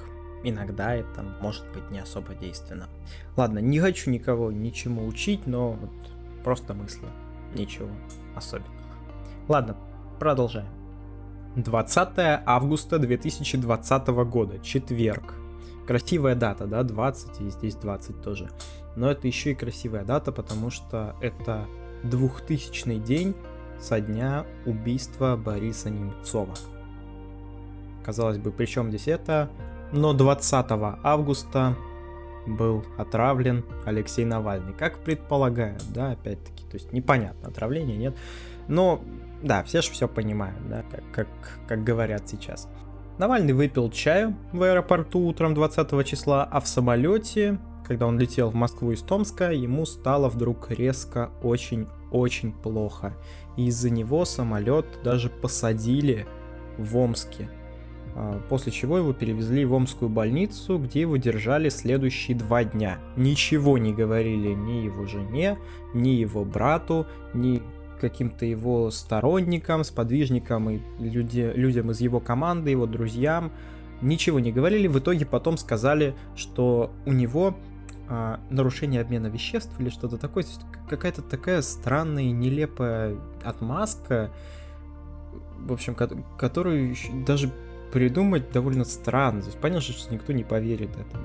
иногда 0.42 0.94
это 0.94 1.22
может 1.40 1.66
быть 1.72 1.90
не 1.90 2.00
особо 2.00 2.34
действенно. 2.34 2.88
Ладно, 3.36 3.60
не 3.60 3.78
хочу 3.80 4.10
никого 4.10 4.50
ничему 4.50 5.06
учить, 5.06 5.46
но 5.46 5.72
вот 5.72 5.90
просто 6.42 6.74
мысли. 6.74 7.06
Ничего 7.54 7.88
особенного. 8.34 8.74
Ладно, 9.48 9.76
продолжаем. 10.18 10.68
20 11.56 12.42
августа 12.44 12.98
2020 12.98 14.08
года, 14.08 14.58
четверг. 14.58 15.34
Красивая 15.86 16.34
дата, 16.34 16.66
да, 16.66 16.82
20, 16.82 17.40
и 17.40 17.50
здесь 17.50 17.74
20 17.76 18.20
тоже. 18.22 18.50
Но 18.96 19.10
это 19.10 19.26
еще 19.26 19.52
и 19.52 19.54
красивая 19.54 20.04
дата, 20.04 20.32
потому 20.32 20.70
что 20.70 21.16
это 21.22 21.66
2000 22.02 22.98
день 22.98 23.34
со 23.80 24.00
дня 24.00 24.44
убийства 24.66 25.36
Бориса 25.36 25.88
Немцова. 25.88 26.54
Казалось 28.08 28.38
бы, 28.38 28.50
при 28.52 28.64
чем 28.64 28.88
здесь 28.88 29.06
это? 29.06 29.50
Но 29.92 30.14
20 30.14 30.66
августа 31.02 31.76
был 32.46 32.82
отравлен 32.96 33.66
Алексей 33.84 34.24
Навальный, 34.24 34.72
как 34.72 35.00
предполагают, 35.00 35.84
да, 35.92 36.12
опять-таки, 36.12 36.64
то 36.64 36.76
есть 36.76 36.90
непонятно, 36.94 37.48
отравление 37.48 37.98
нет, 37.98 38.16
но, 38.66 39.02
да, 39.42 39.62
все 39.62 39.82
же 39.82 39.90
все 39.90 40.08
понимают, 40.08 40.56
да, 40.70 40.84
как, 40.90 41.04
как, 41.12 41.28
как 41.68 41.84
говорят 41.84 42.26
сейчас. 42.26 42.66
Навальный 43.18 43.52
выпил 43.52 43.90
чаю 43.90 44.34
в 44.54 44.62
аэропорту 44.62 45.20
утром 45.26 45.52
20 45.52 46.06
числа, 46.06 46.48
а 46.50 46.60
в 46.62 46.66
самолете, 46.66 47.58
когда 47.86 48.06
он 48.06 48.18
летел 48.18 48.48
в 48.48 48.54
Москву 48.54 48.90
из 48.92 49.02
Томска, 49.02 49.52
ему 49.52 49.84
стало 49.84 50.30
вдруг 50.30 50.70
резко 50.70 51.28
очень-очень 51.42 52.52
плохо. 52.52 53.12
И 53.58 53.66
из-за 53.66 53.90
него 53.90 54.24
самолет 54.24 54.86
даже 55.04 55.28
посадили 55.28 56.26
в 56.78 56.96
Омске. 56.96 57.50
А, 58.20 58.42
после 58.48 58.72
чего 58.72 58.98
его 58.98 59.12
перевезли 59.12 59.64
в 59.64 59.72
Омскую 59.72 60.08
больницу, 60.08 60.78
где 60.78 61.02
его 61.02 61.16
держали 61.18 61.68
следующие 61.68 62.36
два 62.36 62.64
дня. 62.64 62.98
Ничего 63.16 63.78
не 63.78 63.94
говорили 63.94 64.54
ни 64.54 64.84
его 64.84 65.06
жене, 65.06 65.56
ни 65.94 66.08
его 66.08 66.44
брату, 66.44 67.06
ни 67.32 67.62
каким-то 68.00 68.44
его 68.44 68.90
сторонникам, 68.90 69.84
сподвижникам 69.84 70.68
и 70.68 70.80
люди, 70.98 71.52
людям 71.54 71.92
из 71.92 72.00
его 72.00 72.18
команды, 72.18 72.70
его 72.70 72.86
друзьям. 72.86 73.52
Ничего 74.00 74.40
не 74.40 74.50
говорили, 74.50 74.88
в 74.88 74.98
итоге 74.98 75.24
потом 75.24 75.56
сказали, 75.56 76.16
что 76.34 76.90
у 77.06 77.12
него 77.12 77.54
а, 78.08 78.40
нарушение 78.50 79.00
обмена 79.00 79.28
веществ 79.28 79.70
или 79.78 79.90
что-то 79.90 80.16
такое. 80.16 80.44
Какая-то 80.90 81.22
такая 81.22 81.62
странная 81.62 82.24
и 82.24 82.32
нелепая 82.32 83.16
отмазка, 83.44 84.32
в 85.60 85.72
общем, 85.72 85.94
которую 85.94 86.96
даже 87.24 87.52
придумать 87.92 88.50
довольно 88.52 88.84
странно. 88.84 89.42
Здесь 89.42 89.54
понятно, 89.54 89.80
что 89.82 90.12
никто 90.12 90.32
не 90.32 90.44
поверит 90.44 90.90
этому. 90.90 91.24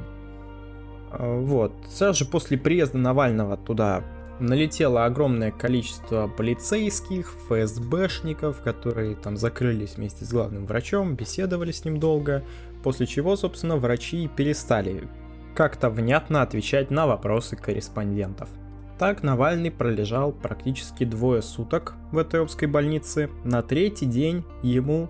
А, 1.11 1.39
вот. 1.39 1.74
Сразу 1.89 2.20
же 2.20 2.26
после 2.26 2.57
приезда 2.57 2.97
Навального 2.97 3.57
туда 3.57 4.03
налетело 4.39 5.05
огромное 5.05 5.51
количество 5.51 6.28
полицейских, 6.28 7.34
ФСБшников, 7.47 8.61
которые 8.61 9.16
там 9.16 9.38
закрылись 9.38 9.95
вместе 9.97 10.26
с 10.26 10.32
главным 10.32 10.66
врачом, 10.66 11.16
беседовали 11.16 11.72
с 11.72 11.86
ним 11.86 11.99
долго, 11.99 12.43
после 12.84 13.05
чего, 13.05 13.36
собственно, 13.36 13.78
врачи 13.78 14.30
перестали 14.36 15.07
как-то 15.55 15.89
внятно 15.89 16.41
отвечать 16.41 16.89
на 16.89 17.05
вопросы 17.05 17.55
корреспондентов. 17.55 18.49
Так 18.97 19.24
Навальный 19.24 19.72
пролежал 19.72 20.32
практически 20.32 21.03
двое 21.03 21.41
суток 21.41 21.95
в 22.11 22.18
этой 22.18 22.41
обской 22.41 22.68
больнице. 22.68 23.30
На 23.43 23.61
третий 23.61 24.05
день 24.05 24.43
ему 24.61 25.09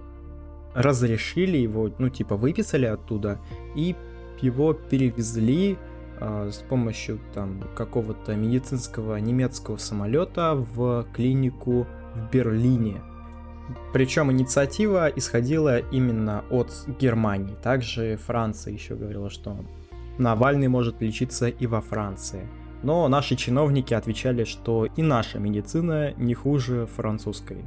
разрешили 0.73 1.57
его, 1.57 1.91
ну 1.97 2.09
типа 2.09 2.35
выписали 2.35 2.85
оттуда 2.85 3.39
и 3.75 3.95
его 4.41 4.73
перевезли 4.73 5.77
э, 6.19 6.49
с 6.51 6.57
помощью 6.57 7.19
там 7.33 7.63
какого-то 7.75 8.35
медицинского 8.35 9.17
немецкого 9.17 9.77
самолета 9.77 10.53
в 10.55 11.05
клинику 11.13 11.87
в 12.15 12.31
Берлине. 12.31 13.01
Причем 13.93 14.31
инициатива 14.31 15.07
исходила 15.07 15.79
именно 15.79 16.43
от 16.49 16.71
Германии. 16.99 17.55
Также 17.63 18.17
Франция 18.17 18.73
еще 18.73 18.95
говорила, 18.95 19.29
что 19.29 19.57
Навальный 20.17 20.67
может 20.67 21.01
лечиться 21.01 21.47
и 21.47 21.65
во 21.65 21.81
Франции. 21.81 22.47
Но 22.83 23.07
наши 23.07 23.35
чиновники 23.35 23.93
отвечали, 23.93 24.43
что 24.43 24.85
и 24.85 25.01
наша 25.01 25.39
медицина 25.39 26.13
не 26.17 26.33
хуже 26.33 26.85
французской. 26.85 27.63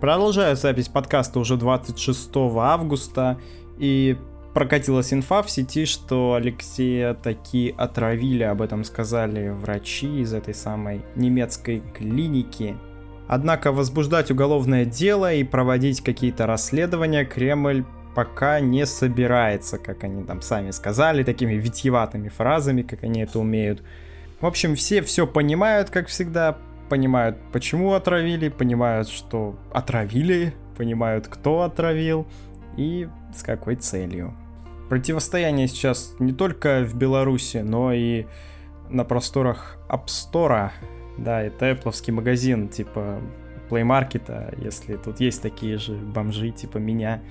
Продолжаю 0.00 0.56
запись 0.56 0.88
подкаста 0.88 1.40
уже 1.40 1.58
26 1.58 2.30
августа, 2.56 3.38
и 3.78 4.16
прокатилась 4.54 5.12
инфа 5.12 5.42
в 5.42 5.50
сети, 5.50 5.84
что 5.84 6.34
Алексея 6.34 7.12
таки 7.12 7.74
отравили, 7.76 8.42
об 8.42 8.62
этом 8.62 8.82
сказали 8.84 9.50
врачи 9.50 10.22
из 10.22 10.32
этой 10.32 10.54
самой 10.54 11.02
немецкой 11.16 11.82
клиники. 11.94 12.76
Однако 13.28 13.72
возбуждать 13.72 14.30
уголовное 14.30 14.86
дело 14.86 15.34
и 15.34 15.44
проводить 15.44 16.00
какие-то 16.00 16.46
расследования 16.46 17.26
Кремль 17.26 17.84
пока 18.14 18.58
не 18.58 18.86
собирается, 18.86 19.76
как 19.76 20.02
они 20.02 20.24
там 20.24 20.40
сами 20.40 20.70
сказали, 20.70 21.24
такими 21.24 21.52
витьеватыми 21.52 22.30
фразами, 22.30 22.80
как 22.80 23.04
они 23.04 23.20
это 23.20 23.38
умеют. 23.38 23.82
В 24.40 24.46
общем, 24.46 24.76
все 24.76 25.02
все 25.02 25.26
понимают, 25.26 25.90
как 25.90 26.08
всегда, 26.08 26.56
понимают, 26.90 27.38
почему 27.52 27.94
отравили, 27.94 28.50
понимают, 28.50 29.08
что 29.08 29.56
отравили, 29.72 30.52
понимают, 30.76 31.28
кто 31.28 31.62
отравил 31.62 32.26
и 32.76 33.08
с 33.34 33.42
какой 33.42 33.76
целью. 33.76 34.34
Противостояние 34.90 35.68
сейчас 35.68 36.14
не 36.18 36.32
только 36.32 36.84
в 36.84 36.94
Беларуси, 36.96 37.58
но 37.58 37.92
и 37.92 38.26
на 38.90 39.04
просторах 39.04 39.78
App 39.88 40.06
Store. 40.06 40.70
Да, 41.16 41.40
это 41.40 41.70
Apple 41.70 42.12
магазин, 42.12 42.68
типа 42.68 43.20
Play 43.70 43.84
Market, 43.84 44.62
если 44.62 44.96
тут 44.96 45.20
есть 45.20 45.40
такие 45.42 45.78
же 45.78 45.94
бомжи, 45.94 46.50
типа 46.50 46.78
меня. 46.78 47.22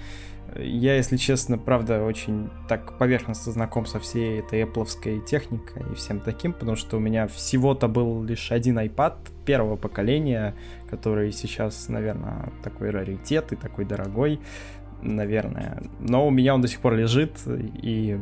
Я, 0.58 0.95
если 0.95 1.18
честно, 1.18 1.58
правда, 1.58 2.04
очень 2.04 2.50
так 2.68 2.97
поверхностно 2.97 3.52
знаком 3.52 3.86
со 3.86 4.00
всей 4.00 4.39
этой 4.39 4.62
Apple 4.62 5.26
техникой 5.26 5.84
и 5.91 5.95
всем 5.95 6.20
таким, 6.20 6.54
потому 6.54 6.76
что 6.76 6.97
у 6.97 7.00
меня 7.00 7.28
всего-то 7.28 7.88
был 7.88 8.24
лишь 8.24 8.52
один 8.52 8.80
iPad 8.80 9.16
первого 9.45 9.76
поколения, 9.76 10.56
который 10.89 11.32
сейчас, 11.32 11.89
наверное, 11.89 12.52
такой 12.64 12.89
раритет 12.89 13.52
и 13.52 13.56
такой 13.56 13.86
дорогой, 13.86 14.39
наверное. 15.02 15.84
Но 16.00 16.28
у 16.28 16.32
меня 16.32 16.56
он 16.56 16.62
до 16.62 16.68
сих 16.68 16.80
пор 16.80 16.95
лежит, 16.95 17.38
и 17.47 18.20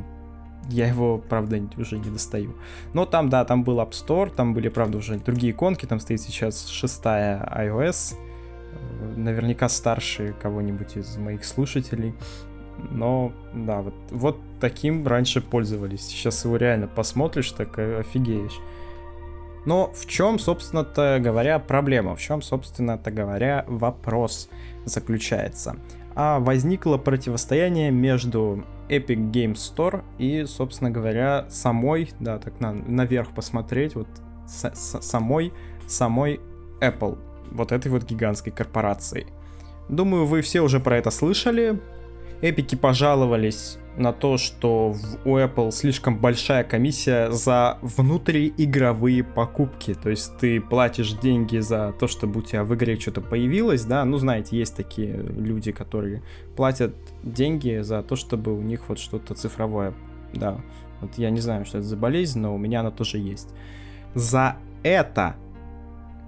я 0.70 0.88
его, 0.88 1.18
правда, 1.18 1.62
уже 1.78 1.98
не 1.98 2.10
достаю. 2.10 2.56
Но 2.94 3.06
там, 3.06 3.30
да, 3.30 3.46
там 3.46 3.64
был 3.64 3.80
App 3.80 3.92
Store, 3.92 4.34
там 4.34 4.54
были, 4.54 4.70
правда, 4.70 4.98
уже 4.98 5.18
другие 5.18 5.54
иконки, 5.54 5.86
там 5.86 6.00
стоит 6.00 6.22
сейчас 6.22 6.68
шестая 6.68 7.42
iOS, 7.56 8.16
наверняка 9.16 9.70
старше 9.70 10.36
кого-нибудь 10.42 10.98
из 10.98 11.18
моих 11.18 11.46
слушателей. 11.46 12.14
Но, 12.92 13.34
да, 13.54 13.82
вот, 13.82 13.96
вот 14.12 14.38
таким 14.60 15.06
раньше 15.08 15.42
пользовались. 15.42 16.06
Сейчас 16.08 16.46
его 16.46 16.58
реально 16.58 16.88
посмотришь, 16.88 17.52
так 17.52 17.78
офигеешь. 17.78 18.60
Но 19.66 19.92
в 19.94 20.06
чем, 20.06 20.40
собственно-то 20.40 21.20
говоря, 21.22 21.60
проблема? 21.60 22.16
В 22.16 22.22
чем, 22.22 22.42
собственно-то 22.42 23.12
говоря, 23.12 23.66
вопрос 23.68 24.50
заключается? 24.86 25.76
А 26.16 26.40
возникло 26.40 26.98
противостояние 26.98 27.92
между 27.92 28.64
Epic 28.90 29.32
Games 29.32 29.56
Store 29.56 30.04
и, 30.18 30.46
собственно 30.46 30.90
говоря, 30.90 31.46
самой, 31.50 32.12
да, 32.20 32.40
так 32.40 32.60
на, 32.60 32.72
наверх 32.72 33.32
посмотреть, 33.32 33.96
вот 33.96 34.08
с, 34.48 34.72
с, 34.74 35.02
самой, 35.02 35.52
самой 35.88 36.40
Apple 36.80 37.18
вот 37.52 37.72
этой 37.72 37.92
вот 37.92 38.04
гигантской 38.04 38.52
корпорацией. 38.52 39.28
Думаю, 39.90 40.26
вы 40.26 40.42
все 40.42 40.62
уже 40.62 40.80
про 40.80 40.98
это 40.98 41.12
слышали. 41.12 41.80
Эпики 42.42 42.76
пожаловались 42.76 43.78
на 43.98 44.14
то, 44.14 44.38
что 44.38 44.96
у 45.26 45.38
Apple 45.38 45.72
слишком 45.72 46.18
большая 46.20 46.64
комиссия 46.64 47.32
за 47.32 47.80
внутриигровые 47.82 49.24
покупки. 49.24 49.96
То 49.96 50.12
есть 50.12 50.38
ты 50.38 50.62
платишь 50.62 51.14
деньги 51.14 51.58
за 51.58 51.94
то, 52.00 52.08
чтобы 52.08 52.40
у 52.40 52.44
тебя 52.44 52.64
в 52.64 52.76
игре 52.76 53.00
что-то 53.00 53.22
появилось, 53.22 53.86
да, 53.86 54.06
ну 54.06 54.18
знаете, 54.18 54.56
есть 54.56 54.76
такие 54.76 55.16
люди, 55.16 55.72
которые 55.72 56.22
платят 56.56 56.94
деньги 57.24 57.82
за 57.82 58.04
то, 58.04 58.16
чтобы 58.16 58.56
у 58.56 58.62
них 58.62 58.88
вот 58.88 59.00
что-то 59.00 59.34
цифровое, 59.34 59.94
да. 60.34 60.62
Вот 61.02 61.18
я 61.18 61.32
не 61.32 61.40
знаю, 61.40 61.66
что 61.66 61.80
это 61.80 61.88
за 61.88 61.98
болезнь, 61.98 62.40
но 62.40 62.54
у 62.54 62.58
меня 62.58 62.82
она 62.82 62.92
тоже 62.92 63.18
есть. 63.18 63.50
За 64.14 64.58
это 64.84 65.36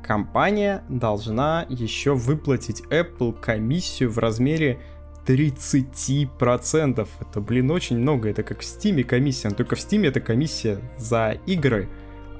компания 0.04 0.84
должна 0.89 1.66
еще 1.70 2.16
выплатить 2.16 2.82
Apple 2.89 3.39
комиссию 3.39 4.12
в 4.12 4.18
размере 4.18 4.80
30%. 5.26 7.08
Это, 7.22 7.41
блин, 7.41 7.72
очень 7.72 8.00
много. 8.00 8.30
Это 8.30 8.43
как 8.43 8.62
в 8.62 8.64
Steam 8.64 9.04
комиссия. 9.04 9.50
Но 9.50 9.56
только 9.56 9.76
в 9.76 9.80
Steam 9.80 10.08
это 10.08 10.20
комиссия 10.20 10.80
за 10.97 11.38
игры, 11.45 11.88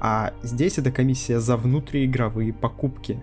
а 0.00 0.32
здесь 0.42 0.78
это 0.78 0.90
комиссия 0.90 1.38
за 1.38 1.56
внутриигровые 1.56 2.52
покупки. 2.52 3.22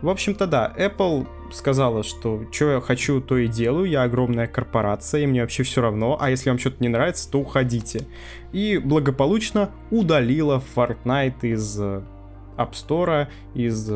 В 0.00 0.08
общем-то, 0.08 0.48
да, 0.48 0.72
Apple 0.76 1.28
сказала, 1.52 2.02
что 2.02 2.44
что 2.50 2.72
я 2.72 2.80
хочу, 2.80 3.20
то 3.20 3.38
и 3.38 3.46
делаю, 3.46 3.88
я 3.88 4.02
огромная 4.02 4.48
корпорация, 4.48 5.20
и 5.20 5.26
мне 5.26 5.42
вообще 5.42 5.62
все 5.62 5.80
равно, 5.80 6.18
а 6.20 6.28
если 6.30 6.50
вам 6.50 6.58
что-то 6.58 6.78
не 6.80 6.88
нравится, 6.88 7.30
то 7.30 7.38
уходите. 7.38 8.08
И 8.52 8.78
благополучно 8.78 9.70
удалила 9.92 10.60
Fortnite 10.74 11.42
из 11.42 11.78
э, 11.78 12.02
App 12.56 12.72
Store, 12.72 13.28
из 13.54 13.90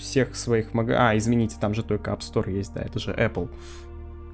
всех 0.00 0.36
своих 0.36 0.74
маг... 0.74 0.90
А, 0.90 1.16
извините, 1.16 1.56
там 1.60 1.74
же 1.74 1.82
только 1.82 2.10
App 2.10 2.20
Store 2.20 2.50
есть, 2.50 2.74
да, 2.74 2.82
это 2.82 2.98
же 2.98 3.12
Apple. 3.12 3.48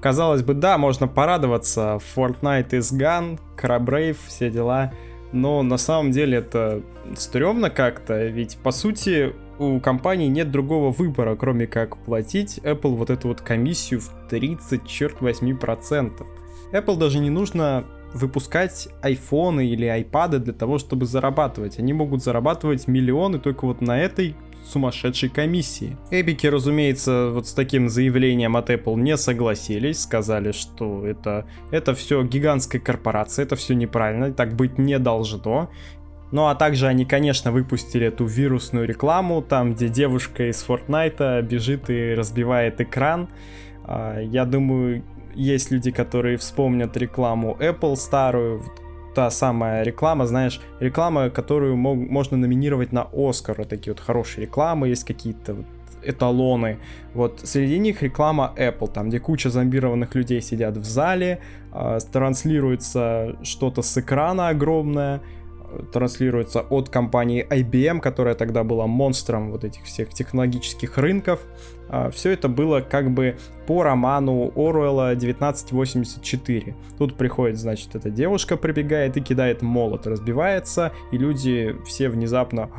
Казалось 0.01 0.41
бы, 0.41 0.53
да, 0.53 0.77
можно 0.77 1.07
порадоваться, 1.07 1.99
Fortnite 2.15 2.69
is 2.69 2.91
gone, 2.91 3.39
Crabrave, 3.55 4.17
все 4.27 4.49
дела, 4.49 4.91
но 5.31 5.61
на 5.61 5.77
самом 5.77 6.11
деле 6.11 6.39
это 6.39 6.81
стрёмно 7.15 7.69
как-то, 7.69 8.25
ведь 8.25 8.57
по 8.57 8.71
сути 8.71 9.33
у 9.59 9.79
компании 9.79 10.27
нет 10.27 10.49
другого 10.49 10.91
выбора, 10.91 11.35
кроме 11.35 11.67
как 11.67 11.97
платить 11.97 12.59
Apple 12.63 12.95
вот 12.95 13.11
эту 13.11 13.27
вот 13.27 13.41
комиссию 13.41 13.99
в 14.01 14.09
30, 14.29 14.87
черт 14.87 15.21
возьми, 15.21 15.53
процентов. 15.53 16.27
Apple 16.71 16.97
даже 16.97 17.19
не 17.19 17.29
нужно 17.29 17.85
выпускать 18.13 18.89
айфоны 19.01 19.67
или 19.67 19.85
айпады 19.85 20.39
для 20.39 20.53
того, 20.53 20.77
чтобы 20.77 21.05
зарабатывать. 21.05 21.79
Они 21.79 21.93
могут 21.93 22.23
зарабатывать 22.23 22.87
миллионы 22.87 23.39
только 23.39 23.65
вот 23.65 23.81
на 23.81 23.99
этой 23.99 24.35
сумасшедшей 24.65 25.29
комиссии. 25.29 25.97
Эпики, 26.11 26.47
разумеется, 26.47 27.29
вот 27.31 27.47
с 27.47 27.53
таким 27.53 27.89
заявлением 27.89 28.55
от 28.55 28.69
Apple 28.69 28.95
не 28.99 29.17
согласились, 29.17 30.01
сказали, 30.01 30.51
что 30.51 31.05
это, 31.05 31.47
это 31.71 31.95
все 31.95 32.23
гигантская 32.23 32.81
корпорация, 32.81 33.43
это 33.43 33.55
все 33.55 33.73
неправильно, 33.73 34.31
так 34.31 34.55
быть 34.55 34.77
не 34.77 34.99
должно. 34.99 35.69
Ну 36.31 36.47
а 36.47 36.55
также 36.55 36.87
они, 36.87 37.05
конечно, 37.05 37.51
выпустили 37.51 38.07
эту 38.07 38.25
вирусную 38.25 38.87
рекламу, 38.87 39.41
там, 39.41 39.73
где 39.73 39.89
девушка 39.89 40.49
из 40.49 40.65
Fortnite 40.65 41.41
бежит 41.41 41.89
и 41.89 42.13
разбивает 42.13 42.79
экран. 42.79 43.27
А, 43.83 44.19
я 44.21 44.45
думаю, 44.45 45.03
есть 45.35 45.71
люди, 45.71 45.91
которые 45.91 46.37
вспомнят 46.37 46.95
рекламу 46.97 47.57
Apple 47.59 47.95
старую, 47.95 48.63
та 49.13 49.29
самая 49.29 49.83
реклама, 49.83 50.25
знаешь, 50.25 50.61
реклама, 50.79 51.29
которую 51.29 51.75
мог, 51.75 51.97
можно 51.97 52.37
номинировать 52.37 52.91
на 52.91 53.07
Оскар, 53.13 53.65
такие 53.65 53.93
вот 53.93 53.99
хорошие 53.99 54.45
рекламы, 54.45 54.87
есть 54.87 55.03
какие-то 55.03 55.53
вот 55.53 55.65
эталоны. 56.03 56.79
Вот 57.13 57.41
среди 57.43 57.77
них 57.77 58.01
реклама 58.01 58.53
Apple, 58.57 58.91
там 58.91 59.09
где 59.09 59.19
куча 59.19 59.49
зомбированных 59.49 60.15
людей 60.15 60.41
сидят 60.41 60.77
в 60.77 60.85
зале, 60.85 61.41
э, 61.73 61.99
транслируется 62.11 63.35
что-то 63.43 63.81
с 63.81 63.97
экрана 63.97 64.49
огромное, 64.49 65.21
транслируется 65.91 66.61
от 66.61 66.89
компании 66.89 67.45
IBM, 67.49 67.99
которая 67.99 68.35
тогда 68.35 68.63
была 68.63 68.87
монстром 68.87 69.51
вот 69.51 69.63
этих 69.63 69.83
всех 69.83 70.09
технологических 70.09 70.97
рынков. 70.97 71.41
А, 71.89 72.09
Все 72.09 72.31
это 72.31 72.47
было 72.47 72.81
как 72.81 73.11
бы 73.11 73.37
по 73.67 73.83
роману 73.83 74.51
Оруэлла 74.55 75.09
1984. 75.09 76.75
Тут 76.97 77.15
приходит, 77.15 77.57
значит, 77.57 77.95
эта 77.95 78.09
девушка 78.09 78.57
прибегает 78.57 79.17
и 79.17 79.21
кидает 79.21 79.61
молот, 79.61 80.07
разбивается, 80.07 80.91
и 81.11 81.17
люди 81.17 81.75
все 81.85 82.09
внезапно 82.09 82.69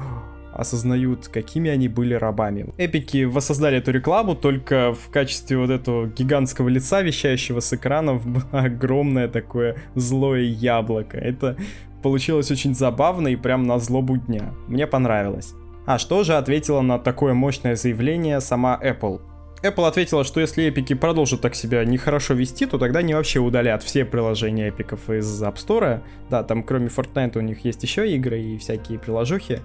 осознают, 0.52 1.28
какими 1.28 1.70
они 1.70 1.88
были 1.88 2.14
рабами. 2.14 2.72
Эпики 2.78 3.24
воссоздали 3.24 3.78
эту 3.78 3.90
рекламу, 3.90 4.34
только 4.34 4.94
в 4.94 5.10
качестве 5.10 5.58
вот 5.58 5.70
этого 5.70 6.06
гигантского 6.06 6.68
лица, 6.68 7.02
вещающего 7.02 7.60
с 7.60 7.72
экранов, 7.72 8.22
огромное 8.52 9.28
такое 9.28 9.76
злое 9.94 10.42
яблоко. 10.42 11.16
Это 11.16 11.56
получилось 12.02 12.50
очень 12.50 12.74
забавно 12.74 13.28
и 13.28 13.36
прям 13.36 13.64
на 13.64 13.78
злобу 13.78 14.16
дня. 14.16 14.52
Мне 14.68 14.86
понравилось. 14.86 15.54
А 15.86 15.98
что 15.98 16.22
же 16.24 16.36
ответила 16.36 16.80
на 16.80 16.98
такое 16.98 17.34
мощное 17.34 17.74
заявление 17.74 18.40
сама 18.40 18.78
Apple? 18.82 19.20
Apple 19.62 19.86
ответила, 19.86 20.24
что 20.24 20.40
если 20.40 20.64
эпики 20.64 20.94
продолжат 20.94 21.40
так 21.40 21.54
себя 21.54 21.84
нехорошо 21.84 22.34
вести, 22.34 22.66
то 22.66 22.78
тогда 22.78 22.98
они 22.98 23.14
вообще 23.14 23.38
удалят 23.38 23.82
все 23.82 24.04
приложения 24.04 24.68
эпиков 24.68 25.08
из 25.08 25.42
App 25.42 25.54
Store. 25.54 26.02
Да, 26.30 26.42
там 26.42 26.64
кроме 26.64 26.88
Fortnite 26.88 27.38
у 27.38 27.40
них 27.40 27.64
есть 27.64 27.82
еще 27.82 28.10
игры 28.12 28.40
и 28.40 28.58
всякие 28.58 28.98
приложухи. 28.98 29.60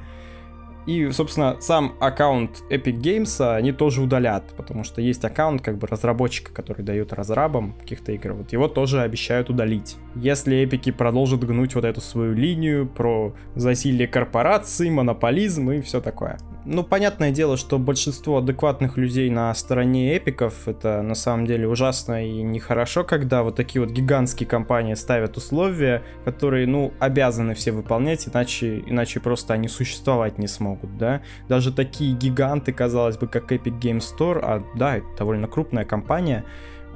И, 0.88 1.11
собственно, 1.11 1.57
сам 1.59 1.95
аккаунт 1.99 2.63
Epic 2.69 2.95
Games 2.95 3.41
а, 3.41 3.57
они 3.57 3.73
тоже 3.73 4.01
удалят, 4.01 4.53
потому 4.55 4.85
что 4.85 5.01
есть 5.01 5.23
аккаунт 5.25 5.61
как 5.61 5.77
бы 5.77 5.85
разработчика, 5.85 6.53
который 6.53 6.83
дает 6.83 7.11
разрабам 7.11 7.73
каких-то 7.73 8.13
игр. 8.13 8.31
Вот 8.31 8.53
его 8.53 8.69
тоже 8.69 9.01
обещают 9.01 9.49
удалить. 9.49 9.97
Если 10.15 10.63
эпики 10.63 10.91
продолжат 10.91 11.43
гнуть 11.43 11.75
вот 11.75 11.83
эту 11.83 11.99
свою 11.99 12.33
линию 12.33 12.88
про 12.88 13.35
засилие 13.55 14.07
корпораций, 14.07 14.89
монополизм 14.89 15.69
и 15.71 15.81
все 15.81 15.99
такое. 15.99 16.38
Ну, 16.70 16.84
понятное 16.84 17.32
дело, 17.32 17.55
что 17.55 17.80
большинство 17.80 18.39
адекватных 18.39 18.97
людей 18.97 19.30
на 19.30 19.53
стороне 19.55 20.18
эпиков, 20.18 20.68
это 20.68 21.01
на 21.01 21.15
самом 21.15 21.45
деле 21.45 21.65
ужасно 21.65 22.28
и 22.28 22.41
нехорошо, 22.41 23.05
когда 23.05 23.41
вот 23.43 23.55
такие 23.55 23.82
вот 23.82 23.91
гигантские 23.91 24.49
компании 24.49 24.93
ставят 24.95 25.38
условия, 25.38 26.03
которые, 26.26 26.68
ну, 26.68 26.91
обязаны 26.99 27.55
все 27.55 27.72
выполнять, 27.72 28.28
иначе, 28.28 28.84
иначе 28.86 29.22
просто 29.22 29.53
они 29.53 29.70
существовать 29.70 30.39
не 30.39 30.47
смогут, 30.47 30.97
да. 30.97 31.22
Даже 31.47 31.72
такие 31.72 32.13
гиганты, 32.13 32.74
казалось 32.74 33.18
бы, 33.18 33.28
как 33.28 33.49
Epic 33.53 33.80
Game 33.80 33.99
Store, 33.99 34.39
а 34.43 34.61
да, 34.76 34.97
это 34.97 35.07
довольно 35.18 35.47
крупная 35.47 35.86
компания, 35.86 36.43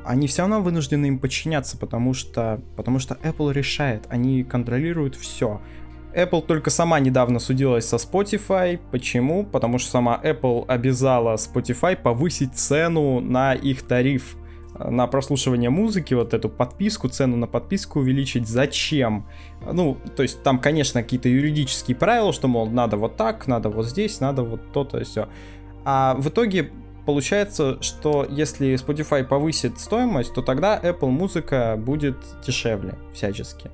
они 0.04 0.28
все 0.28 0.42
равно 0.42 0.62
вынуждены 0.62 1.06
им 1.06 1.18
подчиняться, 1.18 1.78
потому 1.78 2.14
что, 2.14 2.62
потому 2.76 3.00
что 3.00 3.16
Apple 3.24 3.54
решает, 3.54 4.04
они 4.10 4.44
контролируют 4.44 5.16
все. 5.16 5.62
Apple 6.16 6.45
только 6.45 6.70
сама 6.70 6.99
недавно 6.99 7.39
судилась 7.39 7.88
со 7.88 7.95
Spotify. 7.95 8.80
Почему? 8.91 9.45
Потому 9.45 9.78
что 9.78 9.91
сама 9.91 10.20
Apple 10.24 10.66
обязала 10.68 11.36
Spotify 11.36 11.95
повысить 11.95 12.55
цену 12.55 13.20
на 13.20 13.53
их 13.53 13.84
тариф 13.84 14.36
э, 14.78 14.89
на 14.89 15.07
прослушивание 15.07 15.70
музыки, 15.70 16.14
вот 16.14 16.34
эту 16.34 16.49
подписку, 16.49 17.07
цену 17.07 17.38
на 17.38 17.47
подписку 17.47 17.99
увеличить. 17.99 18.47
Зачем? 18.47 19.28
Ну, 19.72 19.97
то 20.16 20.24
есть 20.24 20.43
там, 20.43 20.59
конечно, 20.59 21.01
какие-то 21.01 21.30
юридические 21.30 21.95
правила, 21.95 22.34
что, 22.34 22.47
мол, 22.47 22.70
надо 22.70 22.97
вот 22.97 23.16
так, 23.16 23.47
надо 23.47 23.70
вот 23.70 23.86
здесь, 23.86 24.20
надо 24.20 24.43
вот 24.43 24.72
то-то, 24.74 25.03
все. 25.03 25.30
А 25.86 26.16
в 26.16 26.28
итоге 26.30 26.72
получается, 27.05 27.82
что 27.82 28.28
если 28.30 28.74
Spotify 28.76 29.24
повысит 29.24 29.80
стоимость, 29.80 30.34
то 30.34 30.41
тогда 30.41 30.80
Apple 30.80 31.09
музыка 31.09 31.76
будет 31.78 32.18
дешевле 32.45 32.95
всячески. 33.14 33.72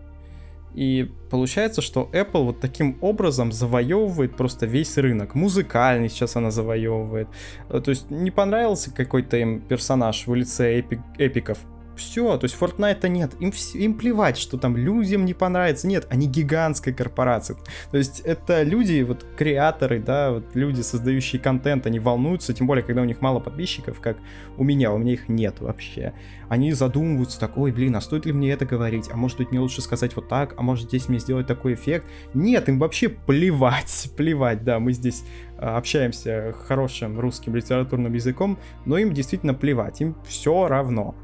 И 0.73 1.11
получается, 1.31 1.81
что 1.81 2.09
Apple 2.13 2.43
вот 2.43 2.59
таким 2.59 2.97
образом 3.01 3.51
завоевывает 3.51 4.35
просто 4.35 4.65
весь 4.65 4.97
рынок. 4.97 5.35
Музыкальный 5.35 6.09
сейчас 6.09 6.35
она 6.35 6.51
завоевывает. 6.51 7.27
Э, 7.69 7.79
то 7.79 7.89
есть 7.89 8.11
не 8.11 8.31
понравился 8.31 8.91
какой-то 8.91 9.37
им 9.37 9.61
персонаж 9.61 10.27
в 10.27 10.35
лице 10.35 10.79
эпик, 10.79 10.99
эпиков 11.17 11.57
все, 11.97 12.37
то 12.37 12.45
есть 12.45 12.55
Fortnite 12.59 13.07
нет, 13.09 13.33
им, 13.39 13.51
им 13.73 13.93
плевать, 13.95 14.37
что 14.37 14.57
там 14.57 14.77
людям 14.77 15.25
не 15.25 15.33
понравится, 15.33 15.87
нет, 15.87 16.07
они 16.09 16.27
гигантская 16.27 16.93
корпорация, 16.93 17.57
то 17.91 17.97
есть 17.97 18.21
это 18.21 18.63
люди, 18.63 19.01
вот 19.01 19.25
креаторы, 19.37 19.99
да, 19.99 20.31
вот 20.31 20.55
люди, 20.55 20.81
создающие 20.81 21.41
контент, 21.41 21.85
они 21.85 21.99
волнуются, 21.99 22.53
тем 22.53 22.67
более, 22.67 22.83
когда 22.83 23.01
у 23.01 23.05
них 23.05 23.21
мало 23.21 23.39
подписчиков, 23.39 23.99
как 23.99 24.17
у 24.57 24.63
меня, 24.63 24.93
у 24.93 24.97
меня 24.97 25.13
их 25.13 25.27
нет 25.27 25.59
вообще, 25.59 26.13
они 26.49 26.71
задумываются 26.73 27.39
так, 27.39 27.57
ой, 27.57 27.71
блин, 27.71 27.95
а 27.95 28.01
стоит 28.01 28.25
ли 28.25 28.33
мне 28.33 28.51
это 28.51 28.65
говорить, 28.65 29.09
а 29.11 29.17
может 29.17 29.37
быть 29.37 29.51
мне 29.51 29.59
лучше 29.59 29.81
сказать 29.81 30.15
вот 30.15 30.29
так, 30.29 30.53
а 30.57 30.61
может 30.61 30.87
здесь 30.87 31.09
мне 31.09 31.19
сделать 31.19 31.47
такой 31.47 31.73
эффект, 31.73 32.07
нет, 32.33 32.69
им 32.69 32.79
вообще 32.79 33.09
плевать, 33.09 34.11
плевать, 34.17 34.63
да, 34.63 34.79
мы 34.79 34.93
здесь 34.93 35.23
а, 35.57 35.77
общаемся 35.77 36.53
хорошим 36.67 37.19
русским 37.19 37.55
литературным 37.55 38.13
языком, 38.13 38.59
но 38.85 38.97
им 38.97 39.13
действительно 39.13 39.53
плевать, 39.53 40.01
им 40.01 40.15
все 40.25 40.67
равно. 40.67 41.15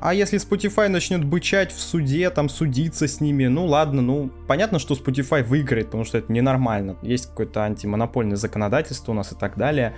А 0.00 0.12
если 0.12 0.38
Spotify 0.38 0.88
начнет 0.88 1.24
бычать 1.24 1.72
в 1.72 1.80
суде, 1.80 2.28
там 2.30 2.48
судиться 2.48 3.08
с 3.08 3.20
ними, 3.20 3.46
ну 3.46 3.66
ладно, 3.66 4.02
ну 4.02 4.30
понятно, 4.46 4.78
что 4.78 4.94
Spotify 4.94 5.42
выиграет, 5.42 5.86
потому 5.86 6.04
что 6.04 6.18
это 6.18 6.30
ненормально. 6.32 6.96
Есть 7.02 7.26
какое-то 7.26 7.64
антимонопольное 7.64 8.36
законодательство 8.36 9.12
у 9.12 9.14
нас 9.14 9.32
и 9.32 9.34
так 9.34 9.56
далее. 9.56 9.94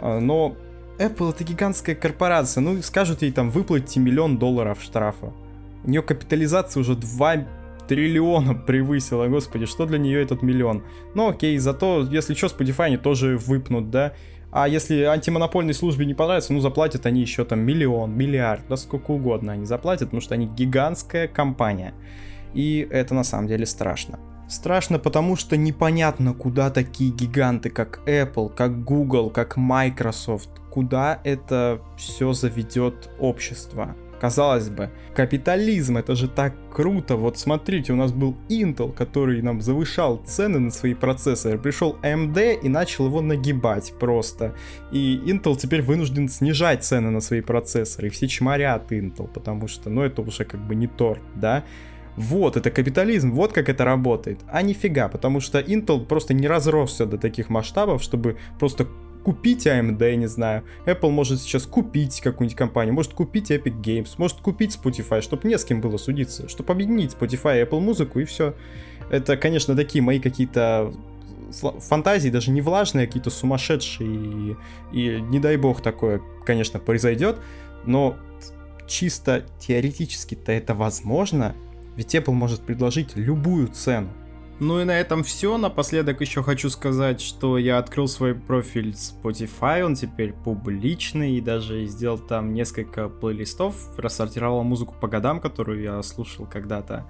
А, 0.00 0.20
но 0.20 0.56
Apple 0.98 1.30
это 1.30 1.44
гигантская 1.44 1.94
корпорация, 1.94 2.62
ну 2.62 2.80
скажут 2.82 3.22
ей 3.22 3.32
там 3.32 3.50
выплатите 3.50 4.00
миллион 4.00 4.38
долларов 4.38 4.78
штрафа. 4.82 5.32
У 5.84 5.90
нее 5.90 6.02
капитализация 6.02 6.80
уже 6.80 6.94
2 6.96 7.46
триллиона 7.88 8.54
превысила, 8.54 9.26
господи, 9.26 9.66
что 9.66 9.84
для 9.84 9.98
нее 9.98 10.22
этот 10.22 10.42
миллион? 10.42 10.82
Ну 11.14 11.28
окей, 11.28 11.58
зато, 11.58 12.06
если 12.10 12.34
что, 12.34 12.46
Spotify 12.46 12.84
они 12.84 12.96
тоже 12.96 13.36
выпнут, 13.36 13.90
да? 13.90 14.14
А 14.52 14.68
если 14.68 15.04
антимонопольной 15.04 15.72
службе 15.72 16.04
не 16.04 16.12
понравится, 16.12 16.52
ну 16.52 16.60
заплатят 16.60 17.06
они 17.06 17.22
еще 17.22 17.46
там 17.46 17.60
миллион, 17.60 18.14
миллиард, 18.14 18.62
да 18.68 18.76
сколько 18.76 19.12
угодно 19.12 19.54
они 19.54 19.64
заплатят, 19.64 20.08
потому 20.08 20.20
что 20.20 20.34
они 20.34 20.46
гигантская 20.46 21.26
компания. 21.26 21.94
И 22.52 22.86
это 22.90 23.14
на 23.14 23.24
самом 23.24 23.48
деле 23.48 23.64
страшно. 23.64 24.18
Страшно, 24.50 24.98
потому 24.98 25.36
что 25.36 25.56
непонятно, 25.56 26.34
куда 26.34 26.68
такие 26.68 27.10
гиганты, 27.10 27.70
как 27.70 28.00
Apple, 28.06 28.54
как 28.54 28.84
Google, 28.84 29.30
как 29.30 29.56
Microsoft, 29.56 30.50
куда 30.70 31.20
это 31.24 31.80
все 31.96 32.34
заведет 32.34 33.08
общество. 33.18 33.96
Казалось 34.22 34.68
бы, 34.68 34.88
капитализм, 35.16 35.96
это 35.96 36.14
же 36.14 36.28
так 36.28 36.54
круто. 36.72 37.16
Вот 37.16 37.38
смотрите, 37.38 37.92
у 37.92 37.96
нас 37.96 38.12
был 38.12 38.36
Intel, 38.48 38.92
который 38.92 39.42
нам 39.42 39.60
завышал 39.60 40.22
цены 40.24 40.60
на 40.60 40.70
свои 40.70 40.94
процессоры. 40.94 41.58
Пришел 41.58 41.98
AMD 42.04 42.60
и 42.62 42.68
начал 42.68 43.06
его 43.06 43.20
нагибать 43.20 43.92
просто. 43.98 44.54
И 44.92 45.20
Intel 45.26 45.56
теперь 45.56 45.82
вынужден 45.82 46.28
снижать 46.28 46.84
цены 46.84 47.10
на 47.10 47.20
свои 47.20 47.40
процессоры. 47.40 48.06
И 48.06 48.10
все 48.10 48.28
чморят 48.28 48.92
Intel, 48.92 49.26
потому 49.26 49.66
что, 49.66 49.90
ну, 49.90 50.02
это 50.02 50.22
уже 50.22 50.44
как 50.44 50.60
бы 50.68 50.76
не 50.76 50.86
торт, 50.86 51.22
да? 51.34 51.64
Вот, 52.16 52.56
это 52.56 52.70
капитализм, 52.70 53.32
вот 53.32 53.52
как 53.52 53.68
это 53.68 53.84
работает. 53.84 54.38
А 54.46 54.62
нифига, 54.62 55.08
потому 55.08 55.40
что 55.40 55.58
Intel 55.58 56.06
просто 56.06 56.32
не 56.32 56.46
разросся 56.46 57.06
до 57.06 57.18
таких 57.18 57.50
масштабов, 57.50 58.02
чтобы 58.02 58.36
просто 58.60 58.86
купить 59.22 59.66
AMD, 59.66 60.02
я 60.02 60.16
не 60.16 60.26
знаю. 60.26 60.64
Apple 60.86 61.10
может 61.10 61.40
сейчас 61.40 61.66
купить 61.66 62.20
какую-нибудь 62.20 62.56
компанию, 62.56 62.94
может 62.94 63.14
купить 63.14 63.50
Epic 63.50 63.80
Games, 63.80 64.10
может 64.18 64.38
купить 64.38 64.78
Spotify, 64.82 65.20
чтобы 65.20 65.48
не 65.48 65.58
с 65.58 65.64
кем 65.64 65.80
было 65.80 65.96
судиться, 65.96 66.48
чтобы 66.48 66.72
объединить 66.72 67.16
Spotify 67.18 67.60
и 67.60 67.64
Apple 67.64 67.80
музыку 67.80 68.20
и 68.20 68.24
все. 68.24 68.54
Это, 69.10 69.36
конечно, 69.36 69.76
такие 69.76 70.02
мои 70.02 70.20
какие-то 70.20 70.92
фантазии, 71.80 72.30
даже 72.30 72.50
не 72.50 72.60
влажные, 72.60 73.04
а 73.04 73.06
какие-то 73.06 73.30
сумасшедшие, 73.30 74.08
и, 74.10 74.56
и 74.92 75.20
не 75.20 75.38
дай 75.38 75.56
бог 75.56 75.82
такое, 75.82 76.20
конечно, 76.44 76.78
произойдет, 76.78 77.36
но 77.84 78.16
чисто 78.86 79.44
теоретически-то 79.58 80.52
это 80.52 80.74
возможно, 80.74 81.54
ведь 81.96 82.14
Apple 82.14 82.32
может 82.32 82.62
предложить 82.62 83.16
любую 83.16 83.68
цену. 83.68 84.08
Ну 84.62 84.80
и 84.80 84.84
на 84.84 84.92
этом 84.92 85.24
все. 85.24 85.58
Напоследок 85.58 86.20
еще 86.20 86.44
хочу 86.44 86.70
сказать, 86.70 87.20
что 87.20 87.58
я 87.58 87.78
открыл 87.78 88.06
свой 88.06 88.36
профиль 88.36 88.90
Spotify, 88.90 89.82
он 89.82 89.96
теперь 89.96 90.32
публичный, 90.32 91.32
и 91.32 91.40
даже 91.40 91.84
сделал 91.86 92.16
там 92.16 92.54
несколько 92.54 93.08
плейлистов, 93.08 93.74
рассортировал 93.98 94.62
музыку 94.62 94.94
по 95.00 95.08
годам, 95.08 95.40
которую 95.40 95.82
я 95.82 96.00
слушал 96.04 96.46
когда-то 96.46 97.08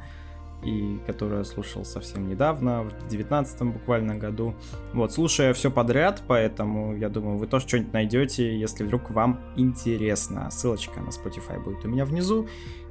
и 0.65 0.99
которую 1.07 1.41
я 1.41 1.45
слушал 1.45 1.85
совсем 1.85 2.27
недавно, 2.27 2.85
в 2.85 3.09
19 3.09 3.63
буквально 3.65 4.15
году. 4.15 4.55
Вот, 4.95 5.13
слушаю 5.13 5.53
все 5.55 5.71
подряд, 5.71 6.23
поэтому 6.27 6.97
я 6.97 7.11
думаю, 7.11 7.37
вы 7.37 7.47
тоже 7.47 7.69
что-нибудь 7.69 7.93
найдете, 7.93 8.59
если 8.59 8.85
вдруг 8.85 9.11
вам 9.11 9.41
интересно. 9.57 10.51
Ссылочка 10.51 11.01
на 11.01 11.09
Spotify 11.09 11.63
будет 11.63 11.85
у 11.85 11.89
меня 11.89 12.07
внизу. 12.07 12.49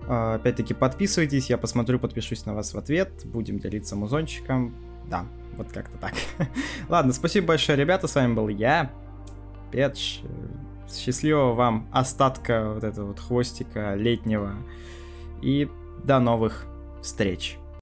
А, 0.07 0.35
опять-таки 0.35 0.73
подписывайтесь, 0.73 1.49
я 1.49 1.57
посмотрю, 1.57 1.99
подпишусь 1.99 2.45
на 2.45 2.53
вас 2.53 2.73
в 2.73 2.77
ответ, 2.77 3.11
будем 3.25 3.59
делиться 3.59 3.95
музончиком. 3.95 4.75
Да, 5.09 5.25
вот 5.57 5.71
как-то 5.71 5.97
так. 5.97 6.13
Ладно, 6.89 7.13
спасибо 7.13 7.47
большое, 7.47 7.77
ребята, 7.77 8.07
с 8.07 8.15
вами 8.15 8.33
был 8.33 8.47
я, 8.47 8.91
Петч. 9.71 10.21
Счастливого 10.93 11.53
вам 11.53 11.87
остатка 11.93 12.73
вот 12.73 12.83
этого 12.83 13.07
вот 13.07 13.19
хвостика 13.19 13.95
летнего. 13.95 14.55
И 15.41 15.69
до 16.03 16.19
новых 16.19 16.65
встреч. 17.01 17.57